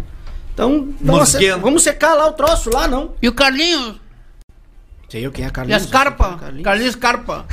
[0.57, 1.59] Então, vamos, se- Mosquento.
[1.61, 3.11] vamos secar lá o troço lá, não?
[3.21, 3.97] E o Carlinhos?
[5.07, 5.83] Sei eu quem é E Carlinhos.
[5.83, 6.39] as carpas?
[6.39, 6.63] Carlinhos.
[6.63, 7.45] Carlinhos Carpa.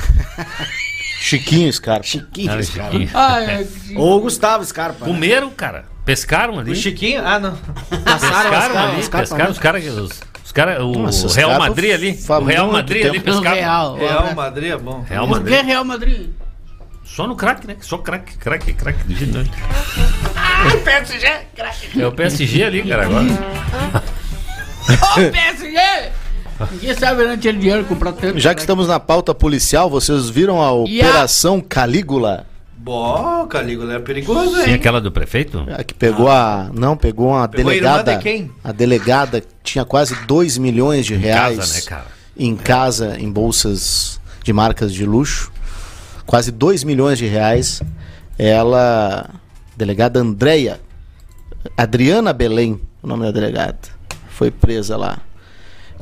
[1.21, 2.03] Chiquinho Scarpa.
[2.03, 2.91] Chiquinho, Cara, Scarpa.
[2.91, 3.09] Chiquinho.
[3.13, 5.05] Ai, Ou o Gustavo Scarpa.
[5.05, 5.11] né?
[5.11, 5.85] Comeram, cara.
[6.03, 6.71] Pescaram ali.
[6.71, 7.21] O Chiquinho?
[7.25, 7.55] Ah, não.
[8.03, 8.99] Passaram as Pescaram ali.
[8.99, 9.51] as carpas, Pescaram né?
[9.51, 9.85] os caras.
[9.85, 12.19] Os, os cara, o Nossa, Real Madrid ali.
[12.27, 13.55] O Real Madrid ali pescava.
[13.55, 13.95] Real.
[13.97, 15.01] Real Madrid é bom.
[15.07, 15.65] Real Por que Madrid.
[15.65, 16.29] Real Madrid?
[17.05, 17.75] Só no crack, né?
[17.81, 19.03] Só crack, crack, crack.
[19.05, 19.45] do jeito, né?
[20.35, 22.01] Ah, PSG, craque.
[22.01, 23.25] É o PSG ali, cara, agora.
[24.89, 25.79] Ô, PSG!
[26.71, 28.39] Ninguém sabe onde tinha dinheiro pra comprar tanto.
[28.39, 32.45] Já que estamos na pauta policial, vocês viram a E a- Operação Calígula?
[32.77, 34.73] Bom, Calígula é perigoso, Sim, hein?
[34.75, 35.65] aquela do prefeito?
[35.77, 36.69] A que pegou a.
[36.73, 38.15] Não, pegou uma Pegou a irmã delegada.
[38.17, 38.51] de quem?
[38.63, 42.05] A delegada tinha quase 2 milhões de reais casa, né, cara?
[42.37, 45.51] em casa, em bolsas de marcas de luxo.
[46.25, 47.81] Quase 2 milhões de reais.
[48.37, 49.29] Ela.
[49.77, 50.79] Delegada Andréia.
[51.75, 53.77] Adriana Belém, o nome da delegada.
[54.29, 55.17] Foi presa lá.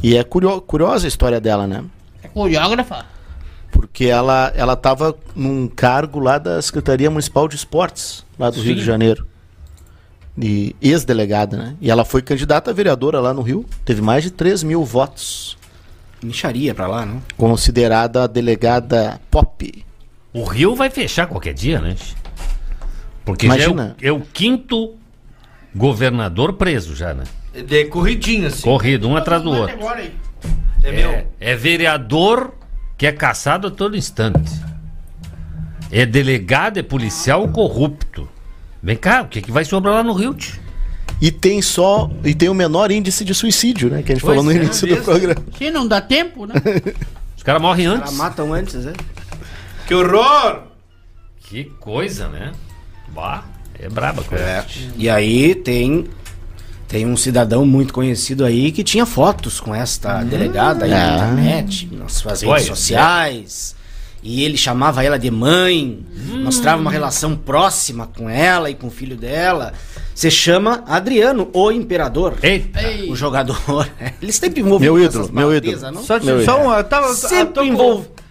[0.02, 1.84] E é curio- curiosa a história dela, né?
[2.22, 3.06] É coreógrafa?
[3.72, 8.74] Porque ela, ela tava num cargo lá da Secretaria Municipal de Esportes, lá do Rio
[8.74, 8.80] Sim.
[8.80, 9.26] de Janeiro.
[10.38, 11.76] E ex-delegada, né?
[11.80, 13.66] E ela foi candidata a vereadora lá no Rio.
[13.86, 15.58] Teve mais de 3 mil votos.
[16.22, 17.22] Micharia pra lá, não?
[17.38, 19.86] Considerada a delegada pop.
[20.34, 21.96] O Rio vai fechar qualquer dia, né?
[23.24, 23.96] Porque Imagina.
[24.00, 24.96] já é o, é o quinto
[25.76, 27.24] governador preso já, né?
[27.54, 28.64] De corridinho, assim.
[28.64, 29.78] Corrido, um atrás do outro.
[30.82, 31.12] É meu.
[31.12, 32.54] É, é vereador
[32.98, 34.52] que é caçado a todo instante.
[35.92, 38.28] É delegado, é policial corrupto.
[38.82, 40.34] Vem cá, o que, que vai sobrar lá no Rio?
[40.34, 40.60] tio?
[41.22, 42.10] E tem só.
[42.24, 44.02] E tem o menor índice de suicídio, né?
[44.02, 45.06] Que a gente Pois falou no é, início do mesmo.
[45.06, 45.46] programa.
[45.58, 46.56] Sim, não dá tempo, né?
[47.38, 48.12] Os caras morrem antes.
[48.14, 48.94] matam antes, né?
[49.88, 50.64] Que horror!
[51.50, 52.52] Que coisa, né?
[53.10, 53.44] Bah,
[53.78, 54.66] é braba a coisa.
[54.96, 56.06] E aí tem
[56.88, 61.16] tem um cidadão muito conhecido aí que tinha fotos com esta delegada aí na Ah.
[61.32, 62.68] internet, nas suas redes é.
[62.68, 63.76] sociais.
[64.26, 66.06] E ele chamava ela de mãe,
[66.44, 69.74] mostrava uma relação próxima com ela e com o filho dela.
[70.16, 72.36] Se chama Adriano, o imperador.
[72.42, 72.82] Eita!
[72.82, 73.58] Ei, O jogador.
[74.22, 75.92] Eles sempre envolvidos Meu ídolo, meu ídolo.
[75.92, 76.04] não?
[76.04, 76.68] Só, Meu só Deus.
[76.80, 76.84] um.
[76.84, 77.64] Tava, Sempre tô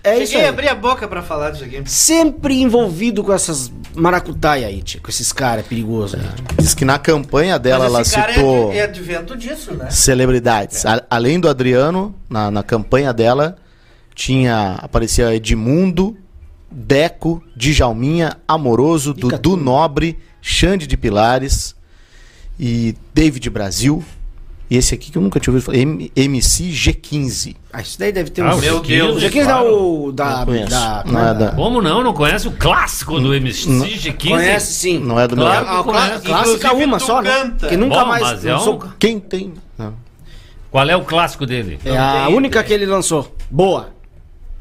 [0.04, 0.46] é isso Cheguei aí.
[0.46, 1.82] a abrir a boca pra falar disso aqui.
[1.86, 6.18] Sempre envolvido com essas maracutaia aí, tia, com esses caras perigosos.
[6.20, 6.26] aí.
[6.60, 9.90] Diz que na campanha dela Mas ela cara citou é, é advento disso, né?
[9.90, 10.84] celebridades.
[10.86, 13.56] A- além do Adriano, na, na campanha dela,
[14.14, 14.78] tinha.
[14.82, 16.16] aparecia Edmundo,
[16.70, 19.56] Deco, Djalminha, Amoroso, Dudu.
[19.56, 21.74] Nobre, Xande de Pilares.
[22.58, 24.02] e David Brasil.
[24.72, 27.56] E esse aqui que eu nunca tinha ouvido falar, MC G15.
[27.70, 28.58] Ah, isso daí deve ter Ah, uns...
[28.58, 29.66] o Meu Deus, G15 é claro.
[30.06, 30.46] o da...
[30.46, 32.02] Não da Não é da- Como não?
[32.02, 34.28] Não conhece o clássico do MC G15?
[34.30, 34.98] Conhece sim.
[34.98, 35.74] Não é do meu Claro lado.
[35.84, 36.24] que A clá- conhece.
[36.26, 37.30] clássica uma só, né?
[37.30, 37.68] canta.
[37.68, 38.74] Que nunca Bom, mais mas é lançou.
[38.76, 39.52] um- Quem tem?
[39.76, 39.92] Não.
[40.70, 41.78] Qual é o clássico dele?
[41.84, 43.30] É a tem única que ele lançou.
[43.50, 43.90] Boa.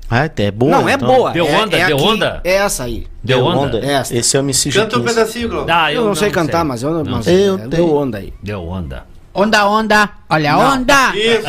[0.09, 0.71] Ah, até é boa.
[0.73, 1.07] não, é então.
[1.07, 1.31] boa.
[1.31, 2.41] Deu é, onda, é deu aqui, onda?
[2.43, 3.07] É essa aí.
[3.23, 3.79] Deu onda?
[3.79, 4.13] É essa.
[4.17, 5.05] Esse é o MC Canta um G15.
[5.07, 5.71] pedacinho, Globo.
[5.71, 7.47] Ah, Eu não, sei cantar, mas eu Não mas sei.
[7.47, 7.69] Eu é, tenho.
[7.69, 8.33] deu onda aí.
[8.43, 9.09] Deu onda.
[9.33, 11.15] Onda, onda, olha a onda.
[11.15, 11.47] Isso.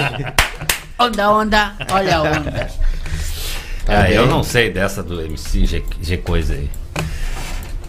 [0.99, 2.71] Onda, onda, olha a onda.
[3.89, 6.71] Ah, eu não sei dessa do MC G, G coisa aí.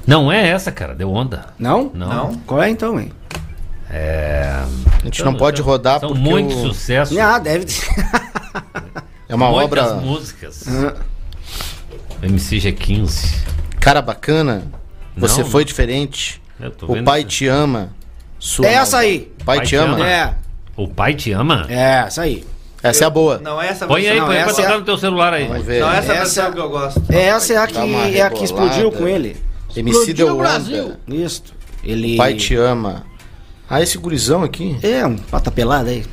[0.08, 0.96] Não é essa, cara.
[0.96, 1.46] Deu onda.
[1.60, 1.92] Não?
[1.94, 2.34] Não.
[2.48, 3.12] Qual é então, hein?
[3.90, 4.64] É.
[5.02, 7.20] A gente não pode rodar São porque muito o- sucesso.
[7.20, 7.86] Ah, deve ter.
[9.30, 10.66] é uma Muitas obra músicas.
[10.68, 10.96] Ah,
[12.24, 13.36] MC G15.
[13.80, 14.64] cara bacana.
[15.16, 15.68] Você Não, foi não.
[15.68, 16.42] diferente.
[16.60, 17.90] Eu tô O vendo pai te ama.
[18.40, 19.32] Sua É essa aí.
[19.46, 20.08] Pai, te ama.
[20.10, 20.34] É,
[20.76, 21.66] O pai te ama?
[21.70, 22.44] é, essa aí.
[22.82, 23.38] Essa é a boa.
[23.38, 25.48] Não é essa Põe aí, põe aí pra é tocar a- no teu celular aí.
[25.48, 25.80] Vamos ver.
[25.82, 27.02] Não é essa Essa- versão que eu gosto.
[27.10, 29.38] Essa é a que, é a que explodiu com ele.
[29.76, 30.38] MC Explodiu deu.
[30.38, 30.94] Brasil.
[31.08, 31.44] Isso.
[31.84, 32.18] Ele.
[32.18, 33.04] Pai te ama.
[33.70, 34.78] Ah, esse gurizão aqui.
[34.84, 36.04] É, um pata pelada aí.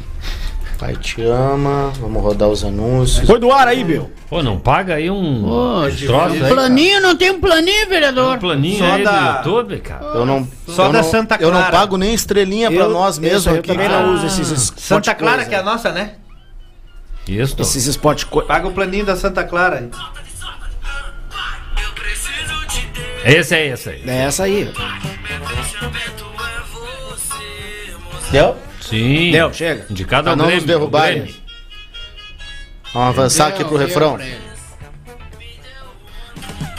[0.81, 1.93] Pai te ama.
[2.01, 3.27] Vamos rodar os anúncios.
[3.27, 4.11] Foi do ar aí, meu.
[4.31, 6.49] Pô, não paga aí um Ô, troço aí.
[6.51, 8.37] Planinho, não tem um planinho, vereador?
[8.37, 10.05] Um planinho Só aí da- do YouTube, cara.
[10.07, 11.71] Eu não, Só eu da não, Santa Eu não Clara.
[11.77, 13.69] pago nem estrelinha pra Eu- nós isso, mesmo eu aqui.
[13.69, 13.91] também Ah.
[14.01, 15.51] não uso esses spot Santa Clara, coisa.
[15.51, 16.13] que é a nossa, né?
[17.29, 17.55] Isso.
[17.61, 18.41] Esses spot co...
[18.41, 19.87] Paga o planinho da Santa Clara.
[23.23, 24.03] Esse é esse aí.
[24.07, 24.73] É essa aí.
[28.33, 28.57] Deu?
[28.81, 29.31] Sim.
[29.33, 29.87] Deu, chega.
[29.91, 30.63] Indicado Pra ao não Grêmio.
[30.63, 31.23] nos derrubarem.
[31.23, 31.41] Grêmio.
[32.93, 34.19] Vamos avançar aqui pro refrão.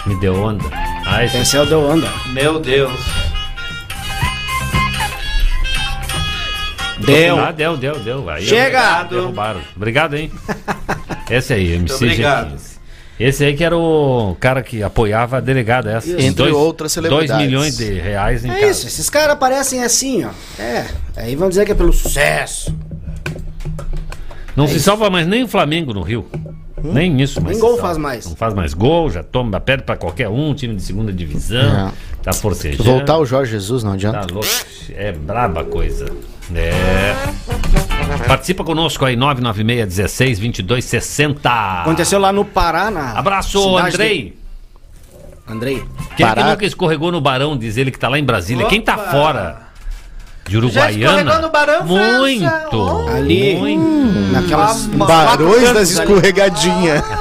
[0.06, 0.64] Me deu onda.
[1.06, 2.10] É o deu onda.
[2.34, 2.92] Meu Deus.
[7.00, 7.40] Deu.
[7.40, 8.30] Ah, deu, deu, deu.
[8.30, 9.04] Aí Chega!
[9.04, 9.62] Derrubaram.
[9.76, 10.32] Obrigado, hein?
[11.30, 12.56] Esse aí, MC obrigado.
[12.56, 12.71] G15.
[13.22, 16.12] Esse aí que era o cara que apoiava a delegada essa.
[16.12, 17.30] Entre Dois- outras celebridades.
[17.32, 18.66] 2 milhões de reais em É casa.
[18.72, 20.30] isso, esses caras parecem assim, ó.
[20.62, 20.86] É.
[21.16, 22.76] Aí vão dizer que é pelo sucesso.
[24.56, 26.26] Não se salva mais nem o Flamengo no Rio.
[26.84, 27.52] Nem isso, mas.
[27.52, 27.84] Nem se gol salva.
[27.88, 28.26] faz mais.
[28.26, 31.92] Não faz mais gol, já toma, perde pra qualquer um, time de segunda divisão.
[32.24, 32.84] Tá forcejando.
[32.84, 34.22] Voltar o Jorge Jesus, não adianta.
[34.22, 34.48] Tá louco.
[34.96, 36.12] É braba a coisa.
[36.56, 37.91] É.
[38.28, 41.82] Participa conosco aí, 996 16 22 60.
[41.82, 43.12] Aconteceu lá no Pará, na.
[43.18, 44.24] Abraço, Andrei.
[44.26, 45.84] de- Andrei.
[46.16, 46.50] Quem é que Pará.
[46.52, 48.66] nunca escorregou no Barão, diz ele que tá lá em Brasília.
[48.68, 49.12] Quem tá Opa.
[49.12, 49.58] fora
[50.46, 51.18] de Já Uruguaiana?
[51.22, 52.40] escorregou no Barão, Muito.
[52.50, 53.18] França?
[53.18, 53.56] Ali.
[53.58, 54.32] Muito.
[54.32, 54.88] Naquelas.
[54.98, 57.04] quatro Barões das escorregadinhas.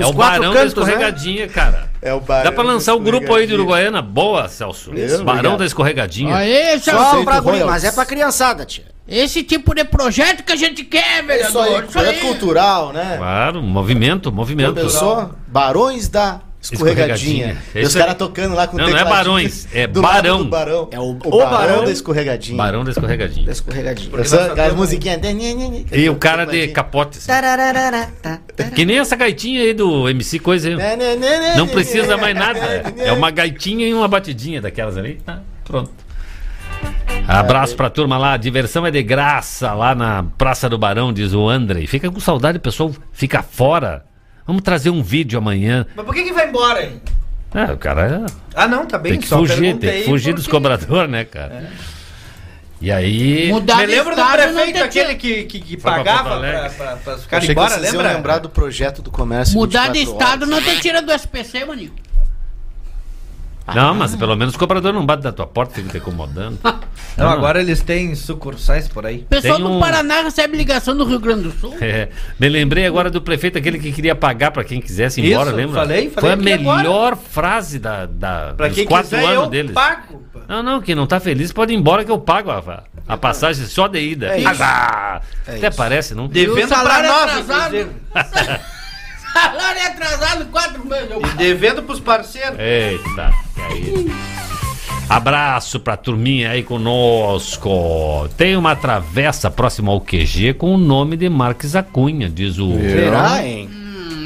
[0.00, 0.82] É o Barão da cantos, né?
[0.82, 1.90] Escorregadinha, cara.
[2.00, 3.54] É o Barão Dá pra da lançar o grupo aí de.
[3.54, 4.00] Uruguaiana.
[4.00, 4.94] Boa, Celso.
[4.94, 5.58] Isso, Barão obrigado.
[5.58, 6.34] da Escorregadinha.
[6.36, 8.84] Aí, Só Celso, pra guri, mas é pra criançada, tia.
[9.10, 11.90] Esse tipo de projeto que a gente quer, É Isso aí, vereador.
[11.90, 13.14] projeto cultural, né?
[13.18, 14.74] Claro, movimento, movimento.
[14.74, 17.52] Começou Barões da Escorregadinha.
[17.52, 17.62] Escorregadinha.
[17.74, 20.44] E os Esse caras é- tocando lá com Não, não é Barões, é Barão.
[20.44, 20.88] Barão.
[20.90, 21.84] É o- o, o Barão, Barão.
[21.86, 22.56] da Escorregadinha.
[22.58, 23.46] Barão da Escorregadinha.
[23.46, 24.20] Da escorregadinha.
[24.20, 25.18] Essa- Aquelas musiquinhas.
[25.90, 27.16] E o cara de capote.
[27.18, 27.26] assim.
[28.74, 30.76] Que nem essa gaitinha aí do MC Coisa aí.
[31.56, 32.58] Não precisa mais nada.
[32.98, 35.14] É uma gaitinha e uma batidinha daquelas ali.
[35.24, 35.90] Tá, pronto.
[37.26, 38.36] Abraço pra turma lá.
[38.36, 41.86] Diversão é de graça lá na Praça do Barão, diz o Andrei.
[41.86, 44.04] Fica com saudade, o pessoal fica fora.
[44.46, 45.86] Vamos trazer um vídeo amanhã.
[45.94, 47.00] Mas por que que vai embora, hein?
[47.54, 49.12] É, o cara Ah, não, tá bem.
[49.12, 51.70] tem que só fugir, tem que fugir dos cobradores, né, cara?
[52.80, 53.48] E aí.
[53.52, 56.76] Mudar Me lembro do prefeito aquele que, que, que pra pagava Porto pra, Alegre.
[56.76, 58.14] pra, pra ficar embora, lembra?
[58.14, 60.64] lembrar do projeto do comércio Mudar de 24 estado horas.
[60.66, 61.92] não te tira do SPC, maninho.
[63.74, 66.58] Não, mas pelo menos o cobrador não bate da tua porta, fica te incomodando.
[67.16, 69.18] Não, agora eles têm sucursais por aí.
[69.18, 71.74] O pessoal Tem do um- Paraná recebe ligação do Rio Grande do Sul.
[71.82, 75.48] É, me lembrei agora do prefeito, aquele que queria pagar pra quem quisesse ir embora,
[75.48, 75.80] Isso, lembra?
[75.80, 79.50] falei, falei Foi a melhor frase da, da, Pra dos quem quatro quiser, anos eu
[79.50, 79.72] deles.
[79.72, 80.22] pago.
[80.48, 83.66] Não, não, quem não tá feliz pode ir embora que eu pago a, a passagem
[83.66, 84.28] só de ida.
[84.28, 84.62] É isso.
[84.62, 85.76] Ah, É até isso.
[85.76, 86.24] parece, não?
[86.24, 87.88] E o Devendo pra salário nós, atrasado.
[89.32, 91.08] Salário atrasado quatro meses.
[91.34, 92.58] E devendo pros parceiros.
[92.58, 94.12] Eita, e aí?
[95.08, 98.28] Abraço pra turminha aí conosco.
[98.36, 103.44] Tem uma travessa próxima ao QG com o nome de Marques Acunha, diz o, Será,
[103.44, 103.68] hein?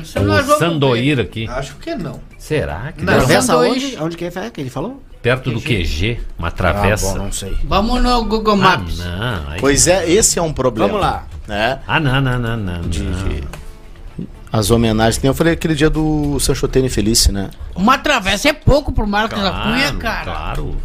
[0.02, 1.48] Isso nós o Sandoir aqui.
[1.48, 2.20] Acho que não.
[2.38, 3.14] Será que Não.
[3.14, 3.96] Travessa onde?
[3.98, 5.02] Onde que é que ele falou?
[5.22, 7.12] perto do QG, uma travessa?
[7.12, 7.56] Ah, bom, não sei.
[7.64, 8.98] Vamos no Google Ah, Maps.
[8.98, 9.48] não.
[9.52, 10.88] aí- Pois é, esse é um problema.
[10.92, 11.24] Vamos lá.
[11.48, 11.78] Né?
[11.86, 12.82] Ah, não, não, não, não.
[12.82, 13.63] não.
[14.56, 15.22] As homenagens.
[15.24, 17.50] Eu falei aquele dia do Sanchotene Felice, né?
[17.74, 20.24] Uma travessa é pouco pro Marcos da Cunha, Claro, cara.
[20.24, 20.76] claro.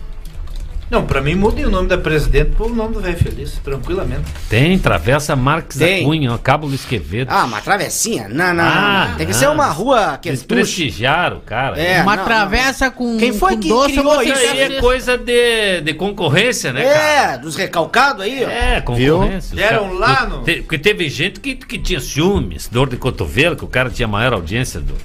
[0.89, 4.23] Não, pra mim muda o nome da presidente pro nome do velho feliz, tranquilamente.
[4.49, 5.99] Tem, Travessa Marques Tem.
[5.99, 7.29] da Cunha, Cabo Luiz Quevedo.
[7.31, 8.27] Ah, uma travessinha?
[8.27, 9.17] Não, não, Ah, não.
[9.17, 9.39] Tem que não.
[9.39, 10.45] ser uma rua que é tuxa.
[10.45, 11.79] Desprestigiaram o cara.
[11.79, 14.59] É, Uma não, travessa com, Quem foi com que doce criou você isso Isso aí
[14.61, 16.95] é coisa de, de concorrência, né, cara?
[17.33, 18.49] É, dos recalcados aí, ó.
[18.49, 19.55] É, concorrência.
[19.55, 23.63] Deram lá no- Te- Porque teve gente que, que tinha ciúmes, dor de cotovelo, que
[23.63, 24.95] o cara tinha maior audiência do,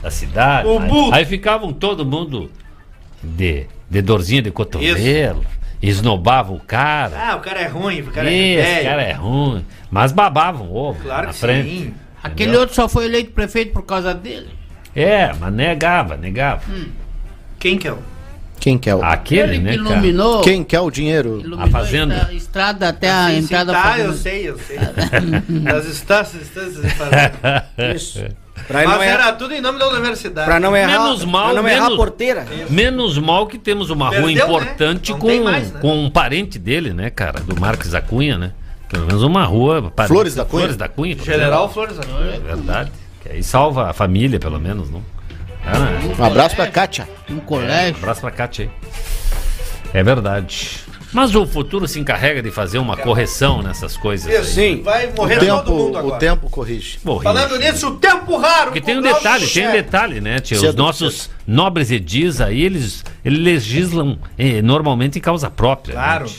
[0.00, 0.68] da cidade.
[0.68, 2.48] O aí, aí ficavam todo mundo
[3.22, 5.44] de, de dorzinha de cotovelo,
[5.80, 7.16] esnobavam o cara.
[7.30, 8.88] Ah, o cara é ruim, o cara é Esse velho.
[8.88, 9.64] cara é ruim.
[9.90, 11.68] Mas babavam o ovo Claro na que frente.
[11.68, 11.94] sim.
[12.22, 12.60] Aquele Entendeu?
[12.60, 14.48] outro só foi eleito prefeito por causa dele.
[14.94, 16.62] É, mas negava, negava.
[17.58, 17.98] Quem que é o?
[18.60, 19.02] Quem quer o...
[19.02, 19.90] Aquele, Ele né, que cara?
[19.96, 21.40] iluminou, Quem quer o dinheiro?
[21.40, 22.14] iluminou A fazenda.
[22.16, 24.78] estra- estrada até a Sim, sim, entrada tá, da eu sei, eu sei.
[25.64, 27.68] Das instâncias, instâncias de fazenda.
[27.96, 28.24] Isso.
[28.68, 30.46] Pra Mas não, errar, era tudo em nome da universidade.
[30.46, 32.46] pra não errar, Menos mal, pra não errar a menos- porteira.
[32.70, 34.54] Menos mal que temos uma rua Perdeu, né?
[34.54, 35.80] importante Não com, mais, né?
[35.80, 37.40] com um parente dele, né, cara?
[37.40, 38.52] Do Marques da Cunha, né?
[38.88, 39.90] Pelo menos uma rua.
[39.90, 40.60] parente- Flores da Cunha?
[40.62, 41.16] Flores da Cunha.
[41.16, 41.72] por General exemplo.
[41.74, 41.98] Flores
[42.34, 42.92] É verdade.
[43.22, 45.02] Que aí salva a família, pelo menos, não?
[45.64, 46.14] Ah, né?
[46.18, 47.08] Um abraço pra Kátia.
[47.30, 47.96] Um colégio.
[47.96, 48.70] Abraço pra Kátia aí.
[49.94, 50.80] É verdade.
[51.12, 54.26] Mas o futuro se encarrega de fazer uma correção nessas coisas.
[54.26, 54.40] aí.
[54.40, 54.82] Isso, Sim.
[54.82, 56.18] vai O morrer todo tempo, mundo o agora.
[56.18, 56.98] tempo corrige.
[57.04, 57.22] Morri.
[57.24, 58.66] Falando nisso, o tempo raro.
[58.66, 60.56] Porque tem um detalhe, tem um detalhe, né, tia?
[60.56, 65.94] Os Cedo, nossos nobres edis aí, eles, eles legislam eh, normalmente em causa própria.
[65.94, 66.24] Claro.
[66.26, 66.32] né?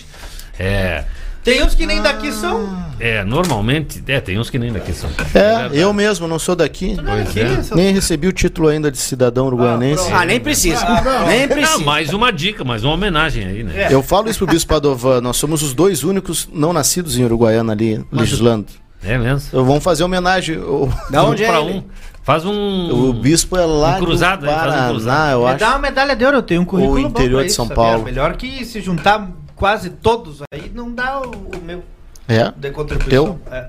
[0.59, 1.03] É,
[1.43, 2.69] Tem uns que nem daqui são.
[2.99, 5.09] é, normalmente, é, tem uns que nem daqui são.
[5.35, 6.95] É, eu mesmo não sou daqui.
[7.03, 7.61] Pois Aqui, é.
[7.63, 10.09] são- Nem recebi o título ainda de cidadão uruguaianense.
[10.11, 10.85] Ah, nem precisa.
[10.85, 11.79] Ah, nem Ah, precisa.
[11.83, 13.87] mais uma dica, mais uma homenagem aí, né?
[13.89, 13.93] É.
[13.93, 17.73] Eu falo isso pro Bispo Padovan, nós somos os dois únicos não nascidos em Uruguaiana
[17.73, 18.67] ali, legislando.
[19.03, 19.47] É mesmo.
[19.49, 20.57] Então, Vamos fazer homenagem.
[20.59, 21.71] O, Da onde um é pra ele?
[21.79, 21.83] um.
[22.23, 23.09] Faz um.
[23.09, 24.53] o bispo é lá Um cruzado, do hein?
[24.53, 25.31] Faz um Paraná, cruzado.
[25.33, 25.59] eu Me acho.
[25.59, 27.55] dá uma medalha de ouro, eu tenho um currículo O bom interior pra de isso,
[27.57, 27.83] São sabia?
[27.83, 28.03] Paulo.
[28.05, 31.83] Melhor que se juntar quase todos aí, não dá o, o meu
[32.27, 32.51] É?
[32.55, 33.09] de contribuição.
[33.09, 33.39] Teu?
[33.51, 33.67] É.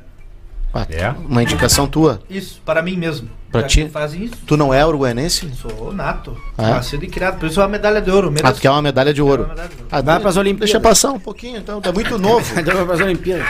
[0.77, 1.09] Ah, É.
[1.29, 2.21] Uma indicação tua.
[2.29, 3.31] Isso, para mim mesmo.
[3.53, 3.89] Pra Já ti?
[3.89, 4.35] Fazem isso.
[4.45, 5.49] Tu não é uruguaianense?
[5.55, 6.37] Sou nato.
[6.59, 6.63] É?
[6.63, 7.39] Nascido e criado.
[7.39, 8.27] Por isso é uma medalha de ouro.
[8.27, 8.55] Ah, Mereço.
[8.55, 9.45] tu quer uma medalha de ouro.
[9.45, 9.87] Uma medalha de ouro.
[9.93, 10.71] Ah, Vai pras Olimpíadas.
[10.71, 11.81] Deixa passar um pouquinho, então.
[11.81, 12.43] Tá muito novo.
[12.55, 13.47] Vai pras Olimpíadas.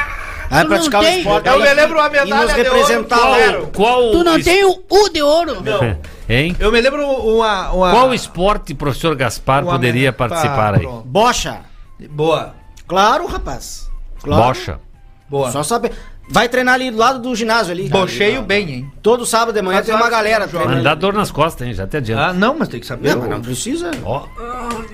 [0.51, 1.49] Vai Tu praticar o não tem- esporte.
[1.49, 3.61] Eu me lembro uma medalha nos de ouro representar.
[3.75, 5.63] Qual Tu não es- tem o U de ouro?
[5.63, 5.97] Não.
[6.29, 6.55] Hein?
[6.61, 7.73] Eu me lembro uma.
[7.73, 7.91] uma...
[7.91, 10.81] Qual esporte, professor Gaspar, uma poderia me- pá, participar aí?
[10.81, 11.07] pronto.
[11.07, 11.61] Bocha.
[12.09, 12.55] Boa.
[12.87, 13.89] Claro, rapaz.
[14.23, 14.43] Claro.
[14.43, 14.81] Bocha.
[15.29, 15.51] Boa.
[15.51, 15.93] Só saber.
[16.27, 17.87] Vai treinar ali do lado do ginásio ali.
[17.91, 18.93] Bocheio bem, hein?
[19.03, 20.83] Todo sábado de manhã Faz tem uma galera treinando.
[20.83, 21.75] Dá dor nas costas, hein?
[21.75, 22.29] Já te adianta.
[22.29, 23.11] Ah, não, mas tem que saber.
[23.11, 23.91] Não, mas não precisa.
[24.03, 24.21] Ó,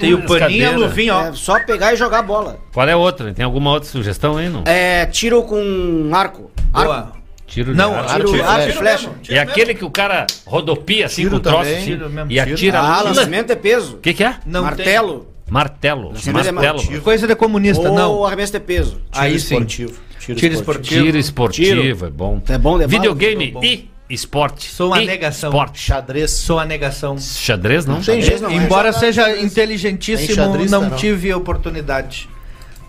[0.00, 0.76] Tem o paninho e a cadeira.
[0.78, 1.22] luvinha, ó.
[1.26, 2.58] É só pegar e jogar bola.
[2.72, 3.32] Qual é outra?
[3.32, 4.64] Tem alguma outra sugestão aí, não?
[4.66, 6.50] É tiro com arco.
[6.72, 6.84] Arco.
[6.92, 7.12] Boa.
[7.46, 8.12] Tiro de Não, arco.
[8.14, 9.08] Tiro, Tiro, arco e flecha.
[9.08, 11.76] mesmo, tiro É aquele que o cara rodopia assim Tiro com o troço também.
[11.76, 12.30] assim, Tiro mesmo.
[12.32, 12.80] e atira.
[12.80, 13.96] Ah, lançamento é peso.
[13.96, 14.36] O que, que é?
[14.46, 15.28] Não Martelo.
[15.50, 16.12] Martelo.
[16.26, 16.54] É Martelo.
[16.54, 17.00] martelo.
[17.02, 18.24] Coisa de comunista, Ou não.
[18.24, 19.00] arremesso de peso.
[19.12, 19.54] Aí sim.
[19.56, 19.92] esportivo.
[20.20, 20.54] Tiro, Tiro esportivo.
[20.54, 21.04] esportivo.
[21.04, 22.42] Tiro esportivo, é bom.
[22.48, 22.86] É bom bala?
[22.86, 23.60] Videogame bom.
[23.64, 24.70] e esporte.
[24.70, 25.50] Sou uma E negação.
[25.50, 25.78] Esporte.
[25.80, 26.30] Xadrez.
[26.30, 27.18] Sou a negação.
[27.18, 28.00] Xadrez, não?
[28.00, 28.52] Tem jeito, não.
[28.52, 29.44] Embora é seja xadrez.
[29.44, 30.96] inteligentíssimo, xadrez, não, não.
[30.96, 32.28] tive oportunidade.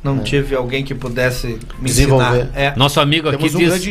[0.03, 2.45] Não tive alguém que pudesse me Desenvolver.
[2.45, 2.59] ensinar.
[2.59, 2.75] É.
[2.75, 3.69] Nosso amigo aqui Temos um diz.
[3.69, 3.89] grande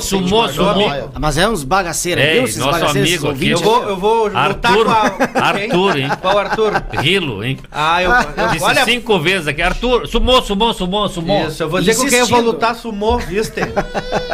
[0.00, 0.88] sumô, sumô.
[0.88, 2.44] Ah, Mas é uns bagaceiros, É, viu?
[2.44, 4.84] Esses nosso amigo aqui, Eu vou, eu vou lutar Arthur.
[4.84, 5.42] com a.
[5.48, 6.08] Arthur, hein?
[6.20, 6.82] Qual Arthur?
[7.00, 7.58] Rilo, hein?
[7.72, 8.10] Ah, eu.
[8.12, 8.84] eu Disse olha.
[8.84, 9.60] cinco vezes aqui.
[9.60, 11.46] Arthur, sumô, sumô, sumô, sumô.
[11.48, 12.52] Isso, eu vou dizer com quem eu vou Insistindo.
[12.52, 13.60] lutar sumô, viste?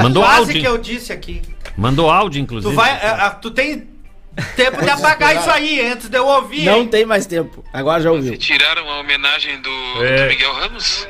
[0.02, 0.60] Mandou Quase áudio.
[0.60, 1.40] que eu disse aqui.
[1.78, 2.70] Mandou áudio, inclusive.
[2.72, 2.90] Tu vai.
[2.90, 3.84] é, é, tu tem
[4.56, 6.64] tempo de apagar isso aí antes de eu ouvir.
[6.64, 6.88] Não hein?
[6.88, 7.64] tem mais tempo.
[7.72, 8.36] Agora já ouviu.
[8.36, 10.24] Tiraram a homenagem do, É.
[10.24, 11.06] do Miguel Ramos.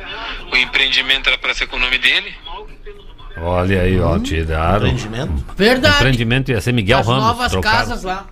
[0.53, 2.35] O empreendimento era para ser com o nome dele.
[3.37, 4.87] Olha aí, ó, tiraram.
[4.87, 5.45] Empreendimento?
[5.57, 5.97] Verdade.
[5.97, 7.23] Empreendimento ia ser Miguel As Ramos.
[7.25, 7.79] novas trocaram.
[7.79, 8.27] casas lá.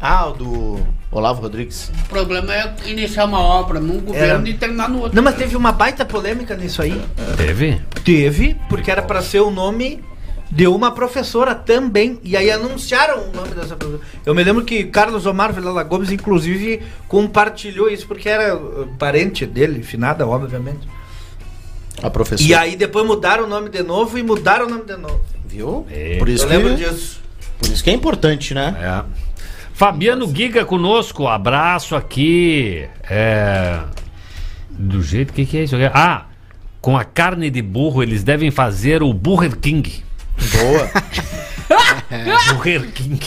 [0.00, 1.90] Ah, o do Olavo Rodrigues.
[2.04, 5.14] O problema é iniciar uma obra num governo Era- e terminar no outro.
[5.16, 7.00] Não, mas teve uma baita polêmica nisso aí.
[7.36, 7.80] Teve?
[8.04, 10.02] Teve, porque era pra ser o nome
[10.50, 12.18] de uma professora também.
[12.22, 14.02] E aí anunciaram o nome dessa professora.
[14.24, 19.44] Eu me lembro que Carlos Omar Vilela Gomes, inclusive, compartilhou isso, porque era uh, parente
[19.46, 20.88] dele, finada, obviamente.
[22.02, 22.48] A professora.
[22.48, 25.20] E aí depois mudaram o nome de novo e mudaram o nome de novo.
[25.46, 25.86] Viu?
[25.90, 26.16] É.
[26.18, 27.20] Por isso Eu que, lembro disso.
[27.58, 28.76] Por isso que é importante, né?
[28.80, 29.28] É.
[29.72, 32.88] Fabiano Giga conosco, abraço aqui.
[33.08, 33.80] É.
[34.70, 35.90] Do jeito que, que é isso aqui?
[35.92, 36.26] Ah,
[36.80, 40.04] com a carne de burro eles devem fazer o Burger King.
[40.52, 40.90] Boa.
[42.54, 43.20] Burger King.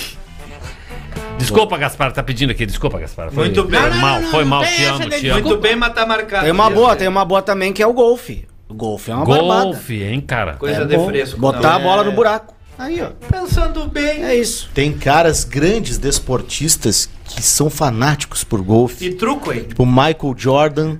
[1.37, 2.65] Desculpa, Gaspar, tá pedindo aqui.
[2.65, 3.31] Desculpa, Gaspar.
[3.31, 3.79] Foi, Muito bem.
[3.79, 4.61] Foi Não, não, mal, não, foi não mal.
[4.63, 5.41] tem Te essa amo, te amo.
[5.41, 6.43] Muito bem, mas tá marcado.
[6.43, 8.47] Tem uma boa, tem uma boa também que é o golfe.
[8.69, 9.63] O golfe é uma barbada.
[9.65, 10.53] Golfe, hein, cara?
[10.55, 11.07] Coisa É de bom.
[11.07, 11.39] fresco.
[11.39, 11.75] Botar não.
[11.75, 12.05] a bola É.
[12.05, 12.53] no buraco.
[12.77, 13.09] Aí, ó.
[13.29, 14.23] Pensando bem.
[14.23, 14.69] É isso.
[14.73, 19.05] Tem caras grandes desportistas que são fanáticos por golfe.
[19.05, 19.65] E truco, hein?
[19.67, 20.97] Tipo Michael Jordan,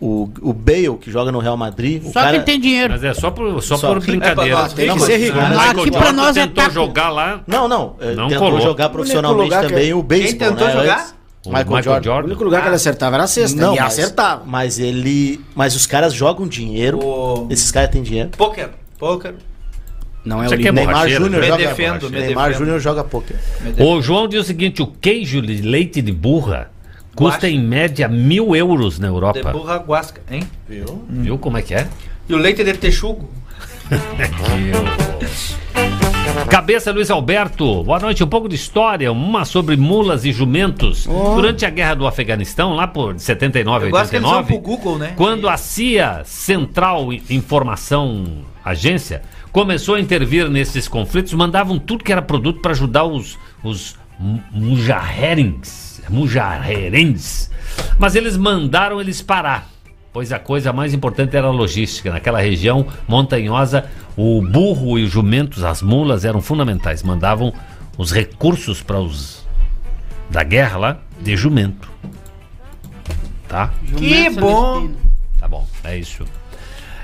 [0.00, 2.02] o, o Bale, que joga no Real Madrid.
[2.04, 2.92] o Só cara- quem tem dinheiro.
[2.92, 4.60] Mas é só por, só Só por brincadeira.
[4.60, 5.38] É tem que ser rico.
[5.38, 6.74] O Michael Aqui pra nós é tentou taco.
[6.74, 7.40] jogar lá.
[7.46, 7.96] Não, não.
[8.00, 8.60] eh, Não tentou colou.
[8.60, 10.30] jogar O profissionalmente que- também o beisebol.
[10.30, 11.18] Quem tentou né, jogar?
[11.44, 12.02] O Michael, Michael Jordan.
[12.04, 12.22] Jordan.
[12.22, 13.60] O único lugar que ele acertava era a cesta.
[13.60, 14.42] Não, e mas, acertava.
[14.46, 15.40] mas ele.
[15.54, 16.98] Mas os caras jogam dinheiro.
[16.98, 18.30] O- Esses caras têm dinheiro.
[18.36, 18.70] Poker.
[18.98, 19.34] Poker.
[20.24, 20.72] Não é Isso o é.
[20.72, 21.56] Neymar Júnior joga.
[21.56, 22.52] defendo, Neymar.
[22.52, 23.36] Júnior joga poker.
[23.78, 26.70] O João diz o seguinte: o queijo de leite de burra
[27.18, 29.50] custa em média mil euros na De Europa.
[29.50, 30.44] burra guasca, hein?
[30.68, 31.04] Viu?
[31.08, 31.88] Viu como é que é?
[32.28, 33.28] E o leite de texugo?
[36.48, 38.22] Cabeça Luiz Alberto, boa noite.
[38.22, 41.06] Um pouco de história, uma sobre mulas e jumentos.
[41.06, 44.76] Durante a guerra do Afeganistão, lá por 79 Eu gosto que eles vão 89, pro
[44.76, 45.14] Google, né?
[45.16, 52.22] quando a CIA, Central Informação Agência, começou a intervir nesses conflitos, mandavam tudo que era
[52.22, 57.50] produto para ajudar os, os mu- mujaherins, mujaherens.
[57.98, 59.68] Mas eles mandaram eles parar,
[60.12, 62.10] pois a coisa mais importante era a logística.
[62.10, 63.86] Naquela região montanhosa,
[64.16, 67.02] o burro e os jumentos, as mulas, eram fundamentais.
[67.02, 67.52] Mandavam
[67.96, 69.46] os recursos para os
[70.30, 71.88] da guerra lá de jumento.
[73.48, 73.70] Tá?
[73.96, 74.74] Que Jumento bom!
[74.74, 74.98] Celestino.
[75.38, 76.24] Tá bom, é isso.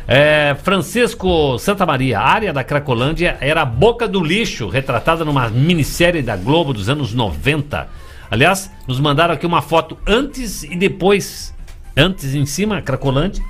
[0.06, 5.48] É, Francisco Santa Maria, a área da Cracolândia era a boca do lixo, retratada numa
[5.48, 7.88] minissérie da Globo dos anos 90.
[8.30, 11.54] Aliás, nos mandaram aqui uma foto antes e depois.
[11.96, 13.42] Antes em cima, a Cracolândia.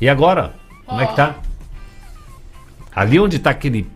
[0.00, 0.54] E agora,
[0.84, 1.36] como é que tá?
[2.94, 3.88] Ali onde tá aquele.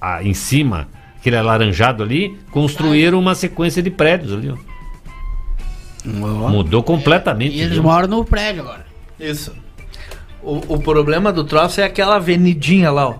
[0.00, 4.56] ah, em cima, aquele alaranjado ali, construíram uma sequência de prédios ali, ó.
[6.04, 7.54] Mudou completamente.
[7.54, 7.82] E eles viu?
[7.82, 8.84] moram no prédio agora.
[9.20, 9.54] Isso.
[10.42, 13.18] O, o problema do troço é aquela avenidinha lá, ó.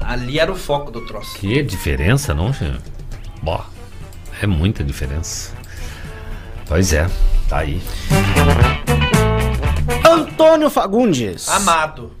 [0.00, 1.38] Ali era o foco do troço.
[1.38, 2.78] Que diferença, não, senhor?
[3.42, 3.64] Bom,
[4.40, 5.52] é muita diferença.
[6.66, 7.08] Pois é,
[7.48, 7.80] tá aí.
[10.08, 11.48] Antônio Fagundes.
[11.48, 12.12] Amado.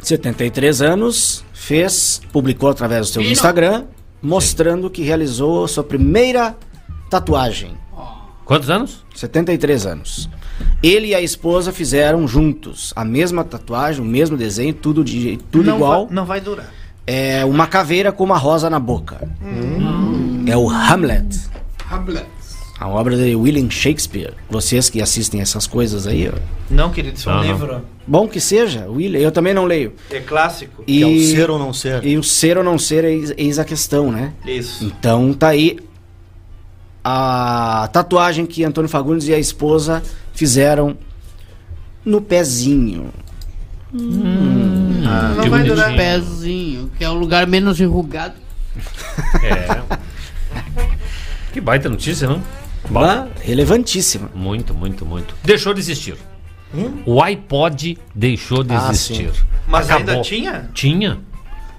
[0.00, 3.32] 73 anos, fez, publicou através do seu Fino.
[3.32, 3.86] Instagram,
[4.22, 6.56] mostrando que realizou sua primeira
[7.10, 7.76] tatuagem.
[8.44, 9.04] Quantos anos?
[9.14, 10.30] 73 anos.
[10.82, 15.66] Ele e a esposa fizeram juntos a mesma tatuagem, o mesmo desenho, tudo, de, tudo
[15.66, 16.06] não igual.
[16.06, 16.72] Vai, não vai durar.
[17.06, 19.28] É uma caveira com uma rosa na boca.
[20.46, 21.40] É o Hamlet.
[22.78, 24.34] A obra de William Shakespeare.
[24.48, 26.38] Vocês que assistem essas coisas aí, ó.
[26.70, 27.82] Não, querido, isso é um livro.
[28.06, 29.18] Bom que seja, William.
[29.20, 29.94] Eu também não leio.
[30.10, 30.84] É clássico.
[30.86, 32.04] E, Que é o ser ou não ser.
[32.04, 34.32] E o ser ou não ser, eis, eis a questão, né?
[34.46, 34.84] Isso.
[34.84, 35.78] Então tá aí
[37.02, 40.02] a tatuagem que Antônio Fagundes e a esposa
[40.38, 40.96] fizeram
[42.04, 43.12] no pezinho.
[43.92, 48.34] não que vai durar pezinho, que é o lugar menos enrugado.
[49.42, 49.82] É.
[51.52, 52.40] que baita notícia, não?
[52.88, 54.30] Bom, Ah, relevantíssima.
[54.32, 55.34] muito, muito, muito.
[55.42, 56.16] Deixou de existir.
[57.04, 59.32] O iPod deixou de Ah, existir.
[59.66, 60.10] Mas Acabou.
[60.14, 60.70] ainda tinha?
[60.72, 61.18] Tinha.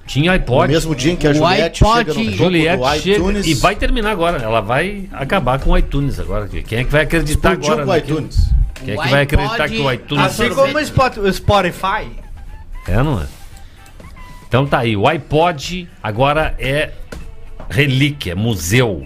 [0.10, 0.74] Tinha No iPod.
[0.74, 3.46] mesmo dia em que a O Juliette iPod- chega no topo Juliette do chega iTunes.
[3.48, 4.40] e vai terminar agora.
[4.42, 6.48] Ela vai acabar com o iTunes agora.
[6.48, 7.86] Quem é que vai acreditar explodiu agora?
[7.86, 8.50] com o iTunes.
[8.74, 12.08] Quem é que vai acreditar que o iTunes Assim como o Spot- o Spotify.
[12.88, 13.26] É, não é?
[14.48, 16.90] Então tá aí, o iPod agora é
[17.70, 19.06] relíquia, museu.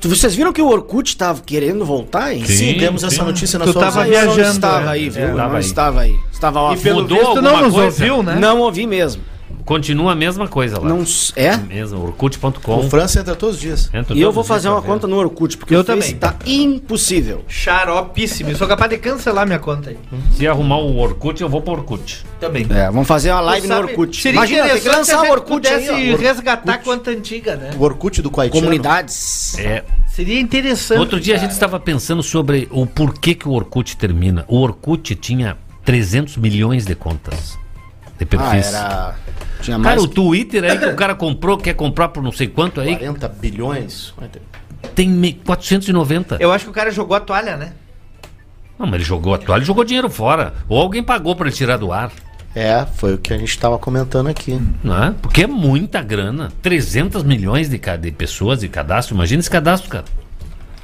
[0.00, 2.44] Tu- Vocês viram que o Orkut tava querendo voltar, hein?
[2.44, 3.06] Sim, Sim, temos sim.
[3.06, 4.88] essa notícia na Tu sua tava viajando, estava é.
[4.94, 5.22] aí, viu?
[5.22, 5.60] É, Eu tava não aí.
[5.64, 6.16] estava aí.
[6.32, 6.80] Estava off.
[6.80, 7.86] E pelo Mudou visto não alguma nos coisa?
[8.04, 8.34] ouviu, né?
[8.40, 9.22] Não ouvi mesmo.
[9.70, 10.88] Continua a mesma coisa lá.
[10.88, 11.56] Não, s- é?
[11.56, 12.74] Mesmo, orkut.com.
[12.80, 13.88] O França entra todos os dias.
[13.94, 16.16] Entra E eu vou fazer uma conta no Orkut, porque Eu o também.
[16.16, 17.44] tá impossível.
[17.46, 18.50] Xaropíssimo.
[18.50, 19.98] Eu sou capaz de cancelar minha conta aí.
[20.36, 22.26] Se arrumar o Orkut, eu vou pro Orkut.
[22.40, 22.66] Também.
[22.68, 24.20] É, vamos fazer uma live no Orkut.
[24.20, 26.16] Seria Imagina, tem que lançar o Orkut aí, pudesse ó.
[26.16, 27.70] resgatar a conta antiga, né?
[27.78, 28.66] O Orkut do Quaitiano.
[28.66, 29.56] Comunidades.
[29.56, 30.98] É, Seria interessante.
[30.98, 34.44] Outro dia a gente estava pensando sobre o porquê que o Orkut termina.
[34.48, 37.56] O Orkut tinha 300 milhões de contas
[38.18, 38.74] de Ah, perfis.
[38.74, 39.14] era...
[39.60, 39.96] Tinha mais...
[39.96, 42.96] Cara, o Twitter aí que o cara comprou, quer comprar por não sei quanto aí,
[42.96, 44.14] 40 bilhões.
[44.94, 46.36] tem me- 490.
[46.40, 47.72] Eu acho que o cara jogou a toalha, né?
[48.78, 50.54] Não, mas ele jogou a toalha, jogou dinheiro fora.
[50.68, 52.10] Ou alguém pagou para ele tirar do ar.
[52.54, 54.60] É, foi o que a gente estava comentando aqui.
[54.82, 55.14] Não é?
[55.22, 56.50] Porque é muita grana.
[56.62, 59.14] 300 milhões de, de pessoas de cadastro.
[59.14, 60.04] Imagina esse cadastro, cara.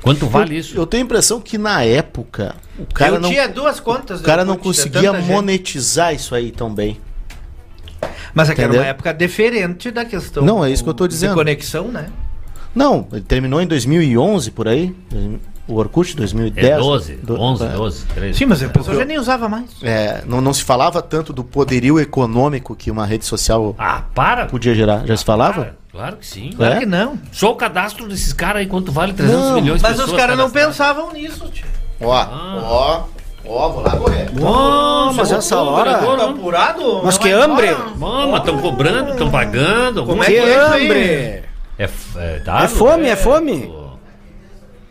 [0.01, 0.77] Quanto vale eu, isso?
[0.77, 4.21] Eu tenho a impressão que na época o cara eu não, tinha duas contas.
[4.21, 5.33] o cara não conseguia tanta gente.
[5.33, 7.01] monetizar isso aí tão bem.
[8.35, 10.45] Mas é que era uma época diferente da questão.
[10.45, 11.31] Não, é isso que eu tô dizendo.
[11.31, 12.07] De conexão, né?
[12.75, 14.95] Não, ele terminou em 2011 por aí.
[15.69, 16.67] O Orkut 2010.
[16.69, 17.69] É 12, Do- 11, é.
[17.71, 18.39] 12, 13.
[18.39, 19.65] Sim, mas a pessoa já nem usava mais.
[19.83, 24.47] É, não, não se falava tanto do poderio econômico que uma rede social Ah, para!
[24.47, 25.05] podia gerar.
[25.07, 25.55] Já se falava?
[25.65, 26.51] Cara, claro que sim.
[26.57, 26.79] Claro É?
[26.79, 27.19] que não.
[27.33, 30.39] Só o cadastro desses caras aí, quanto vale 300 Não, milhões de Mas os caras
[30.39, 31.67] não pensavam nisso, tio.
[32.01, 32.61] Ó, Ah.
[32.63, 33.03] ó,
[33.49, 34.29] Ó, vou lá correr.
[34.43, 35.97] Ó, mas chegou essa hora.
[35.97, 37.01] agora, Tá apurado?
[37.05, 37.77] Mas que hambre!
[37.97, 40.05] Mano, estão cobrando, estão pagando.
[40.05, 41.43] Como é Que é hambre!
[41.79, 43.73] É, é, tá, É fome, é fome.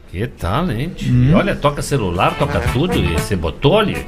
[0.10, 1.10] Que tal, gente?
[1.10, 4.06] E Olha, toca celular, toca tudo e você botou ali.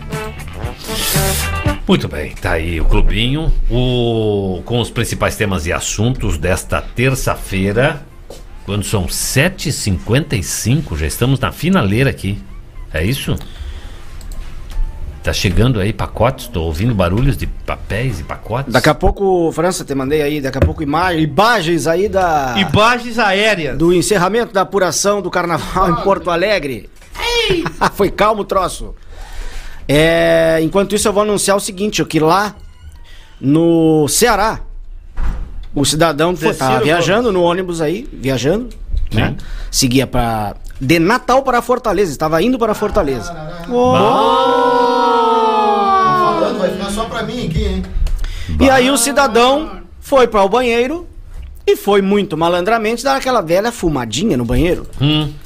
[1.87, 8.01] Muito bem, tá aí o clubinho o, com os principais temas e assuntos desta terça-feira,
[8.65, 12.37] quando são 7h55, já estamos na finaleira aqui.
[12.93, 13.35] É isso?
[15.27, 18.71] Tá chegando aí pacotes, tô ouvindo barulhos de papéis e pacotes.
[18.71, 22.55] Daqui a pouco, França, te mandei aí, daqui a pouco imagens aí da.
[22.55, 23.77] Imagens aéreas.
[23.77, 26.89] Do encerramento da apuração do carnaval em Porto Alegre.
[27.95, 28.95] Foi calmo o troço.
[29.85, 32.55] É, enquanto isso, eu vou anunciar o seguinte: que lá
[33.41, 34.61] no Ceará,
[35.75, 38.69] o cidadão foi, o viajando no ônibus aí, viajando,
[39.11, 39.35] né?
[39.69, 43.33] Seguia para de Natal para Fortaleza, estava indo para Fortaleza.
[43.65, 43.93] Tô
[48.59, 51.07] E aí o cidadão foi para o banheiro
[51.65, 54.87] e foi muito malandramente dar aquela velha fumadinha no banheiro.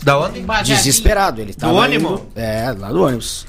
[0.04, 0.42] Da onde?
[0.76, 2.12] Desesperado, ele tava ônibus?
[2.12, 3.46] indo- é, lá do ônibus.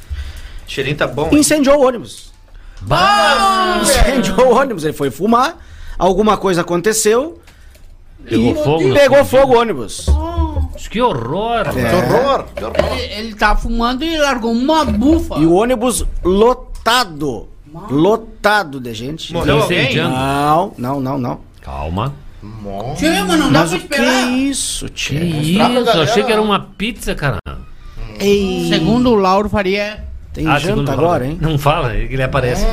[0.66, 1.28] Cheirinho tá bom.
[1.32, 2.32] Incendiou o ônibus.
[2.80, 5.56] Bah, Incendiou o ônibus, ele foi fumar,
[5.98, 7.38] alguma coisa aconteceu.
[8.24, 10.06] Pegou e fogo no Pegou fogo o ônibus.
[10.90, 11.66] Que horror!
[11.68, 11.70] É.
[11.72, 11.88] velho.
[11.90, 12.98] Que horror, que horror.
[12.98, 15.36] Ele, ele tava fumando e largou uma bufa.
[15.38, 17.48] E o ônibus lotado.
[17.90, 19.32] Lotado de gente.
[19.32, 19.82] Morreu alguém?
[19.82, 20.14] Incendiando.
[20.14, 21.40] Não, não, não, não.
[21.60, 22.14] Calma.
[22.96, 25.18] Tio, mas não dá Mas pra que é isso, tio?
[25.18, 25.60] Que isso?
[25.96, 27.38] Eu achei que era uma pizza, cara.
[28.18, 30.04] Ei, Segundo o Lauro Faria.
[30.32, 31.38] tem Ah, janta agora, hein?
[31.40, 32.66] Não fala, ele aparece.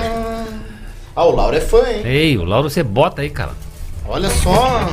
[1.16, 2.02] Ah, o Lauro é fã, hein?
[2.04, 3.52] Ei, o Lauro você bota aí, cara.
[4.08, 4.88] Olha só.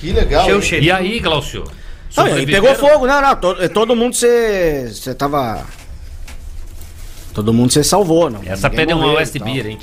[0.00, 0.46] Que legal.
[0.80, 1.64] E aí, Glaucio?
[2.16, 2.62] Não, ele Sobreviveram?
[2.74, 3.36] pegou fogo, não, não.
[3.36, 4.88] to- todo mundo você.
[4.92, 5.64] Você tava.
[7.34, 8.40] Todo mundo você salvou, não.
[8.44, 9.14] Essa Ninguém pede uma.
[9.44, 9.78] Beer, hein?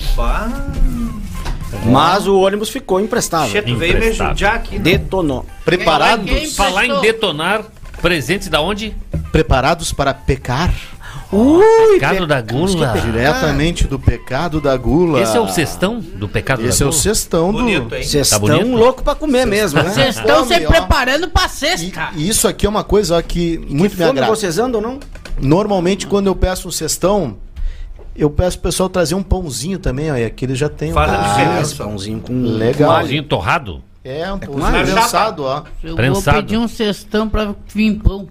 [1.85, 3.49] Mas o ônibus ficou imprestável.
[3.51, 4.29] Che, tu veio me Emprestado.
[4.29, 4.75] judiar aqui.
[4.75, 4.81] né?
[4.83, 5.45] Detonou.
[5.63, 6.25] Preparados?
[6.25, 7.63] Quem- quem- Falar em detonar,
[8.01, 8.95] presentes da onde?
[9.31, 10.73] Preparados para pecar?
[11.31, 11.63] Ui,
[11.93, 12.87] Pecado da gula.
[12.99, 15.21] Diretamente do pecado da gula.
[15.21, 17.01] Esse é o cestão do pecado Esse da é o gula?
[17.01, 17.59] cestão do.
[17.59, 18.03] Bonito, hein?
[18.03, 19.89] Vocês Tá loucos pra comer mesmo, né?
[19.91, 22.09] Vocês estão se preparando pra E, sexta.
[22.15, 24.35] e isso aqui é uma coisa ó, que muito me agrada.
[24.35, 24.99] vocês andam, não?
[25.41, 27.37] Normalmente, quando eu peço um cestão,
[28.15, 30.15] eu peço pro pessoal trazer um pãozinho também, ó.
[30.17, 31.33] E aqui eles já tem um Faz a pãozinho.
[31.37, 31.61] diferença.
[31.61, 32.33] Esse pãozinho com.
[32.43, 32.93] Legal.
[32.99, 33.83] Pãozinho torrado?
[34.03, 34.91] É, um com pãozinho alho.
[34.93, 35.63] prensado, ó.
[35.83, 36.35] Eu Prensado.
[36.35, 38.27] vou pedir um cestão pra vir pão.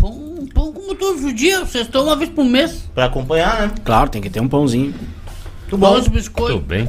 [0.00, 1.68] Pão, pão como todos os dias.
[1.70, 2.88] Cestão uma vez por mês.
[2.94, 3.72] Pra acompanhar, né?
[3.84, 4.94] Claro, tem que ter um pãozinho.
[5.62, 6.00] Muito bom.
[6.00, 6.88] Tudo bem.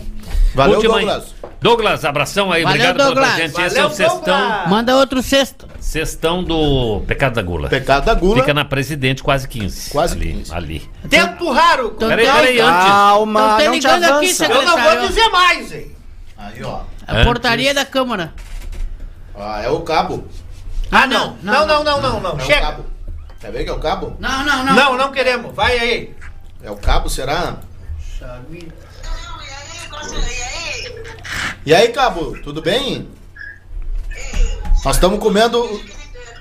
[0.54, 1.35] Valeu, Última- Douglas.
[1.66, 2.62] Douglas, abração aí.
[2.62, 3.34] Valeu, obrigado pela Douglas.
[3.34, 3.62] presente.
[3.62, 4.68] Esse é o cestão.
[4.68, 5.68] Manda outro cesto.
[5.80, 7.70] cestão do pecado da gula.
[7.70, 8.36] Pecado da gula.
[8.42, 9.90] Fica na Presidente quase 15.
[9.90, 10.54] Quase ali, 15.
[10.54, 10.90] Ali.
[11.10, 11.94] Tempo raro.
[11.96, 12.86] Então, Peraí, peraí, antes.
[12.86, 14.34] Calma, tá não te ligando aqui, avança.
[14.36, 14.70] secretário.
[14.70, 15.92] Eu não vou dizer mais, hein?
[16.38, 16.82] Aí, ó.
[17.08, 18.32] A portaria da Câmara.
[19.36, 20.28] Ah, é o cabo.
[20.92, 21.36] Ah, não.
[21.42, 22.32] Não, não, não, não, não.
[22.32, 22.62] É o Chega.
[22.62, 22.86] cabo.
[23.42, 24.16] Quer ver que é o cabo?
[24.20, 24.76] Não, não, não.
[24.76, 25.54] Não, não queremos.
[25.56, 26.16] Vai aí.
[26.64, 27.56] É o cabo, será?
[30.08, 30.75] E aí,
[31.94, 33.10] cabo, tudo bem?
[34.84, 35.60] Nós estamos comendo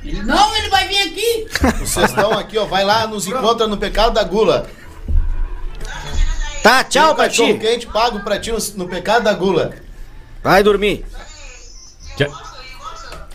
[0.02, 1.48] Não, ele vai vir aqui.
[1.82, 2.66] o cestão aqui, ó.
[2.66, 4.68] Vai lá, nos encontra no pecado da gula.
[6.62, 7.58] Tá, tchau Tem pra um cachorro ti.
[7.58, 9.74] quente pago pra ti no, pecado da gula.
[10.42, 11.04] Vai dormir.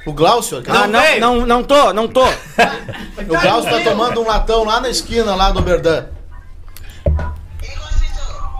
[0.05, 1.19] O Glaucio, Ah, não, veio.
[1.21, 2.25] não, não tô, não tô.
[2.25, 6.05] o Glaucio tá tomando um latão lá na esquina lá do Berdan.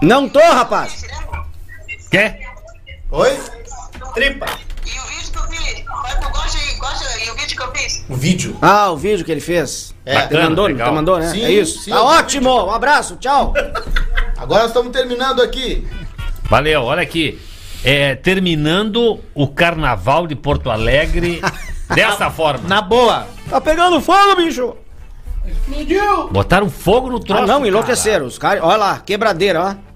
[0.02, 1.04] Não tô, rapaz.
[2.12, 2.49] Quer?
[3.12, 3.38] Oi?
[4.14, 4.46] Tripa.
[8.08, 8.58] O vídeo.
[8.62, 9.94] Ah, o vídeo que ele fez.
[10.06, 10.16] É.
[10.16, 10.90] Bacana, mandou, legal.
[10.90, 11.30] te mandou, né?
[11.30, 11.80] Sim, é isso.
[11.80, 12.66] sim, tá eu- ótimo.
[12.66, 13.54] Um abraço, tchau.
[14.38, 15.88] Agora nós estamos terminando aqui.
[16.44, 17.40] Valeu, olha aqui.
[17.84, 21.42] É, terminando o carnaval de Porto Alegre
[21.94, 22.68] dessa forma.
[22.68, 23.28] Na boa.
[23.50, 24.76] Tá pegando fogo, bicho.
[25.46, 26.28] Explodiu.
[26.30, 27.44] Botaram fogo no troço.
[27.44, 27.68] Ah, não, cara.
[27.68, 28.26] enlouqueceram.
[28.26, 29.90] Os caras, olha lá, quebradeira, ó.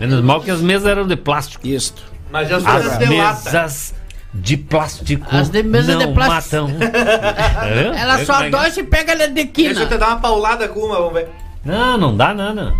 [0.00, 1.66] Menos mal que as mesas eram de plástico.
[1.66, 1.94] Isso.
[2.34, 3.42] Mas as As mesas de lata.
[3.44, 3.94] mesas
[4.34, 6.62] de plástico As de mesa não de plástico.
[6.66, 6.76] matam.
[7.96, 9.98] Ela só é dói se pega ela de Deixa eu te quina.
[9.98, 11.28] dar uma paulada com uma, vamos ver.
[11.64, 12.74] Não, não dá nada.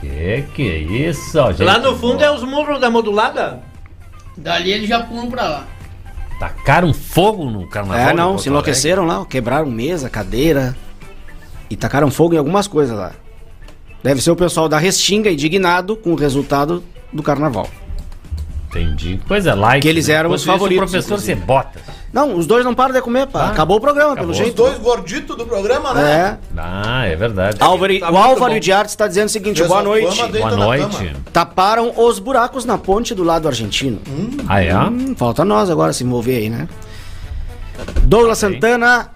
[0.00, 1.62] Que que é isso, ó, gente?
[1.62, 3.60] Lá no fundo é os murros da modulada.
[4.36, 5.66] Dali eles já pulam pra lá.
[6.40, 8.08] Tacaram fogo no carnaval.
[8.08, 10.74] É, não, se enlouqueceram lá, quebraram mesa, cadeira.
[11.70, 13.12] E tacaram fogo em algumas coisas lá.
[14.02, 17.68] Deve ser o pessoal da Restinga indignado com o resultado do carnaval.
[18.68, 19.20] Entendi.
[19.26, 19.82] Coisa like.
[19.82, 20.14] Que eles né?
[20.14, 21.40] eram os favoritos, O professor inclusive.
[21.40, 21.80] você bota.
[22.12, 23.48] Não, os dois não param de comer, pá.
[23.48, 24.34] Acabou o programa, pelo Acabou.
[24.34, 24.62] jeito.
[24.62, 26.12] Os dois gorditos do programa, né?
[26.12, 26.38] É.
[26.56, 27.56] Ah, é verdade.
[27.60, 28.60] Álvaro, Tá o Álvaro bom.
[28.60, 30.22] de Arte está dizendo o seguinte: boa noite.
[30.28, 31.12] Boa noite.
[31.32, 34.00] Taparam os buracos na ponte do lado argentino.
[34.48, 34.76] Ah, é?
[34.76, 36.68] Hum, falta nós agora se envolver aí, né?
[38.02, 39.10] Douglas Santana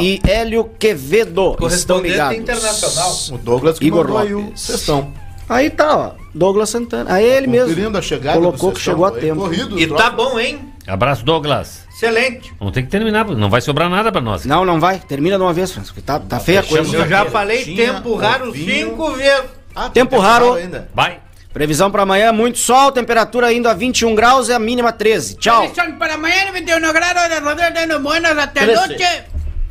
[0.00, 2.38] e Hélio Quevedo estão ligados.
[2.38, 3.12] internacional.
[3.32, 4.60] O Douglas que Igor mandou aí o Lopes.
[4.62, 5.12] sextão.
[5.48, 6.10] Aí tá, ó.
[6.38, 7.12] Douglas Santana.
[7.12, 7.68] Aí ele mesmo.
[7.68, 9.40] Conferindo a chegada Colocou que chegou a tempo.
[9.42, 10.02] corrido, E troca.
[10.04, 10.72] tá bom, hein?
[10.86, 11.86] Abraço, Douglas.
[11.94, 12.54] Excelente.
[12.58, 14.44] Vamos ter que terminar, porque não vai sobrar nada pra nós.
[14.44, 15.00] Não, não vai.
[15.00, 16.00] Termina de uma vez, Francisco.
[16.00, 16.96] Tá, tá feia a coisa.
[16.96, 18.88] Eu já falei Tinha tempo raro ovinho.
[18.90, 19.44] cinco vezes.
[19.74, 20.54] Ah, tem Tempo raro.
[20.54, 20.88] ainda.
[20.94, 21.18] Vai.
[21.52, 25.34] Previsão para amanhã, muito sol, temperatura indo a 21 graus e a mínima 13.
[25.38, 25.66] Tchau.
[25.74, 29.04] Son para mañana 21 grados de Rodrigo Buenas até noite.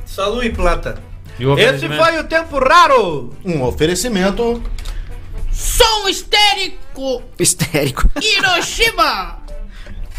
[0.05, 0.95] Saúde e plata.
[1.39, 3.33] Esse foi o tempo raro.
[3.45, 4.61] Um oferecimento.
[5.57, 7.23] Som histérico.
[7.39, 8.09] Histérico.
[8.21, 9.39] Hiroshima.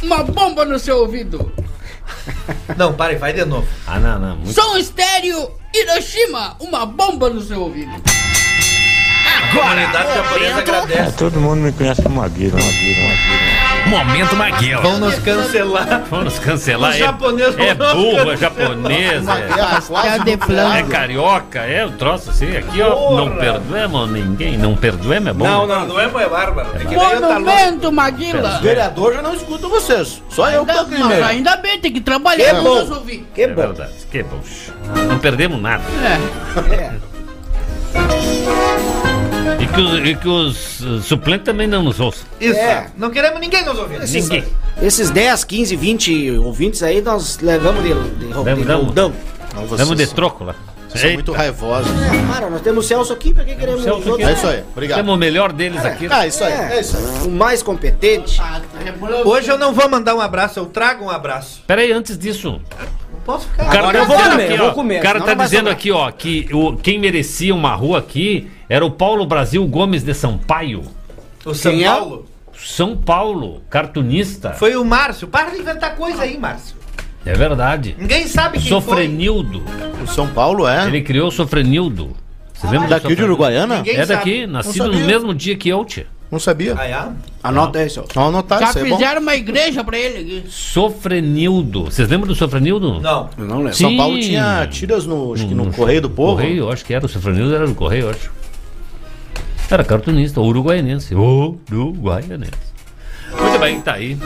[0.03, 1.53] Uma bomba no seu ouvido.
[2.77, 3.67] Não, para aí, vai de novo.
[3.87, 4.37] Ah, não, não.
[4.37, 4.53] Muito...
[4.53, 5.51] Som estéreo.
[5.73, 6.57] Hiroshima.
[6.59, 7.93] Uma bomba no seu ouvido.
[7.93, 11.17] A comunidade japonesa agradece.
[11.17, 13.58] Todo mundo me conhece como Maguila, Maguila, Maguila.
[13.89, 14.81] Momento Maguila.
[14.83, 16.03] Vão nos cancelar.
[16.11, 16.91] Vamos nos cancelar.
[16.91, 18.39] Os É- japoneses vão é, nos burro, é cancelar.
[18.39, 20.77] japonês, é, de nuclear.
[20.79, 22.57] é carioca, é o troço assim.
[22.57, 24.57] Aqui, ó, não perdoemos ninguém.
[24.59, 25.45] Não perdoemos, é bom.
[25.45, 26.69] Não, Não, não é é bárbaro.
[26.75, 26.91] É tá.
[26.91, 28.59] Monumento, Maguila.
[28.61, 30.23] Vereador já não escuta vocês.
[30.29, 31.25] Só eu que Ainda, tô aqui mas mesmo.
[31.27, 32.81] ainda bem, tem que trabalhar Que pra bom.
[32.81, 33.27] nos ouvir.
[33.35, 33.55] Que É bom.
[33.63, 34.41] verdade, que bom.
[35.09, 35.83] Não perdemos nada.
[36.73, 36.93] É.
[39.61, 42.25] E que, os- e que os uh, suplentes também não nos ouçam.
[42.41, 42.59] Isso.
[42.59, 42.89] É.
[42.97, 44.01] Não queremos ninguém nos ouvir.
[44.09, 44.45] Ninguém.
[44.83, 49.13] Esses 10, 15, 20 ouvintes aí nós levamos de, de, de, Damos- roldão.
[49.55, 50.55] Não, vocês Damos de são- troco lá.
[50.89, 51.91] Vocês são muito raivosos.
[52.03, 54.11] É, para, nós temos o Celso aqui, pra que queremos Celso os aqui.
[54.11, 54.29] outros?
[54.31, 54.65] É isso aí.
[54.73, 54.97] Obrigado.
[54.99, 56.09] Temos o melhor deles aqui.
[56.11, 56.53] Ah, isso aí.
[56.53, 57.27] É, É isso aí.
[57.27, 58.41] o mais competente.
[59.25, 61.63] Hoje eu não vou mandar um abraço, eu trago um abraço.
[61.67, 62.53] Pera aí, antes disso.
[62.53, 63.65] Não posso ficar.
[63.65, 65.27] O cara Agora tá eu vou dizendo comer, aqui, eu vou comer, O cara senão
[65.27, 65.77] tá não vai dizendo sobrar.
[65.77, 70.13] aqui, ó, que o, quem merecia uma rua aqui era o Paulo Brasil Gomes de
[70.15, 70.83] Sampaio.
[71.45, 71.89] O São Quem é?
[71.89, 72.27] Paulo.
[72.57, 74.53] São Paulo, cartunista.
[74.53, 75.29] Foi o Márcio.
[75.29, 76.77] Para de inventar coisa aí, Márcio.
[77.25, 77.95] É verdade.
[77.99, 79.63] Ninguém sabe quem Sofrenildo.
[80.03, 80.87] O São Paulo é.
[80.87, 82.17] Ele criou o Sofrenildo.
[82.55, 83.23] Você lembra do Daqui de?
[83.23, 83.77] Uruguaiana?
[83.77, 84.47] Ninguém É daqui, sabe.
[84.53, 86.07] nascido no mesmo dia que eu, tia.
[86.31, 86.75] Não sabia.
[86.77, 86.85] foi.
[86.85, 87.13] Ah, é?
[87.43, 88.11] Anota aí, Celso.
[88.15, 90.51] Vamos anotar Já isso é fizeram uma igreja pra ele aqui.
[90.51, 91.85] Sofrenildo.
[91.85, 93.01] Vocês lembram do Sofrenildo?
[93.01, 93.31] Não.
[93.39, 93.75] Eu não lembro.
[93.75, 93.97] São Sim.
[93.97, 96.33] Paulo tinha tiras no, acho que no Correio do Povo.
[96.37, 97.07] Correio, eu acho que era.
[97.07, 98.38] O Sofrenildo era do Correio, eu acho.
[99.71, 101.15] Era cartunista, uruguaianense.
[101.15, 102.53] Uruguaianense.
[103.39, 104.17] Muito bem, tá aí.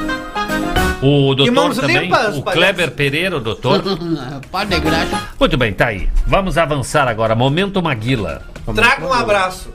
[1.02, 2.42] O doutor também, limpas, o.
[2.42, 3.82] Kleber Pereira, o doutor.
[4.52, 5.28] Pá de graxa.
[5.38, 6.08] Muito bem, tá aí.
[6.26, 7.34] Vamos avançar agora.
[7.34, 8.42] Momento Maguila.
[8.72, 9.70] Traga um abraço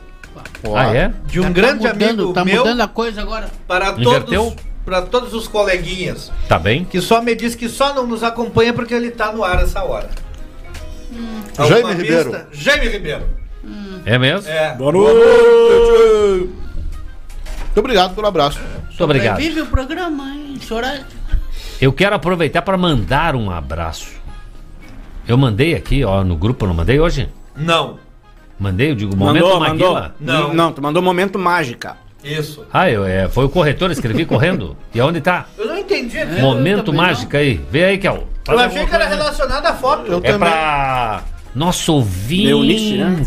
[0.73, 1.11] Ah, é?
[1.25, 3.49] de um Tá grande mudando, amigo Tá meu mudando a coisa agora.
[3.67, 4.43] para Inverteu?
[4.45, 6.31] todos, para todos os coleguinhas.
[6.47, 6.85] Tá bem?
[6.85, 9.83] Que só me diz que só não nos acompanha porque ele tá no ar essa
[9.83, 10.09] hora.
[11.57, 12.29] Jaime Alguma Ribeiro.
[12.31, 12.47] pista?
[12.53, 13.23] Jaime Ribeiro.
[14.05, 14.49] É mesmo?
[14.49, 14.73] É.
[14.75, 16.49] Boa noite.
[17.65, 18.59] Muito obrigado pelo abraço.
[18.87, 19.37] Muito obrigado.
[19.37, 20.57] Vive o programa, hein?
[20.61, 21.01] Chorar.
[21.79, 24.09] Eu quero aproveitar para mandar um abraço.
[25.27, 27.29] Eu mandei aqui, ó, no grupo, eu não mandei hoje?
[27.55, 27.99] Não.
[28.59, 30.11] Mandei, eu digo, momento Mandou, mandou.
[30.19, 30.53] Não.
[30.53, 31.97] Não, tu mandou momento mágica.
[32.23, 32.65] Isso.
[32.73, 34.75] Ah, eu, é, foi o corretor, escrevi correndo.
[34.93, 35.45] E aonde tá?
[35.57, 36.17] Eu não entendi.
[36.41, 37.61] Momento mágico aí.
[37.69, 38.27] Vê aí, Kel.
[38.47, 40.11] Eu achei que era relacionado à foto.
[40.11, 40.49] Eu É também.
[40.49, 41.23] pra
[41.57, 43.25] nosso ouvinte Eunice, né?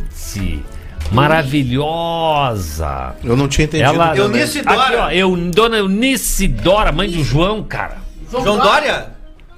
[1.10, 3.16] maravilhosa.
[3.24, 3.92] Eu não tinha entendido.
[3.92, 4.16] Ela.
[4.16, 4.82] Eunice Dora.
[4.82, 7.96] Aqui, ó, eu, dona Eunice Dora, mãe do João, cara.
[8.30, 9.08] João Dória?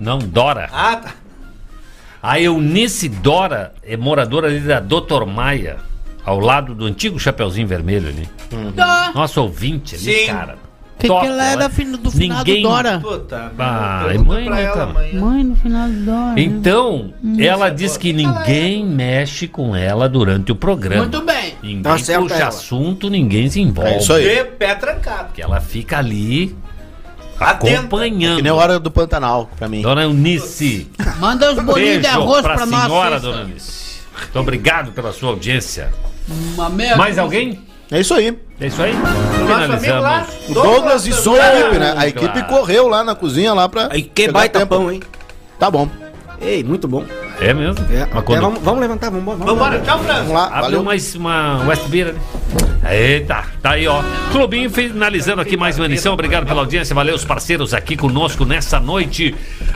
[0.00, 0.70] Não, Dora.
[0.72, 1.10] Ah, tá.
[2.22, 5.76] A Eunice Dora é moradora ali da Doutor Maia,
[6.24, 8.28] ao lado do antigo Chapeuzinho Vermelho ali.
[8.74, 9.12] Tá.
[9.14, 10.26] Nossa ouvinte ali, Sim.
[10.28, 10.56] cara.
[10.98, 13.00] Que, Top, que ela era filho do finado Ninguém- Dora.
[13.00, 13.52] Puta.
[13.58, 14.90] Ah, mãe, né, ela cara?
[14.90, 15.20] amanhã.
[15.20, 16.40] Mãe no final do Dora.
[16.40, 21.02] Então, ela diz que ninguém mexe com ela durante o programa.
[21.02, 21.54] Muito bem.
[21.60, 22.46] Ninguém Tá puxa ela.
[22.48, 23.90] assunto, ninguém se envolve.
[23.90, 24.28] É isso aí.
[24.28, 25.32] De pé trancado.
[25.32, 26.54] Que ela fica ali
[27.40, 28.36] acompanhando.
[28.36, 29.82] Que nem a hora do Pantanal, pra mim.
[29.82, 30.88] Dona Eunice.
[31.18, 32.82] Manda os bolinhos de arroz pra, pra, nós.
[32.84, 33.20] senhora.
[33.20, 34.02] Dona Eunice.
[34.20, 35.92] Muito obrigado pela sua audiência.
[36.54, 36.96] Uma merda.
[36.96, 37.60] Mais alguém?
[37.92, 38.36] É isso aí.
[38.60, 38.92] É isso aí?
[38.94, 40.28] Lá, Finalizamos.
[40.48, 41.94] O Douglas e sua equipe, né?
[41.96, 42.46] A equipe Claro.
[42.48, 43.88] correu lá na cozinha lá pra.
[43.92, 44.74] Aí que baita tempo.
[44.76, 45.00] pão, hein?
[45.58, 45.86] Tá bom.
[46.40, 47.04] Ei, muito bom.
[47.40, 47.84] É mesmo?
[47.92, 49.54] É, quando- vamos, vamos levantar, vamos embora.
[49.54, 50.20] Vamos tchau, França.
[50.20, 50.82] Vamos lá, Abre valeu.
[50.82, 52.14] mais uma West Beer.
[52.14, 52.20] né?
[52.84, 54.02] Eita, tá aí, ó.
[54.32, 56.14] Clubinho finalizando aqui mais uma edição.
[56.14, 56.94] Obrigado pela audiência.
[56.94, 59.34] Valeu os parceiros aqui conosco nessa noite.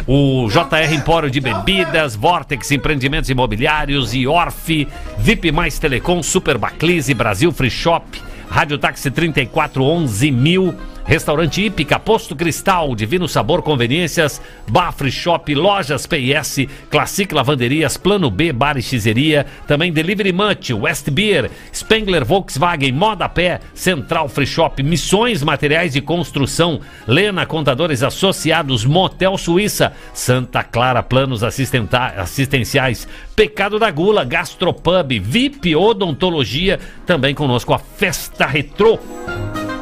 [0.08, 4.88] O JR Empório de Bebidas, Vortex Empreendimentos Imobiliários e Orf,
[5.18, 8.04] VIP Mais Telecom, Super Baclise, Brasil Free Shop,
[8.50, 10.74] Rádio Táxi 3411 mil,
[11.06, 18.52] Restaurante Ípica, Posto Cristal, Divino Sabor Conveniências, Bafre Shop, Lojas PS, Classic Lavanderias, Plano B,
[18.52, 24.82] Bar e Xizeria, também Delivery Munch, West Beer, Spengler Volkswagen, Moda Pé, Central Free Shop,
[24.82, 33.06] Missões Materiais de Construção, Lena Contadores Associados, Motel Suíça, Santa Clara Planos Assistenciais,
[33.36, 38.98] Pecado da Gula, Gastropub, VIP Odontologia, também conosco a Festa Retrô.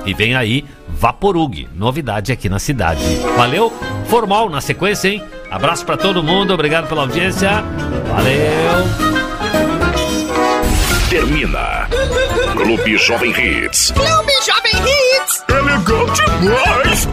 [0.05, 0.63] E vem aí
[0.97, 3.03] Vaporug, novidade aqui na cidade.
[3.37, 3.73] Valeu?
[4.07, 5.23] Formal na sequência, hein?
[5.51, 7.63] Abraço pra todo mundo, obrigado pela audiência.
[8.09, 9.15] Valeu!
[11.11, 11.89] Termina.
[12.57, 13.93] Clube Jovem Hits.
[13.93, 15.45] Clube Jovem Hits.
[15.49, 17.09] É legal demais.